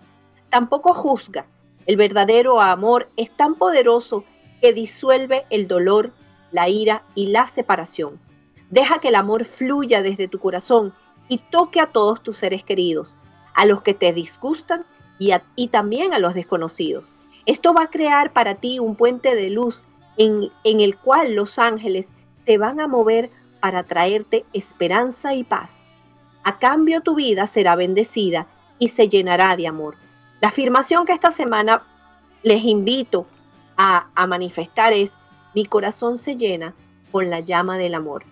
Tampoco 0.49 0.93
juzga, 0.93 1.47
el 1.85 1.97
verdadero 1.97 2.61
amor 2.61 3.09
es 3.17 3.29
tan 3.29 3.55
poderoso 3.55 4.23
que 4.61 4.71
disuelve 4.71 5.43
el 5.49 5.67
dolor, 5.67 6.11
la 6.53 6.69
ira 6.69 7.03
y 7.13 7.27
la 7.27 7.45
separación. 7.45 8.21
Deja 8.69 8.99
que 8.99 9.09
el 9.09 9.15
amor 9.15 9.43
fluya 9.43 10.01
desde 10.01 10.29
tu 10.29 10.39
corazón 10.39 10.93
y 11.27 11.39
toque 11.39 11.81
a 11.81 11.87
todos 11.87 12.23
tus 12.23 12.37
seres 12.37 12.63
queridos, 12.63 13.17
a 13.53 13.65
los 13.65 13.81
que 13.81 13.93
te 13.93 14.13
disgustan 14.13 14.85
y, 15.19 15.33
y 15.57 15.67
también 15.67 16.13
a 16.13 16.19
los 16.19 16.35
desconocidos. 16.35 17.11
Esto 17.45 17.73
va 17.73 17.83
a 17.83 17.89
crear 17.89 18.33
para 18.33 18.55
ti 18.55 18.79
un 18.79 18.95
puente 18.95 19.35
de 19.35 19.49
luz 19.49 19.83
en, 20.17 20.49
el 20.63 20.97
cual 20.97 21.35
los 21.35 21.59
ángeles 21.59 22.07
te 22.43 22.57
van 22.57 22.79
a 22.79 22.87
mover 22.87 23.29
para 23.59 23.83
traerte 23.83 24.45
esperanza 24.53 25.33
y 25.33 25.43
paz. 25.43 25.81
A 26.43 26.59
cambio 26.59 27.01
tu 27.01 27.15
vida 27.15 27.47
será 27.47 27.75
bendecida 27.75 28.47
y 28.79 28.89
se 28.89 29.07
llenará 29.07 29.55
de 29.55 29.67
amor. 29.67 29.95
La 30.41 30.49
afirmación 30.49 31.05
que 31.05 31.13
esta 31.13 31.31
semana 31.31 31.83
les 32.43 32.63
invito 32.63 33.25
a, 33.77 34.07
manifestar 34.27 34.93
es, 34.93 35.11
mi 35.53 35.65
corazón 35.65 36.17
se 36.17 36.35
llena 36.35 36.73
con 37.11 37.29
la 37.29 37.39
llama 37.39 37.77
del 37.77 37.95
amor. 37.95 38.23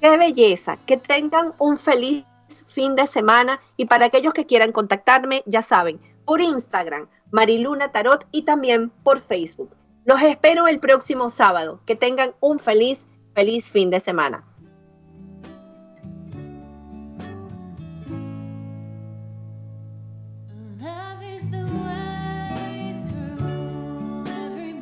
Qué 0.00 0.16
belleza, 0.16 0.78
que 0.86 0.96
tengan 0.96 1.54
un 1.58 1.78
feliz 1.78 2.24
fin 2.68 2.94
de 2.94 3.06
semana 3.06 3.60
y 3.76 3.86
para 3.86 4.06
aquellos 4.06 4.34
que 4.34 4.46
quieran 4.46 4.72
contactarme, 4.72 5.42
ya 5.46 5.62
saben, 5.62 6.00
por 6.24 6.40
Instagram, 6.40 7.08
Mariluna 7.30 7.92
Tarot 7.92 8.26
y 8.30 8.42
también 8.42 8.90
por 9.02 9.20
Facebook. 9.20 9.70
Los 10.04 10.20
espero 10.22 10.66
el 10.66 10.80
próximo 10.80 11.30
sábado. 11.30 11.80
Que 11.86 11.96
tengan 11.96 12.34
un 12.40 12.58
feliz, 12.58 13.06
feliz 13.34 13.70
fin 13.70 13.90
de 13.90 14.00
semana. 14.00 14.44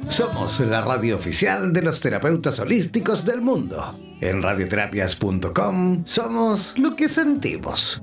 Somos 0.08 0.60
la 0.60 0.82
radio 0.82 1.16
oficial 1.16 1.72
de 1.72 1.80
los 1.80 2.00
terapeutas 2.02 2.60
holísticos 2.60 3.24
del 3.24 3.40
mundo. 3.40 3.98
En 4.20 4.42
radioterapias.com 4.42 6.02
somos 6.04 6.78
lo 6.78 6.94
que 6.94 7.08
sentimos. 7.08 8.02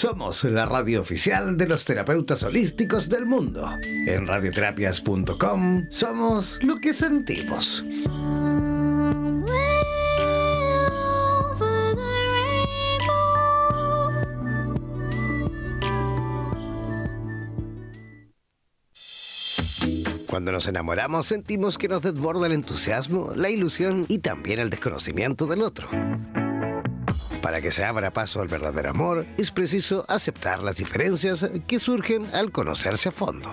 Somos 0.00 0.44
la 0.44 0.64
radio 0.64 1.02
oficial 1.02 1.58
de 1.58 1.68
los 1.68 1.84
terapeutas 1.84 2.42
holísticos 2.42 3.10
del 3.10 3.26
mundo. 3.26 3.70
En 3.84 4.26
radioterapias.com 4.26 5.88
somos 5.90 6.58
lo 6.62 6.80
que 6.80 6.94
sentimos. 6.94 7.84
Cuando 20.26 20.52
nos 20.52 20.66
enamoramos 20.66 21.26
sentimos 21.26 21.76
que 21.76 21.88
nos 21.88 22.00
desborda 22.00 22.46
el 22.46 22.52
entusiasmo, 22.52 23.32
la 23.36 23.50
ilusión 23.50 24.06
y 24.08 24.20
también 24.20 24.60
el 24.60 24.70
desconocimiento 24.70 25.46
del 25.46 25.60
otro. 25.60 25.90
Para 27.42 27.60
que 27.60 27.70
se 27.70 27.84
abra 27.84 28.12
paso 28.12 28.42
al 28.42 28.48
verdadero 28.48 28.90
amor, 28.90 29.26
es 29.38 29.50
preciso 29.50 30.04
aceptar 30.08 30.62
las 30.62 30.76
diferencias 30.76 31.46
que 31.66 31.78
surgen 31.78 32.26
al 32.34 32.52
conocerse 32.52 33.08
a 33.08 33.12
fondo. 33.12 33.50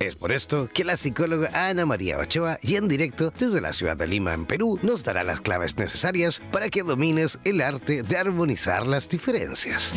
Es 0.00 0.16
por 0.16 0.32
esto 0.32 0.68
que 0.72 0.82
la 0.82 0.96
psicóloga 0.96 1.50
Ana 1.68 1.86
María 1.86 2.18
Ochoa, 2.18 2.58
y 2.62 2.76
en 2.76 2.88
directo 2.88 3.32
desde 3.38 3.60
la 3.60 3.72
ciudad 3.72 3.96
de 3.96 4.08
Lima, 4.08 4.34
en 4.34 4.46
Perú, 4.46 4.78
nos 4.82 5.04
dará 5.04 5.22
las 5.22 5.40
claves 5.40 5.76
necesarias 5.76 6.42
para 6.50 6.68
que 6.68 6.82
domines 6.82 7.38
el 7.44 7.60
arte 7.60 8.02
de 8.02 8.16
armonizar 8.16 8.86
las 8.86 9.08
diferencias 9.08 9.92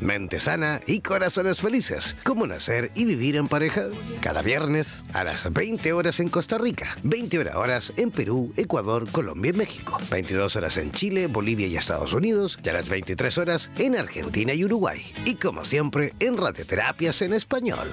mente 0.00 0.40
sana 0.40 0.80
y 0.86 1.00
corazones 1.00 1.60
felices. 1.60 2.16
¿Cómo 2.24 2.46
nacer 2.46 2.90
y 2.94 3.04
vivir 3.04 3.36
en 3.36 3.48
pareja? 3.48 3.84
Cada 4.20 4.42
viernes 4.42 5.04
a 5.12 5.24
las 5.24 5.52
20 5.52 5.92
horas 5.92 6.20
en 6.20 6.28
Costa 6.28 6.58
Rica, 6.58 6.96
20 7.02 7.50
horas 7.54 7.92
en 7.96 8.10
Perú, 8.10 8.52
Ecuador, 8.56 9.10
Colombia 9.10 9.50
y 9.50 9.58
México, 9.58 9.98
22 10.10 10.56
horas 10.56 10.76
en 10.78 10.92
Chile, 10.92 11.26
Bolivia 11.26 11.66
y 11.66 11.76
Estados 11.76 12.12
Unidos 12.12 12.58
y 12.62 12.68
a 12.68 12.72
las 12.72 12.88
23 12.88 13.38
horas 13.38 13.70
en 13.78 13.96
Argentina 13.96 14.54
y 14.54 14.64
Uruguay. 14.64 15.00
Y 15.24 15.34
como 15.34 15.64
siempre, 15.64 16.14
en 16.20 16.36
radioterapias 16.36 17.22
en 17.22 17.32
español. 17.32 17.92